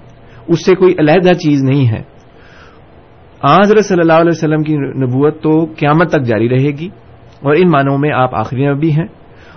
اس 0.47 0.65
سے 0.65 0.75
کوئی 0.75 0.95
علیحدہ 0.99 1.33
چیز 1.33 1.63
نہیں 1.63 1.87
ہے۔ 1.87 2.18
حضرت 3.43 3.85
صلی 3.85 3.97
اللہ 4.01 4.13
علیہ 4.13 4.29
وسلم 4.29 4.63
کی 4.63 4.77
نبوت 4.77 5.41
تو 5.41 5.65
قیامت 5.77 6.09
تک 6.09 6.21
جاری 6.21 6.49
رہے 6.49 6.71
گی 6.77 6.89
اور 7.41 7.55
ان 7.55 7.69
معنوں 7.71 7.97
میں 7.97 8.11
آپ 8.11 8.35
آخری 8.35 8.67
نبی 8.67 8.91
ہیں 8.91 9.05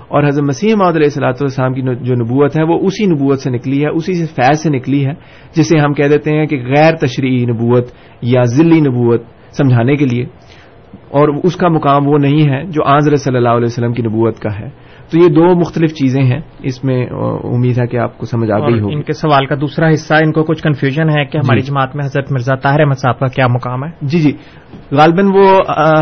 اور 0.08 0.24
حضرت 0.24 0.44
مسیح 0.44 0.74
محمد 0.74 0.96
علیہ 0.96 1.08
صلاح 1.08 1.28
والسلام 1.28 1.74
کی 1.74 1.82
جو 1.82 2.14
نبوت 2.14 2.58
ہے 2.58 2.62
وہ 2.62 2.78
اسی 2.80 3.06
نبوت 3.06 3.38
سے 3.40 3.50
نکلی 3.50 3.84
ہے، 3.84 3.88
اسی 3.88 4.14
سے 4.14 4.26
فیض 4.26 4.60
سے 4.60 4.70
نکلی 4.70 5.06
ہے، 5.06 5.12
جسے 5.56 5.78
ہم 5.78 5.92
کہہ 5.92 6.08
دیتے 6.08 6.30
ہیں 6.30 6.46
کہ 6.46 6.56
غیر 6.66 6.96
تشریعی 6.96 7.46
نبوت 7.46 7.86
یا 8.22 8.42
ذلی 8.42 8.80
نبوت 8.80 9.22
سمجھانے 9.52 9.96
کے 9.96 10.04
لیے 10.04 10.24
اور 11.08 11.28
اس 11.44 11.56
کا 11.56 11.68
مقام 11.68 12.08
وہ 12.08 12.18
نہیں 12.18 12.50
ہے 12.50 12.64
جو 12.64 12.82
آضر 12.84 13.16
صلی 13.16 13.36
اللہ 13.36 13.48
علیہ 13.48 13.66
وسلم 13.66 13.92
کی 13.92 14.02
نبوت 14.02 14.38
کا 14.38 14.58
ہے۔ 14.60 14.68
تو 15.12 15.18
یہ 15.18 15.28
دو 15.28 15.46
مختلف 15.60 15.90
چیزیں 15.90 16.22
ہیں۔ 16.22 16.40
اس 16.62 16.84
میں 16.84 17.06
امید 17.44 17.78
ہے 17.78 17.86
کہ 17.86 17.96
آپ 17.96 18.18
کو 18.18 18.26
سمجھ 18.26 18.50
آ 18.50 18.58
گئی 18.58 18.80
ہو 18.80 18.88
ان 18.88 19.02
کے 19.02 19.12
سوال 19.12 19.46
کا 19.46 19.54
دوسرا 19.60 19.90
حصہ 19.92 20.14
ان 20.14 20.32
کو 20.32 20.42
کچھ 20.42 20.62
کنفیوژن 20.62 21.08
ہے 21.08 21.24
کہ 21.24 21.36
ہماری 21.36 21.60
جی۔ 21.60 21.66
جماعت 21.66 21.96
میں 21.96 22.04
حضرت 22.04 22.32
مرزا 22.32 22.54
طاہر 22.54 22.80
احمد 22.80 22.98
صاحب 22.98 23.18
کا 23.18 23.26
کیا 23.26 23.46
مقام 23.46 23.84
ہے؟ 23.84 23.90
جی 24.02 24.18
جی۔ 24.18 24.32
غالباً 24.90 25.26
وہ 25.26 25.46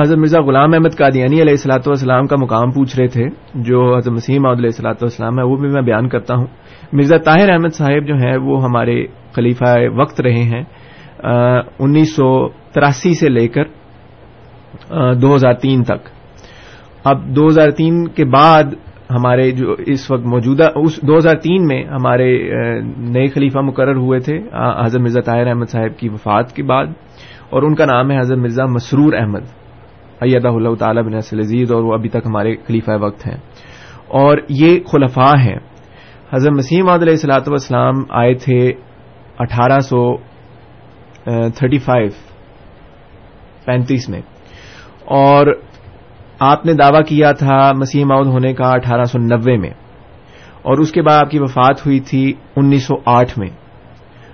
حضرت 0.02 0.18
مرزا 0.18 0.40
غلام 0.40 0.74
احمد 0.74 0.96
قادیانی 0.98 1.42
علیہ 1.42 1.52
السلاۃ 1.52 1.86
والسلام 1.86 2.26
کا 2.26 2.36
مقام 2.36 2.70
پوچھ 2.70 3.00
رہے 3.00 3.06
تھے 3.06 3.28
جو 3.54 3.96
حضرت 3.96 4.12
مسیم 4.12 4.46
علیہ 4.46 4.64
السلاۃ 4.64 5.02
والسلام 5.02 5.38
ہے 5.38 5.44
وہ 5.44 5.56
بھی 5.56 5.68
میں 5.68 5.82
بیان 5.82 6.08
کرتا 6.08 6.34
ہوں۔ 6.34 6.46
مرزا 6.92 7.16
طاہر 7.16 7.50
احمد 7.50 7.74
صاحب 7.74 8.06
جو 8.06 8.14
ہیں 8.14 8.36
وہ 8.36 8.62
ہمارے 8.64 9.06
خلیفہ 9.32 9.74
وقت 9.96 10.20
رہے 10.20 10.42
ہیں 10.42 10.62
انیس 11.78 12.14
سو 12.16 12.48
تراسی 12.48 13.14
سے 13.14 13.28
لے 13.28 13.48
کر 13.48 13.64
دو 15.14 15.34
ہزار 15.34 15.54
تین 15.54 15.82
تک۔ 15.82 16.08
اب 17.04 17.26
دو 17.36 17.46
ہزار 17.46 17.70
تین 17.70 18.08
کے 18.08 18.24
بعد 18.24 18.64
ہمارے 19.10 19.50
جو 19.50 19.74
اس 19.86 20.10
وقت 20.10 20.24
موجودہ، 20.24 20.70
اس 20.76 21.02
دو 21.02 21.16
ہزار 21.16 21.36
تین 21.36 21.66
میں 21.66 21.84
ہمارے 21.84 22.28
نئے 22.96 23.26
خلیفہ 23.26 23.58
مقرر 23.58 23.96
ہوئے 23.96 24.18
تھے 24.18 24.38
حضرت 24.84 25.00
مرزا 25.00 25.20
طاہر 25.20 25.46
احمد 25.46 25.68
صاحب 25.68 25.98
کی 25.98 26.08
وفات 26.08 26.52
کے 26.52 26.62
بعد، 26.62 26.86
اور 27.50 27.62
ان 27.62 27.74
کا 27.74 27.84
نام 27.84 28.10
ہے 28.10 28.18
حضرت 28.18 28.38
مرزا 28.38 28.64
مسرور 28.64 29.12
احمد، 29.12 29.44
ایدہ 30.20 30.48
اللہ 30.48 30.74
تعالی 30.74 31.02
بن 31.02 31.14
عزیز، 31.14 31.72
اور 31.72 31.82
وہ 31.82 31.94
ابھی 31.94 32.08
تک 32.08 32.26
ہمارے 32.26 32.54
خلیفہ 32.56 32.90
وقت 33.00 33.26
ہیں۔ 33.26 33.36
اور 34.08 34.38
یہ 34.48 34.80
خلفاء 34.92 35.34
ہیں۔ 35.40 35.58
حضرت 36.34 36.52
مسیم 36.52 36.88
علیہ 36.88 37.10
السلاۃ 37.10 37.46
والسلام 37.46 37.94
آئے 38.10 38.34
تھے 38.34 38.72
اٹھارہ 39.38 39.78
سو 39.80 40.16
تھرٹی 41.56 41.78
فائیو، 41.78 42.08
پینتیس 43.64 44.08
میں۔ 44.08 44.20
اور 45.04 45.46
آپ 46.40 46.66
نے 46.66 46.72
دعویٰ 46.72 47.02
کیا 47.08 47.32
تھا 47.32 47.72
مسیح 47.76 48.04
ماؤد 48.04 48.26
ہونے 48.26 48.54
کا 48.54 48.68
اٹھارہ 48.68 49.04
سو 49.04 49.18
نوے 49.18 49.56
میں، 49.56 49.70
اور 50.62 50.78
اس 50.78 50.92
کے 50.92 51.02
بعد 51.02 51.18
آپ 51.18 51.30
کی 51.30 51.38
وفات 51.40 51.86
ہوئی 51.86 52.00
تھی 52.00 52.32
انیس 52.56 52.86
سو 52.86 52.94
آٹھ 53.06 53.38
میں۔ 53.38 53.48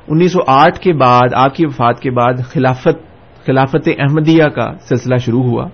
انیس 0.09 0.33
سو 0.33 0.39
آٹھ 0.47 0.81
کے 0.81 0.93
بعد، 0.93 1.35
آپ 1.35 1.55
کی 1.55 1.67
وفات 1.67 2.01
کے 2.01 2.11
بعد 2.11 2.35
خلافت 2.45 2.99
خلافت 3.47 3.89
احمدیہ 3.99 4.45
کا 4.45 4.73
سلسلہ 4.81 5.17
شروع 5.17 5.43
ہوا۔ 5.43 5.69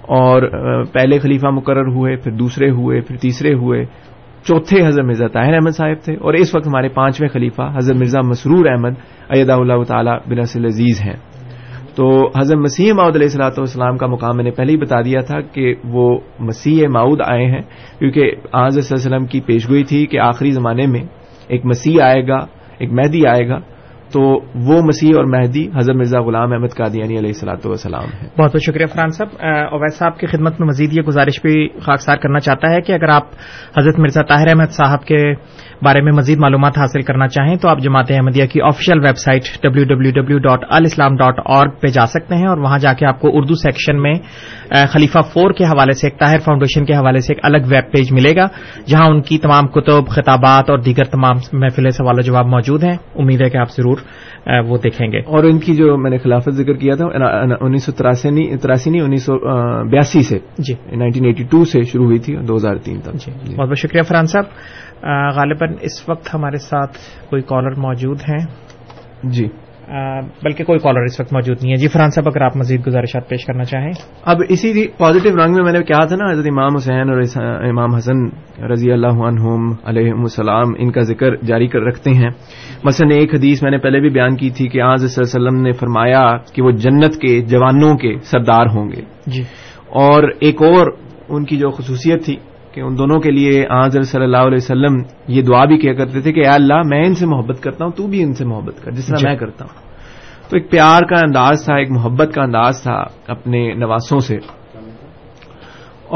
اور 0.00 0.42
پہلے 0.84 1.18
خلیفہ 1.18 1.46
مقرر 1.46 1.86
ہوئے، 1.86 2.16
پھر 2.16 2.32
دوسرے 2.32 2.70
ہوئے، 2.70 3.00
پھر 3.00 3.16
تیسرے 3.16 3.54
ہوئے۔ 3.54 3.84
چوتھے 4.42 4.86
حضرت 4.86 5.04
مرزا 5.04 5.26
طاہر 5.26 5.54
احمد 5.54 5.76
صاحب 5.76 6.04
تھے۔ 6.04 6.14
اور 6.14 6.34
اس 6.34 6.54
وقت 6.54 6.66
ہمارے 6.66 6.88
پانچویں 6.88 7.28
خلیفہ 7.28 7.62
حضرت 7.76 7.96
مرزا 7.96 8.20
مسرور 8.20 8.66
احمد 8.66 8.94
ایدا 9.28 9.54
اللہ 9.54 9.82
تعالی 9.82 10.10
بن 10.26 10.64
عزیز 10.64 11.00
ہیں۔ 11.00 11.33
تو 11.96 12.26
حضرت 12.38 12.58
مسیح 12.58 12.92
ماؤد 12.92 13.16
علیہ 13.16 13.26
السلاۃ 13.26 13.50
والسلام 13.50 13.96
کا 13.96 14.06
مقام 14.06 14.36
میں 14.36 14.44
نے 14.44 14.50
پہلے 14.50 14.72
ہی 14.72 14.76
بتا 14.76 15.00
دیا 15.00 15.20
تھا 15.20 15.40
کہ 15.40 15.74
وہ 15.84 16.18
مسیح 16.40 16.88
ماؤد 16.88 17.20
آئے 17.24 17.46
ہیں، 17.46 17.62
کیونکہ 17.98 18.30
آج 18.52 18.78
وسلم 18.78 19.26
کی 19.26 19.40
پیشگوئی 19.40 19.84
تھی 19.84 20.06
کہ 20.06 20.18
آخری 20.18 20.50
زمانے 20.50 20.86
میں 20.86 21.02
ایک 21.48 21.66
مسیح 21.66 22.02
آئے 22.02 22.28
گا، 22.28 22.46
ایک 22.78 22.92
مہدی 22.92 23.26
آئے 23.26 23.48
گا۔ 23.48 23.58
تو 24.14 24.22
وہ 24.54 24.82
مسیح 24.82 25.10
اور 25.16 25.24
مہدی 25.24 25.66
حضرت 25.76 25.96
مرزا 25.96 26.20
غلام 26.20 26.52
احمد 26.52 26.74
قادیانی 26.76 27.18
علیہ 27.18 27.28
السلاۃ 27.28 27.64
والسلام 27.64 28.04
ہے 28.04 28.26
بہت 28.38 28.52
بہت 28.52 28.62
شکریہ 28.66 28.86
فرحان 28.86 29.08
صاحب۔ 29.08 29.28
اویس 29.72 29.94
صاحب 29.94 30.18
کی 30.18 30.26
خدمت 30.26 30.60
میں 30.60 30.68
مزید 30.68 30.92
یہ 30.92 31.02
گزارش 31.02 31.42
بھی 31.42 31.68
خاکسار 31.80 32.16
کرنا 32.16 32.38
چاہتا 32.38 32.70
ہے 32.70 32.80
کہ 32.80 32.92
اگر 32.92 33.08
آپ 33.08 33.26
حضرت 33.78 33.98
مرزا 33.98 34.22
طاہر 34.22 34.48
احمد 34.48 34.70
صاحب 34.70 35.04
کے 35.04 35.32
بارے 35.82 36.00
میں 36.00 36.12
مزید 36.12 36.38
معلومات 36.38 36.78
حاصل 36.78 37.02
کرنا 37.02 37.28
چاہیں 37.28 37.56
تو 37.56 37.68
آپ 37.68 37.78
جماعت 37.78 38.10
احمدیہ 38.10 38.46
کی 38.46 38.60
official 38.62 38.98
website 39.16 39.42
W 39.62 39.84
W 39.84 40.10
W 40.10 40.38
dot 40.38 40.64
al 40.70 40.82
Islam 40.84 41.16
dot 41.16 41.38
اور 41.38 41.68
پہ 41.68 41.86
جا 41.86 42.06
سکتے 42.06 42.34
ہیں 42.34 42.46
اور 42.46 42.58
وہاں 42.58 42.78
جا 42.78 42.92
کے 42.92 43.06
آپ 43.06 43.20
کو 43.20 43.28
اردو 43.32 43.54
سیکشن 43.54 44.02
میں 44.02 44.14
خلیفہ 44.90 45.18
فور 45.32 45.52
کے 45.52 45.64
حوالے 45.64 45.92
سے 45.92 46.06
ایک 46.06 46.18
طاہر 46.20 46.38
فاؤنڈیشن 46.38 46.84
کے 46.84 46.94
حوالے 46.94 47.18
سے 47.18 47.32
ایک 47.32 47.40
الگ 47.42 47.66
ویب 47.68 47.92
پیج 47.92 48.12
ملے 48.12 48.36
گا، 48.36 48.46
جہاں 48.86 49.06
ان 49.06 49.22
کی 49.22 49.38
تمام 49.38 49.66
کتب، 49.66 50.08
خطابات 50.08 50.70
اور 50.70 50.78
دیگر 50.78 51.04
تمام 51.04 51.36
محفل 51.52 51.90
سوال 51.90 52.18
و 52.18 52.20
جواب 52.20 52.46
موجود 52.46 52.84
ہیں۔ 52.84 52.96
امید 53.14 53.40
ہے 53.40 53.50
کہ 53.50 53.58
آپ 53.58 53.70
ضرور 53.70 53.98
وہ 54.68 54.76
دیکھیں 54.84 55.12
گے۔ 55.12 55.18
اور 55.18 55.44
ان 55.44 55.58
کی 55.58 55.74
جو 55.74 55.96
میں 55.96 56.10
نے 56.10 56.18
خلافت 56.18 56.50
ذکر 56.50 56.72
کیا 56.72 56.94
تھا 56.94 57.06
انیس 57.60 57.84
سو 57.84 57.92
تراسی 57.92 58.90
نہیں 58.90 59.00
انیس 59.00 59.22
سو 59.24 59.38
بیاسی 59.84 60.22
سے 60.22 60.38
جی۔ 60.58 60.96
نائنٹین 60.96 61.24
ایٹی 61.24 61.44
ٹو 61.44 61.64
سے 61.64 61.82
شروع 61.82 62.04
ہوئی 62.04 62.18
تھی 62.18 62.36
دو 62.36 62.56
ہزار 62.56 62.76
تین 62.76 63.00
تک۔ 63.00 63.12
جی۔ 63.12 63.54
بہت 63.56 63.68
بہت 63.68 63.78
شکریہ 63.78 64.02
فرحان 64.02 64.26
صاحب۔ 64.26 64.44
غالباً 65.36 65.74
اس 65.80 66.08
وقت 66.08 66.34
ہمارے 66.34 66.56
ساتھ 66.56 66.98
کوئی 67.30 67.42
کالر 67.42 67.70
موجود 67.70 68.20
ہیں؟ 68.20 68.46
جی۔ 69.24 69.48
بلکہ 70.44 70.64
کوئی 70.64 70.78
کالر 70.78 71.00
اس 71.00 71.20
وقت 71.20 71.32
موجود 71.32 71.56
نہیں 71.62 71.72
ہے۔ 71.72 71.76
جی 71.76 71.88
فرحان 71.88 72.10
صاحب 72.10 72.28
اگر 72.28 72.42
آپ 72.42 72.56
مزید 72.56 72.86
گزارشات 72.86 73.28
پیش 73.28 73.44
کرنا 73.44 73.64
چاہیں۔ 73.64 73.92
اب 74.24 74.36
اسی 74.48 74.88
پازیٹو 74.98 75.44
رنگ 75.44 75.54
میں 75.54 75.64
میں 75.64 75.72
نے 75.72 75.82
کہا 75.82 76.04
تھا 76.04 76.16
نا 76.16 76.30
حضرت 76.30 76.46
امام 76.46 76.76
حسین 76.76 77.10
اور 77.10 77.22
امام 77.64 77.94
حسن 77.94 78.26
رضی 78.64 78.92
اللہ 78.92 79.06
عنہم 79.06 79.72
علیہ 79.84 80.12
السلام 80.12 80.66
ان 80.78 80.92
کا 80.92 81.00
ذکر 81.00 81.36
جاری 81.36 81.66
کر 81.66 81.80
رکھتے 81.80 82.10
ہیں۔ 82.10 82.28
مثلا 82.84 83.14
ایک 83.14 83.34
حدیث 83.34 83.62
میں 83.62 83.70
نے 83.70 83.78
پہلے 83.78 84.00
بھی 84.00 84.10
بیان 84.10 84.36
کی 84.36 84.50
تھی 84.50 84.68
کہ 84.68 84.80
آج 84.80 84.98
صلی 84.98 85.22
اللہ 85.22 85.36
علیہ 85.36 85.48
وسلم 85.48 85.62
نے 85.62 85.72
فرمایا 85.72 86.36
کہ 86.52 86.62
وہ 86.62 86.70
جنت 86.70 87.16
کے 87.16 87.40
جوانوں 87.40 87.94
کے 87.94 88.14
سردار 88.22 88.66
ہوں 88.66 88.90
گے۔ 88.90 89.02
جی۔ 89.26 89.42
اور 89.88 90.22
ایک 90.40 90.62
اور 90.62 90.86
ان 91.28 91.44
کی 91.44 91.56
جو 91.56 91.70
خصوصیت 91.70 92.24
تھی 92.24 92.36
کہ 92.74 92.80
ان 92.80 92.96
دونوں 92.98 93.18
کے 93.20 93.30
لیے 93.30 93.64
آضر 93.70 94.02
صلی 94.02 94.22
اللہ 94.22 94.46
علیہ 94.46 94.56
وسلم 94.56 94.96
یہ 95.28 95.42
دعا 95.42 95.64
بھی 95.64 95.76
کیا 95.78 95.92
کرتے 95.94 96.20
تھے 96.20 96.32
کہ 96.32 96.40
اے 96.40 96.54
اللہ 96.54 96.80
میں 96.84 97.04
ان 97.06 97.14
سے 97.14 97.26
محبت 97.26 97.62
کرتا 97.62 97.84
ہوں 97.84 97.92
تو 97.92 98.06
بھی 98.06 98.22
ان 98.22 98.32
سے 98.34 98.44
محبت 98.44 98.82
کر 98.82 98.90
جس 98.90 99.06
طرح 99.06 99.16
جی. 99.16 99.26
میں 99.26 99.36
کرتا 99.36 99.64
ہوں 99.64 100.50
تو 100.50 100.56
ایک 100.56 100.70
پیار 100.70 101.02
کا 101.02 101.20
انداز 101.20 101.64
تھا 101.64 101.74
ایک 101.74 101.90
محبت 101.90 102.34
کا 102.34 102.42
انداز 102.42 102.82
تھا 102.82 102.96
اپنے 103.26 103.62
نواسوں 103.74 104.18
سے 104.18 104.38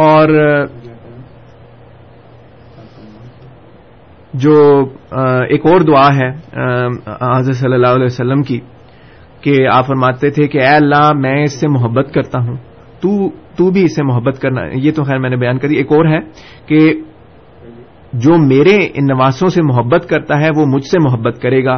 اور 0.01 0.35
جو 4.35 4.57
ایک 5.49 5.67
اور 5.67 5.81
دعا 5.81 6.09
ہے 6.17 6.29
حضرت 7.21 7.57
صلی 7.57 7.75
اللہ 7.75 7.95
علیہ 7.95 8.05
وسلم 8.05 8.43
کی 8.43 8.61
کہ 9.41 9.67
آپ 9.73 9.87
فرماتے 9.87 10.31
تھے 10.31 10.49
کہ 10.49 10.59
اے 10.59 10.75
اللہ 10.75 11.13
میں 11.17 11.43
اس 11.43 11.61
سے 11.61 11.69
محبت 11.69 12.13
کرتا 12.15 12.39
ہوں 12.39 12.57
تو 13.01 13.29
تو 13.59 13.71
بھی 13.71 13.85
اسے 13.85 14.03
محبت 14.03 14.41
کرنا 14.41 14.61
یہ 14.75 14.93
تو 14.93 15.05
خیر 15.05 15.19
میں 15.19 15.31
نے 15.31 15.37
بیان 15.37 15.59
کری۔ 15.59 15.77
ایک 15.77 15.93
اور 15.93 16.05
ہے 16.05 16.19
کہ 16.67 16.95
جو 18.13 18.39
میرے 18.39 18.77
ان 18.95 19.07
نواسوں 19.07 19.49
سے 19.49 19.63
محبت 19.63 20.09
کرتا 20.09 20.41
ہے، 20.41 20.51
وہ 20.57 20.67
مجھ 20.67 20.85
سے 20.85 20.99
محبت 20.99 21.43
کرے 21.43 21.65
گا۔ 21.65 21.75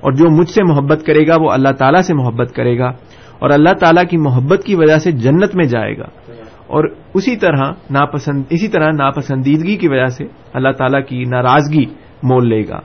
اور 0.00 0.12
جو 0.12 0.30
مجھ 0.30 0.48
سے 0.48 0.64
محبت 0.64 1.06
کرے 1.06 1.26
گا، 1.28 1.36
وہ 1.40 1.50
اللہ 1.50 1.68
تعالیٰ 1.68 2.02
سے 2.02 2.14
محبت 2.14 2.52
کرے 2.52 2.78
گا۔ 2.78 2.86
اور 3.38 3.50
اللہ 3.50 3.72
تعالیٰ 3.80 4.04
کی 4.10 4.16
محبت 4.16 4.62
کی 4.64 4.74
وجہ 4.74 4.98
سے 4.98 5.10
جنت 5.10 5.54
میں 5.54 5.64
جائے 5.64 5.98
گا۔ 5.98 6.06
اور 6.66 6.84
اسی 7.14 7.36
طرح 7.36 7.72
ناپسند، 7.90 8.42
اسی 8.50 8.68
طرح 8.68 8.88
ناپسندیدگی 8.98 9.76
کی 9.76 9.88
وجہ 9.88 10.06
سے 10.06 10.24
اللہ 10.52 10.72
تعالیٰ 10.78 11.00
کی 11.08 11.24
ناراضگی 11.24 11.84
مول 12.22 12.48
لے 12.48 12.68
گا۔ 12.68 12.80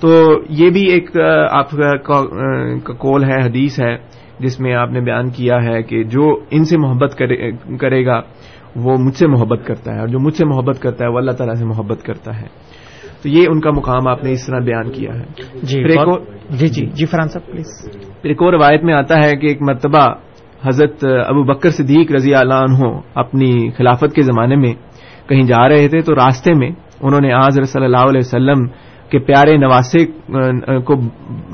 تو 0.00 0.32
یہ 0.48 0.70
بھی 0.70 0.82
ایک 0.90 1.10
آپ 1.50 1.70
کا 1.70 2.92
کول 2.92 3.24
ہے، 3.24 3.48
حدیث 3.48 3.80
ہے۔ 3.80 4.19
جس 4.40 4.60
میں 4.60 4.74
آپ 4.74 4.90
نے 4.90 5.00
بیان 5.00 5.30
کیا 5.30 5.56
ہے 5.56 5.82
کہ 5.82 6.04
جو 6.04 6.38
ان 6.50 6.64
سے 6.64 6.78
محبت 6.78 7.22
کرے 7.80 8.06
گا 8.06 8.20
وہ 8.76 8.96
مجھ 8.98 9.14
سے 9.14 9.26
محبت 9.26 9.66
کرتا 9.66 9.94
ہے 9.94 10.00
اور 10.00 10.08
جو 10.08 10.18
مجھ 10.20 10.34
سے 10.34 10.44
محبت 10.44 10.82
کرتا 10.82 11.04
ہے 11.04 11.10
وہ 11.10 11.18
اللہ 11.18 11.30
تعالیٰ 11.30 11.54
سے 11.54 11.64
محبت 11.64 12.02
کرتا 12.02 12.40
ہے۔ 12.40 12.46
تو 13.22 13.28
یہ 13.28 13.46
ان 13.50 13.60
کا 13.60 13.70
مقام 13.70 14.08
آپ 14.08 14.24
نے 14.24 14.30
اس 14.30 14.46
طرح 14.46 14.58
بیان 14.58 14.90
کیا 14.90 15.14
ہے۔ 15.14 15.24
جی 15.62 15.82
جی 16.50 16.68
جی 16.68 16.86
جی 16.86 17.06
فرحان 17.06 17.28
صاحب 17.28 17.52
پلیز۔ 17.52 17.90
پھر 18.22 18.28
ایک 18.30 18.42
اور 18.42 18.52
روایت 18.52 18.84
میں 18.84 18.94
آتا 18.94 19.14
ہے 19.24 19.36
کہ 19.36 19.46
ایک 19.46 19.62
مرتبہ 19.62 20.14
حضرت 20.64 21.04
ابو 21.04 21.42
بکر 21.42 21.70
صدیق 21.70 22.12
رضی 22.12 22.34
اللہ 22.34 22.54
عنہ 22.54 23.00
اپنی 23.14 23.70
خلافت 23.70 24.14
کے 24.14 24.22
زمانے 24.22 24.56
میں 24.56 24.74
کہیں 25.28 25.42
جا 25.42 25.68
رہے 25.68 25.88
تھے 25.88 26.00
تو 26.00 26.14
راستے 26.14 26.54
میں 26.54 26.70
انہوں 27.00 27.20
نے 27.20 27.32
آج 27.32 27.64
صلی 27.64 27.84
اللہ 27.84 28.08
علیہ 28.08 28.18
وسلم 28.18 28.66
کے 29.10 29.18
پیارے 29.18 29.56
نواسے 29.56 30.06
کو 30.84 30.96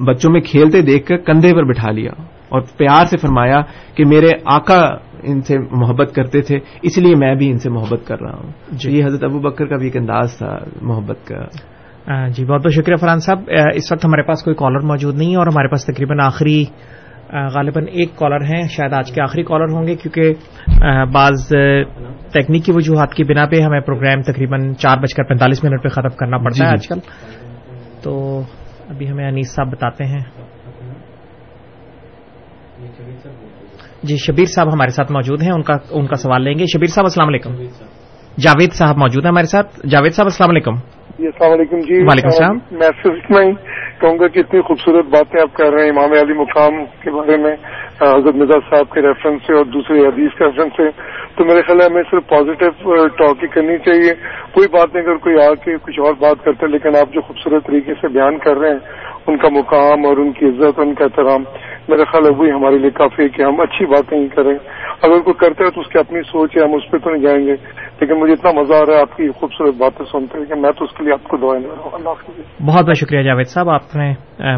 بچوں 0.04 0.32
میں 0.32 0.40
کھیلتے 0.40 0.80
دیکھ 0.80 1.06
کر 1.06 1.16
کندھے 1.16 1.52
پر 1.52 1.64
بٹھا 1.64 1.90
لیا۔ 1.90 2.10
اور 2.48 2.60
پیار 2.76 3.06
سے 3.06 3.16
فرمایا 3.18 3.60
کہ 3.94 4.04
میرے 4.04 4.28
آقا 4.44 5.06
ان 5.22 5.40
سے 5.40 5.58
محبت 5.58 6.14
کرتے 6.14 6.40
تھے 6.40 6.58
اس 6.82 6.98
لیے 6.98 7.14
میں 7.14 7.34
بھی 7.34 7.50
ان 7.50 7.58
سے 7.58 7.70
محبت 7.70 8.06
کر 8.06 8.20
رہا 8.20 8.32
ہوں۔ 8.32 8.52
جی۔ 8.72 8.98
یہ 8.98 9.04
حضرت 9.04 9.24
ابو 9.24 9.38
بکر 9.38 9.66
کا 9.66 9.76
بھی 9.76 9.84
ایک 9.84 9.96
انداز 9.96 10.38
تھا 10.38 10.58
محبت 10.82 11.26
کا۔ 11.26 11.44
جی 12.28 12.44
بہت 12.44 12.60
بہت 12.60 12.72
شکریہ 12.72 12.96
فرحان 12.96 13.18
صاحب۔ 13.18 13.38
اس 13.74 13.92
وقت 13.92 14.04
ہمارے 14.04 14.22
پاس 14.22 14.42
کوئی 14.42 14.56
کالر 14.56 14.78
موجود 14.78 15.16
نہیں 15.16 15.30
ہے 15.30 15.36
اور 15.36 15.46
ہمارے 15.46 15.68
پاس 15.68 15.84
تقریباً 15.86 16.20
آخری 16.20 16.64
غالباً 17.32 17.84
ایک 17.92 18.16
کالر 18.16 18.40
ہیں۔ 18.44 18.68
شاید 18.68 18.92
آج 18.92 19.12
کے 19.12 19.22
آخری 19.22 19.42
کالر 19.42 19.72
ہوں 19.72 19.86
گے 19.86 19.94
کیونکہ 19.96 20.32
بعض 21.12 21.48
تکنیکی 22.32 22.72
وجوہات 22.74 23.14
کی 23.14 23.24
بنا 23.24 23.46
پہ 23.46 23.60
ہمیں 23.60 23.80
پروگرام 23.80 24.22
تقریباً 24.22 24.74
چار 24.74 24.98
بج 24.98 25.14
کر 25.14 25.22
پینتالیس 25.22 25.64
منٹ 25.64 25.82
پہ 25.82 25.88
ختم 25.88 26.08
کرنا 26.08 26.38
پڑتا 26.38 26.70
ہے 26.70 26.76
جی، 26.76 26.88
جی۔ 26.88 26.94
آج 26.94 27.02
کل۔ 27.02 27.10
تو 28.02 28.42
ابھی 28.88 29.10
ہمیں 29.10 29.28
انیس 29.28 29.54
صاحب 29.54 29.72
بتاتے 29.72 30.04
ہیں۔ 30.04 30.45
جی 34.08 34.16
شبیر 34.16 34.44
صاحب 34.44 34.68
ہمارے 34.72 34.90
ساتھ 34.90 35.12
موجود 35.12 35.42
ہیں 35.42 35.52
ان 35.52 35.62
کا 35.62 35.74
ان 35.90 36.06
کا 36.06 36.16
سوال 36.16 36.42
لیں 36.42 36.58
گے۔ 36.58 36.64
شبیر 36.66 36.86
صاحب 36.86 37.04
السلام 37.04 37.28
علیکم۔ 37.28 37.50
جاوید 38.40 38.72
صاحب 38.72 38.96
موجود 38.96 39.24
ہیں 39.24 39.30
ہمارے 39.30 39.46
ساتھ۔ 39.46 39.86
جاوید 39.86 40.12
صاحب 40.12 40.26
السلام 40.26 40.50
علیکم۔ 40.50 40.74
جی 41.18 41.26
السلام 41.26 41.52
علیکم 41.52 41.78
جی۔ 41.78 41.94
وعلیکم 41.94 42.28
السلام۔ 42.28 42.58
میں 42.70 42.88
صرف 43.02 43.30
میں 43.30 43.52
کہوں 44.00 44.18
گا 44.18 44.28
کہ 44.28 44.38
اتنی 44.38 44.60
خوبصورت 44.60 45.04
باتیں 45.04 45.40
آپ 45.40 45.54
کر 45.54 45.72
رہے 45.72 45.82
ہیں 45.82 45.90
امام 45.90 46.12
علی 46.12 46.32
مقام 46.32 46.84
کے 46.84 47.10
بارے 47.10 47.36
میں 47.36 47.52
حضرت 48.00 48.34
مرزا 48.34 48.58
صاحب 48.70 48.94
کے 48.94 49.00
ریفرنس 49.00 49.42
سے 49.46 49.54
اور 49.54 49.64
دوسرے 49.64 50.00
حدیث 50.00 50.38
کے 50.38 50.44
ریفرنس 50.44 50.72
سے۔ 50.76 50.90
تو 51.36 51.44
میرے 51.44 51.62
خیال 51.62 51.80
ہے 51.80 51.86
ہمیں 51.86 52.02
صرف 52.10 52.28
پازیٹو 52.28 53.06
ٹاک 53.08 53.36
ہی 53.42 53.48
کرنی 53.48 53.78
چاہیے۔ 53.78 54.14
کوئی 54.52 54.68
بات 54.68 54.94
نہیں 54.94 55.04
اگر 55.06 55.16
کوئی 55.16 55.46
آ 55.46 55.54
کے 55.54 55.76
کچھ 55.82 56.00
اور 56.00 56.14
بات 56.14 56.44
کرتے 56.44 56.66
لیکن 56.66 56.88
آپ 56.88 57.14
جو 57.14 57.20
خوبصورت 57.20 57.66
طریقے 57.66 57.94
سے 57.94 58.08
بیان 58.08 58.38
کر 58.38 58.56
رہے 58.56 58.70
ہیں 58.70 58.78
ان 59.26 59.36
کا 59.36 59.48
مقام 59.48 60.06
اور 60.06 60.16
ان 60.16 60.32
کی 60.32 60.46
عزت، 60.46 60.80
ان 60.80 60.94
کا 60.94 61.04
احترام۔ 61.04 61.42
میرا 61.88 62.04
خیال 62.04 62.24
ہے 62.24 62.30
وہی 62.30 62.50
ہمارے 62.50 62.78
لیے 62.78 62.90
کافی 62.90 63.22
ہے 63.22 63.28
کہ 63.28 63.42
ہم 63.42 63.60
اچھی 63.60 63.86
باتیں 63.86 64.18
ہی 64.18 64.28
کریں۔ 64.28 64.54
اگر 65.02 65.20
کوئی 65.20 65.34
کرتا 65.34 65.64
ہے 65.64 65.70
تو 65.70 65.80
اس 65.80 65.88
کی 65.88 65.98
اپنی 65.98 66.20
سوچ 66.22 66.56
ہے، 66.56 66.62
ہم 66.62 66.74
اس 66.74 66.90
پہ 66.90 66.98
تو 66.98 67.10
نہیں 67.10 67.22
جائیں 67.22 67.46
گے۔ 67.46 67.52
لیکن 68.00 68.14
مجھے 68.14 68.32
اتنا 68.32 68.60
مزہ 68.60 68.74
آ 68.74 68.86
رہا 68.86 68.94
ہے، 68.94 69.00
آپ 69.00 69.16
کی 69.16 69.28
خوبصورت 69.28 69.74
باتیں 69.78 70.06
سنتے 70.12 70.38
ہیں 70.38 70.44
کہ 70.44 70.54
میں 70.54 70.70
تو 70.78 70.84
اس 70.84 70.90
کے 70.90 71.04
لیے 71.04 71.12
آپ 71.12 71.28
کو 71.28 71.36
دعائیں 71.36 71.62
دے 71.62 71.68
رہا 71.68 71.82
ہوں۔ 71.82 71.90
اللہ 71.92 72.10
بہت 72.66 72.86
بہت 72.86 72.96
شکریہ 72.96 73.22
جاوید 73.22 73.46
صاحب، 73.46 73.70
آپ 73.70 73.96
نے 73.96 74.14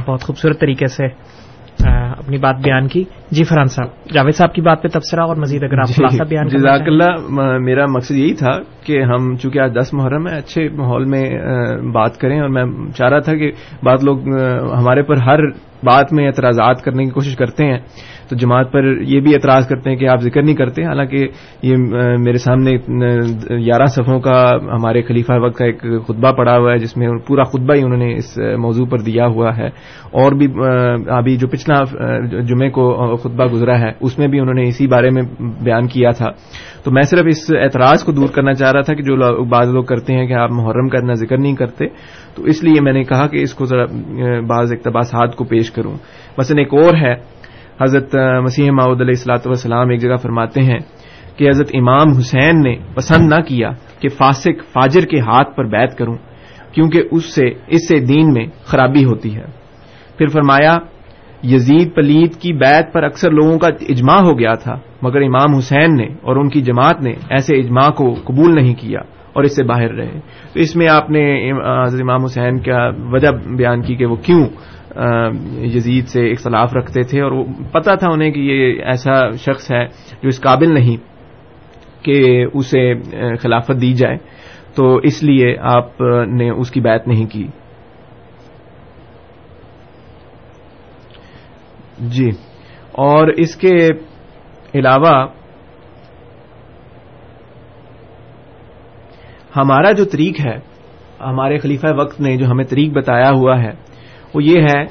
بہت 0.07 0.21
خوبصورت 0.23 0.61
طریقے 0.61 0.87
سے 0.87 1.07
اپنی 1.87 2.39
بات 2.39 2.57
بیان 2.65 2.89
کی۔ 2.89 3.05
جی 3.31 3.45
فرحان 3.45 3.67
صاحب 3.67 3.89
جاوید 4.15 4.35
صاحب 4.35 4.53
کی 4.53 4.61
بات 4.61 4.83
پہ 4.83 4.89
تبصرہ 4.89 5.21
اور 5.21 5.37
مزید 5.37 5.63
اگر 5.63 5.79
آپ 5.79 5.97
خلاصہ 5.97 6.23
بیان 6.23 6.49
جزاک 6.49 6.81
اللہ 6.87 7.31
میرا 7.59 7.87
مقصد 7.87 8.11
یہی 8.11 8.35
تھا 8.35 8.59
کہ 8.87 9.03
ہم 9.03 9.37
چونکہ 9.37 9.59
آج 9.59 9.77
دس 9.81 9.95
محرم 9.95 10.29
ہے 10.29 10.37
اچھے 10.37 10.69
ماحول 10.69 11.05
میں 11.05 11.31
بات 11.93 12.17
کریں 12.17 12.41
اور 12.41 12.49
میں 12.49 12.65
چاہ 12.97 13.09
رہا 13.09 13.19
تھا 13.19 13.35
کہ 13.35 13.53
بعض 13.83 14.05
لوگ 14.05 14.29
ہمارے 14.79 15.03
پر 15.03 15.17
ہر 15.17 15.39
بات 15.83 16.13
میں 16.13 16.27
اعتراضات 16.27 16.83
کرنے 16.83 17.05
کی 17.05 17.11
کوشش 17.11 17.37
کرتے 17.37 17.65
ہیں۔ 17.65 17.79
تو 18.29 18.37
جماعت 18.37 18.73
پر 18.73 18.85
یہ 19.01 19.21
بھی 19.21 19.35
اعتراض 19.35 19.69
کرتے 19.69 19.91
ہیں 19.91 19.97
کہ 19.97 20.09
آپ 20.09 20.21
ذکر 20.21 20.43
نہیں 20.43 20.55
کرتے، 20.55 20.85
حالانکہ 20.85 21.27
یہ 21.63 21.77
میرے 22.19 22.39
سامنے 22.39 22.73
گیارہ 23.67 23.85
صفوں 23.85 24.21
کا 24.21 24.51
ہمارے 24.73 25.03
خلیفہ 25.03 25.33
وقت 25.33 25.57
کا 25.57 25.65
ایک 25.65 25.81
خطبہ 25.81 26.33
پڑا 26.33 26.57
ہوا 26.57 26.73
ہے، 26.73 26.79
جس 26.79 26.97
میں 26.97 27.09
پورا 27.27 27.43
خطبہ 27.43 27.75
ہی 27.75 27.83
انہوں 27.83 27.99
نے 27.99 28.15
اس 28.15 28.39
موضوع 28.39 28.87
پر 28.87 28.99
دیا 28.99 29.27
ہوا 29.27 29.57
ہے۔ 29.57 29.67
اور 30.11 30.33
بھی 30.33 30.47
ابھی 31.09 31.37
جو 31.37 31.49
پچھلا 31.49 31.83
جمعے 32.41 32.71
کو 32.71 33.17
خطبہ 33.17 33.45
گزرا 33.45 33.79
ہے، 33.79 33.91
اس 34.01 34.19
میں 34.19 34.29
بھی 34.29 34.41
انہوں 34.41 34.55
نے 34.55 34.63
اسی 34.63 34.87
بارے 34.87 35.11
میں 35.11 35.23
بیان 35.41 35.87
کیا 35.87 36.11
تھا۔ 36.11 36.31
تو 36.85 36.91
میں 36.91 37.03
صرف 37.03 37.25
اس 37.27 37.51
اعتراض 37.63 38.05
کو 38.05 38.13
دور 38.13 38.29
کرنا 38.35 38.53
چاہ 38.55 38.73
رہا 38.73 38.81
تھا 38.81 38.95
کہ 38.95 39.03
جو 39.03 39.45
بعض 39.45 39.69
لوگ 39.69 39.85
کرتے 39.85 40.15
ہیں 40.15 40.27
کہ 40.27 40.33
آپ 40.33 40.51
محرم 40.51 40.89
کا 40.89 40.99
اتنا 40.99 41.13
ذکر 41.13 41.39
نہیں 41.39 41.57
کرتے، 41.57 41.87
تو 42.35 42.45
اس 42.45 42.65
لیے 42.65 42.81
میں 42.81 42.93
نے 42.93 43.05
کہا 43.05 43.27
کہ 43.27 43.37
اس 43.37 43.55
کو 43.55 43.65
ذرا 43.65 43.85
بعض 44.47 44.73
اقتباسات 44.73 45.37
کو 45.37 45.45
پیش 45.45 45.71
کروں۔ 45.71 45.95
مثلا 46.39 46.61
ایک 46.61 46.75
اور 46.75 46.95
ہے 46.95 47.38
حضرت 47.83 48.15
مسیح 48.45 48.71
ماؤد 48.71 49.01
علیہ 49.01 49.15
السلاۃ 49.17 49.47
والسلام 49.47 49.91
ایک 49.91 50.01
جگہ 50.01 50.17
فرماتے 50.17 50.63
ہیں 50.63 50.79
کہ 51.37 51.49
حضرت 51.49 51.71
امام 51.75 52.17
حسین 52.19 52.61
نے 52.61 52.75
پسند 52.95 53.33
نہ 53.33 53.41
کیا 53.41 53.71
کہ 54.01 54.09
فاسق 54.09 54.63
فاجر 54.73 55.01
کے 55.01 55.21
ہاتھ 55.21 55.57
پر 55.57 55.65
بیت 55.65 55.97
کروں، 55.99 56.17
کیونکہ 56.73 57.03
اس 57.11 57.35
سے 57.35 57.47
اس 57.67 57.89
سے 57.89 57.99
دین 57.99 58.33
میں 58.33 58.47
خرابی 58.65 59.05
ہوتی 59.05 59.35
ہے۔ 59.37 59.45
پھر 60.19 60.27
فرمایا، 60.27 60.77
یزید 61.43 61.95
پلید 61.95 62.35
کی 62.35 62.53
بیت 62.53 62.93
پر 62.93 63.03
اکثر 63.03 63.31
لوگوں 63.31 63.59
کا 63.59 63.69
اجماع 63.89 64.21
ہو 64.21 64.39
گیا 64.39 64.55
تھا، 64.55 64.79
مگر 65.03 65.23
امام 65.23 65.55
حسین 65.55 65.97
نے 65.97 66.07
اور 66.23 66.37
ان 66.37 66.49
کی 66.49 66.61
جماعت 66.61 67.03
نے 67.03 67.13
ایسے 67.31 67.57
اجماع 67.57 67.89
کو 67.91 68.15
قبول 68.25 68.55
نہیں 68.55 68.75
کیا 68.75 69.01
اور 69.33 69.45
اس 69.45 69.57
سے 69.57 69.63
باہر 69.63 69.95
رہے۔ 69.95 70.19
تو 70.53 70.61
اس 70.61 70.77
میں 70.77 70.89
آپ 70.89 71.11
نے 71.11 71.51
حضرت 71.51 72.01
امام 72.03 72.25
حسین 72.25 72.59
کا 72.59 72.91
وجہ 73.13 73.31
بیان 73.57 73.83
کی 73.83 73.95
کہ 73.95 74.07
وہ 74.07 74.17
کیوں 74.17 74.45
یزید 75.57 76.09
سے 76.09 76.31
اختلاف 76.31 76.75
رکھتے 76.75 77.03
تھے 77.03 77.23
اور 77.23 77.31
وہ 77.31 77.45
پتا 77.73 77.95
تھا 77.95 78.09
انہیں 78.13 78.31
کہ 78.31 78.41
یہ 78.41 78.83
ایسا 78.85 79.31
شخص 79.31 79.73
ہے 79.73 79.87
جو 80.23 80.29
اس 80.29 80.41
قابل 80.41 80.75
نہیں 80.75 80.97
کہ 82.05 82.47
اسے 82.55 82.95
خلافت 83.37 83.81
دی 83.81 83.93
جائے۔ 83.93 84.17
تو 84.75 84.97
اس 84.97 85.23
لیے 85.23 85.59
آپ 85.59 86.01
نے 86.27 86.51
اس 86.51 86.71
کی 86.71 86.81
بات 86.81 87.09
نہیں 87.09 87.27
کی۔ 87.27 87.47
جی۔ 91.99 92.31
اور 92.93 93.29
اس 93.29 93.57
کے 93.57 93.89
علاوہ 94.75 95.27
ہمارا 99.57 99.93
جو 99.93 100.05
طریق 100.05 100.47
ہے، 100.47 100.57
ہمارے 101.21 101.59
خلیفہ 101.59 101.87
وقت 101.99 102.21
نے 102.21 102.37
جو 102.37 102.47
ہمیں 102.47 102.65
طریق 102.65 102.93
بتایا 102.93 103.31
ہوا 103.31 103.63
ہے 103.63 103.88
وہ 104.35 104.43
یہ 104.43 104.63
ہے 104.63 104.85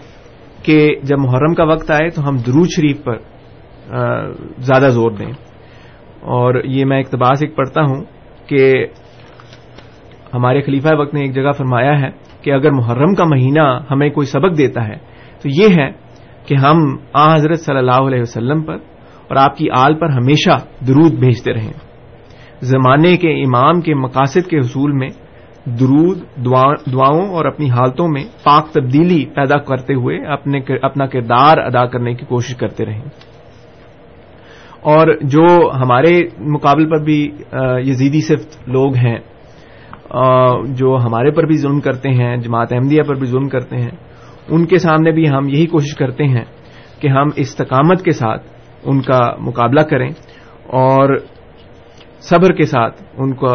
کہ 0.64 0.96
جب 1.04 1.20
محرم 1.20 1.54
کا 1.54 1.64
وقت 1.64 1.92
آئے 1.92 2.10
تو 2.10 2.30
ہم 2.30 2.38
درود 2.38 2.68
شریف 2.76 3.04
پر 3.04 3.18
زیادہ 4.58 4.90
زور 4.90 5.12
دیں۔ 5.12 5.32
اور 6.22 6.64
یہ 6.64 6.86
میں 6.86 7.00
اقتباس 7.00 7.44
ایک 7.44 7.56
پڑھتا 7.56 7.82
ہوں 7.82 8.06
کہ 8.48 8.86
ہمارے 10.34 10.62
خلیفہ 10.62 10.96
وقت 10.96 11.14
نے 11.14 11.22
ایک 11.22 11.36
جگہ 11.36 11.52
فرمایا 11.52 12.00
ہے 12.00 12.10
کہ 12.42 12.52
اگر 12.52 12.72
محرم 12.72 13.14
کا 13.16 13.24
مہینہ 13.24 13.80
ہمیں 13.92 14.10
کوئی 14.10 14.28
سبق 14.28 14.58
دیتا 14.58 14.88
ہے 14.88 14.96
تو 15.42 15.50
یہ 15.50 15.68
ہے 15.82 15.92
کہ 16.46 16.56
ہم 16.56 16.78
آ 17.14 17.36
حضرت 17.36 17.60
صلی 17.60 17.78
اللہ 17.78 18.08
علیہ 18.08 18.22
وسلم 18.22 18.64
پر 18.64 18.74
اور 19.28 19.36
آپ 19.36 19.58
کی 19.58 19.68
آل 19.70 20.00
پر 20.00 20.10
ہمیشہ 20.10 20.86
درود 20.88 21.20
بھیجتے 21.20 21.54
رہیں۔ 21.54 21.74
زمانے 22.62 23.18
کے 23.18 23.42
امام 23.42 23.82
کے 23.82 23.94
مقاصد 23.94 24.48
کے 24.50 24.58
حصول 24.60 24.92
میں 24.92 25.08
درود 25.80 26.20
دعاؤں 26.94 27.28
اور 27.30 27.46
اپنی 27.46 27.70
حالتوں 27.70 28.08
میں 28.08 28.24
پاک 28.44 28.68
تبدیلی 28.68 29.26
پیدا 29.26 29.58
کرتے 29.58 29.94
ہوئے 29.94 30.26
اپنا 30.82 31.06
کردار 31.06 31.58
ادا 31.58 31.86
کرنے 31.86 32.14
کی 32.14 32.26
کوشش 32.26 32.56
کرتے 32.56 32.86
رہیں۔ 32.86 33.02
اور 34.82 35.08
جو 35.22 35.72
ہمارے 35.72 36.22
مقابل 36.40 36.90
پر 36.90 37.04
بھی 37.04 37.32
یزیدی 37.90 38.22
صفت 38.22 38.70
لوگ 38.70 38.96
ہیں 38.96 39.18
جو 40.64 40.98
ہمارے 40.98 41.32
پر 41.32 41.44
بھی 41.44 41.58
ظلم 41.58 41.80
کرتے 41.80 42.10
ہیں، 42.10 42.38
جماعت 42.38 42.74
احمدیہ 42.74 43.02
پر 43.02 43.16
بھی 43.16 43.28
ظلم 43.28 43.50
کرتے 43.50 43.78
ہیں، 43.78 43.92
ان 44.48 44.66
کے 44.66 44.78
سامنے 44.78 45.12
بھی 45.12 45.30
ہم 45.30 45.48
یہی 45.48 45.66
کوشش 45.66 45.96
کرتے 45.96 46.24
ہیں 46.24 46.46
کہ 47.00 47.08
ہم 47.08 47.28
استقامت 47.36 48.04
کے 48.04 48.12
ساتھ 48.12 48.48
ان 48.84 49.02
کا 49.02 49.20
مقابلہ 49.40 49.82
کریں 49.82 50.10
اور 50.64 51.18
صبر 52.30 52.52
کے 52.52 52.66
ساتھ 52.66 53.04
ان 53.18 53.34
کا 53.34 53.52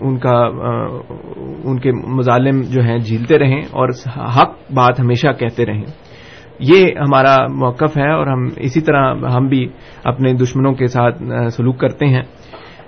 ان 0.00 0.18
کا، 0.18 0.38
ان 1.64 1.78
کے 1.78 1.92
مظالم 1.92 2.60
جو 2.60 2.82
ہیں 2.82 2.98
جھیلتے 2.98 3.38
رہیں 3.38 3.60
اور 3.70 3.88
حق 4.16 4.72
بات 4.74 5.00
ہمیشہ 5.00 5.32
کہتے 5.38 5.66
رہیں۔ 5.66 5.84
یہ 6.60 6.84
ہمارا 6.98 7.46
موقف 7.46 7.98
ہے 7.98 8.12
اور 8.12 8.26
ہم 8.26 8.48
اسی 8.56 8.80
طرح 8.80 9.14
ہم 9.14 9.46
بھی 9.46 9.68
اپنے 10.04 10.32
دشمنوں 10.32 10.72
کے 10.72 10.86
ساتھ 10.86 11.22
سلوک 11.52 11.78
کرتے 11.80 12.06
ہیں۔ 12.06 12.22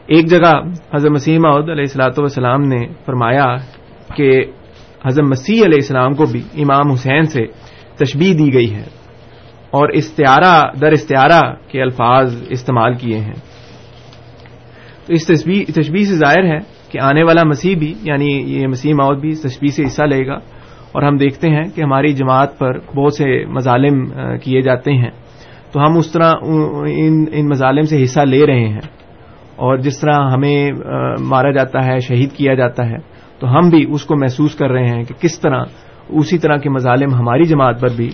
ایک 0.06 0.30
جگہ 0.30 0.52
حضرت 0.94 1.10
مسیح 1.10 1.38
محدود 1.38 1.68
علیہ 1.70 1.80
السلاۃ 1.80 2.18
والسلام 2.18 2.62
نے 2.62 2.86
فرمایا 3.06 3.56
کہ 4.16 4.44
حضرت 5.06 5.24
مسیح 5.24 5.62
علیہ 5.64 5.78
السلام 5.82 6.14
کو 6.14 6.24
بھی 6.32 6.40
امام 6.62 6.90
حسین 6.90 7.22
سے 7.22 7.46
تشبیح 7.98 8.34
دی 8.38 8.54
گئی 8.54 8.74
ہے 8.74 8.86
اور 9.70 9.88
استعارہ، 9.88 10.78
در 10.80 10.90
استعارہ 10.90 11.54
کے 11.68 11.82
الفاظ 11.82 12.42
استعمال 12.50 12.94
کیے 12.94 13.18
ہیں۔ 13.18 13.57
تو 15.08 15.14
اس 15.14 15.26
تشبیح 15.26 16.04
سے 16.04 16.14
ظاہر 16.14 16.44
ہے 16.44 16.58
کہ 16.88 16.98
آنے 17.02 17.22
والا 17.22 17.42
مسیح 17.44 17.76
بھی 17.76 17.94
یعنی 18.02 18.26
یہ 18.26 18.66
مسیح 18.66 18.94
موت 18.94 19.18
بھی 19.18 19.28
اس 19.28 19.42
تشبیح 19.42 19.68
سے 19.68 19.82
حصہ 19.82 20.02
لے 20.02 20.26
گا 20.26 20.34
اور 20.92 21.02
ہم 21.02 21.16
دیکھتے 21.16 21.50
ہیں 21.50 21.64
کہ 21.74 21.82
ہماری 21.82 22.12
جماعت 22.12 22.58
پر 22.58 22.78
بہت 22.78 23.14
سے 23.14 23.44
مظالم 23.46 24.04
کیے 24.42 24.60
جاتے 24.60 24.92
ہیں۔ 24.92 25.10
تو 25.72 25.80
ہم 25.80 25.96
اس 25.96 26.12
طرح 26.12 26.34
ان 26.86 27.48
مظالم 27.48 27.82
سے 27.82 28.02
حصہ 28.02 28.20
لے 28.20 28.46
رہے 28.46 28.68
ہیں 28.68 28.86
اور 29.56 29.76
جس 29.76 30.00
طرح 30.00 30.30
ہمیں 30.32 30.72
مارا 31.20 31.50
جاتا 31.50 31.86
ہے، 31.86 31.98
شہید 31.98 32.32
کیا 32.32 32.54
جاتا 32.54 32.86
ہے، 32.86 32.96
تو 33.38 33.58
ہم 33.58 33.68
بھی 33.70 33.86
اس 33.88 34.04
کو 34.04 34.16
محسوس 34.16 34.54
کر 34.54 34.70
رہے 34.70 34.86
ہیں 34.86 35.02
کہ 35.04 35.14
کس 35.20 35.40
طرح 35.40 35.62
اسی 36.08 36.38
طرح 36.38 36.56
کے 36.56 36.70
مظالم 36.70 37.14
ہماری 37.14 37.44
جماعت 37.44 37.80
پر 37.80 37.88
بھی 37.96 38.10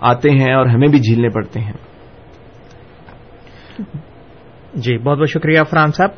آتے 0.00 0.30
ہیں 0.30 0.52
اور 0.54 0.66
ہمیں 0.66 0.88
بھی 0.88 0.98
جھیلنے 0.98 1.28
پڑتے 1.28 1.60
ہیں۔ 1.60 1.72
جی 4.74 4.98
بہت 4.98 5.18
بہت 5.18 5.28
شکریہ 5.28 5.60
فرحان 5.70 5.92
صاحب۔ 5.92 6.10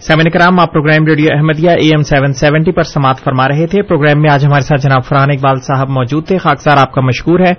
سیمن 0.00 0.30
کرام، 0.30 0.60
آپ 0.60 0.72
program 0.72 1.06
radio 1.06 1.28
Ahmadiyya 1.34 1.70
AM 1.70 1.86
seven 1.86 2.02
seventy 2.02 2.32
seventy 2.32 2.72
پر 2.72 2.82
سماعت 2.82 3.20
فرما 3.24 3.48
رہے 3.48 3.66
تھے۔ 3.66 3.82
پروگرام 3.82 4.22
میں 4.22 4.30
آج 4.30 4.44
ہمارے 4.46 4.60
ساتھ 4.60 4.80
جناب 4.80 5.04
فرحان 5.04 5.30
اقبال 5.30 5.56
صاحب 5.56 5.88
موجود 5.88 6.26
تھے۔ 6.26 6.38
خاکسار 6.38 6.76
آپ 6.76 6.92
کا 6.92 7.00
مشکور 7.00 7.40
ہے۔ 7.40 7.52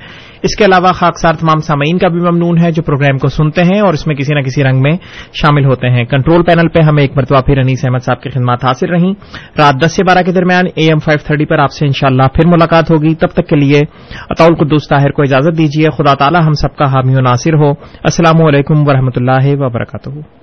اس 0.43 0.55
کے 0.55 0.65
علاوہ 0.65 0.91
خاکسار 0.93 1.33
تمام 1.33 1.59
سامعین 1.59 1.97
کا 1.97 2.07
بھی 2.07 2.19
ممنون 2.19 2.57
ہے 2.57 2.71
جو 2.71 2.83
پروگرام 2.83 3.17
کو 3.17 3.27
سنتے 3.27 3.63
ہیں 3.63 3.79
اور 3.79 3.93
اس 3.93 4.07
میں 4.07 4.15
کسی 4.15 4.35
نہ 4.35 4.39
کسی 4.39 4.63
رنگ 4.63 4.81
میں 4.81 4.91
شامل 5.33 5.65
ہوتے 5.65 5.89
ہیں۔ 5.89 6.05
کنٹرول 6.05 6.43
پینل 6.43 6.67
پہ 6.67 6.81
ہمیں 6.81 7.03
ایک 7.03 7.17
مرتبہ 7.17 7.41
پھر 7.41 7.57
انیس 7.57 7.85
احمد 7.85 8.03
صاحب 8.03 8.21
کی 8.21 8.29
خدمات 8.29 8.65
حاصل 8.65 8.89
رہیں۔ 8.89 9.13
رات 9.57 9.85
دس 9.85 9.95
سے 9.95 10.03
بارہ 10.03 10.23
کے 10.25 10.31
درمیان 10.31 10.65
اے 10.75 10.87
ایم 10.87 10.99
فائیو 10.99 11.19
تھرٹی 11.27 11.45
پر 11.45 11.59
آپ 11.59 11.71
سے 11.71 11.85
انشاءاللہ 11.85 12.27
پھر 12.33 12.47
ملاقات 12.47 12.91
ہوگی۔ 12.91 13.15
تب 13.15 13.27
تک 13.27 13.47
کے 13.47 13.55
لیے 13.55 13.81
اطول 14.29 14.55
قدوس 14.55 14.87
طاہر 14.89 15.11
کو 15.11 15.21
اجازت 15.21 15.57
دیجیے۔ 15.57 15.89
خدا 15.97 16.13
تعالی 16.13 16.37
ہم 16.45 16.53
سب 16.53 16.75
کا 16.75 16.85
حامی 16.93 17.15
و 17.15 17.21
ناصر 17.21 17.53
ہو۔ 17.53 17.71
السلام 18.03 18.45
علیکم 18.45 18.87
ورحمۃ 18.87 19.15
اللہ 19.15 19.61
وبرکاتہ۔ 19.61 20.42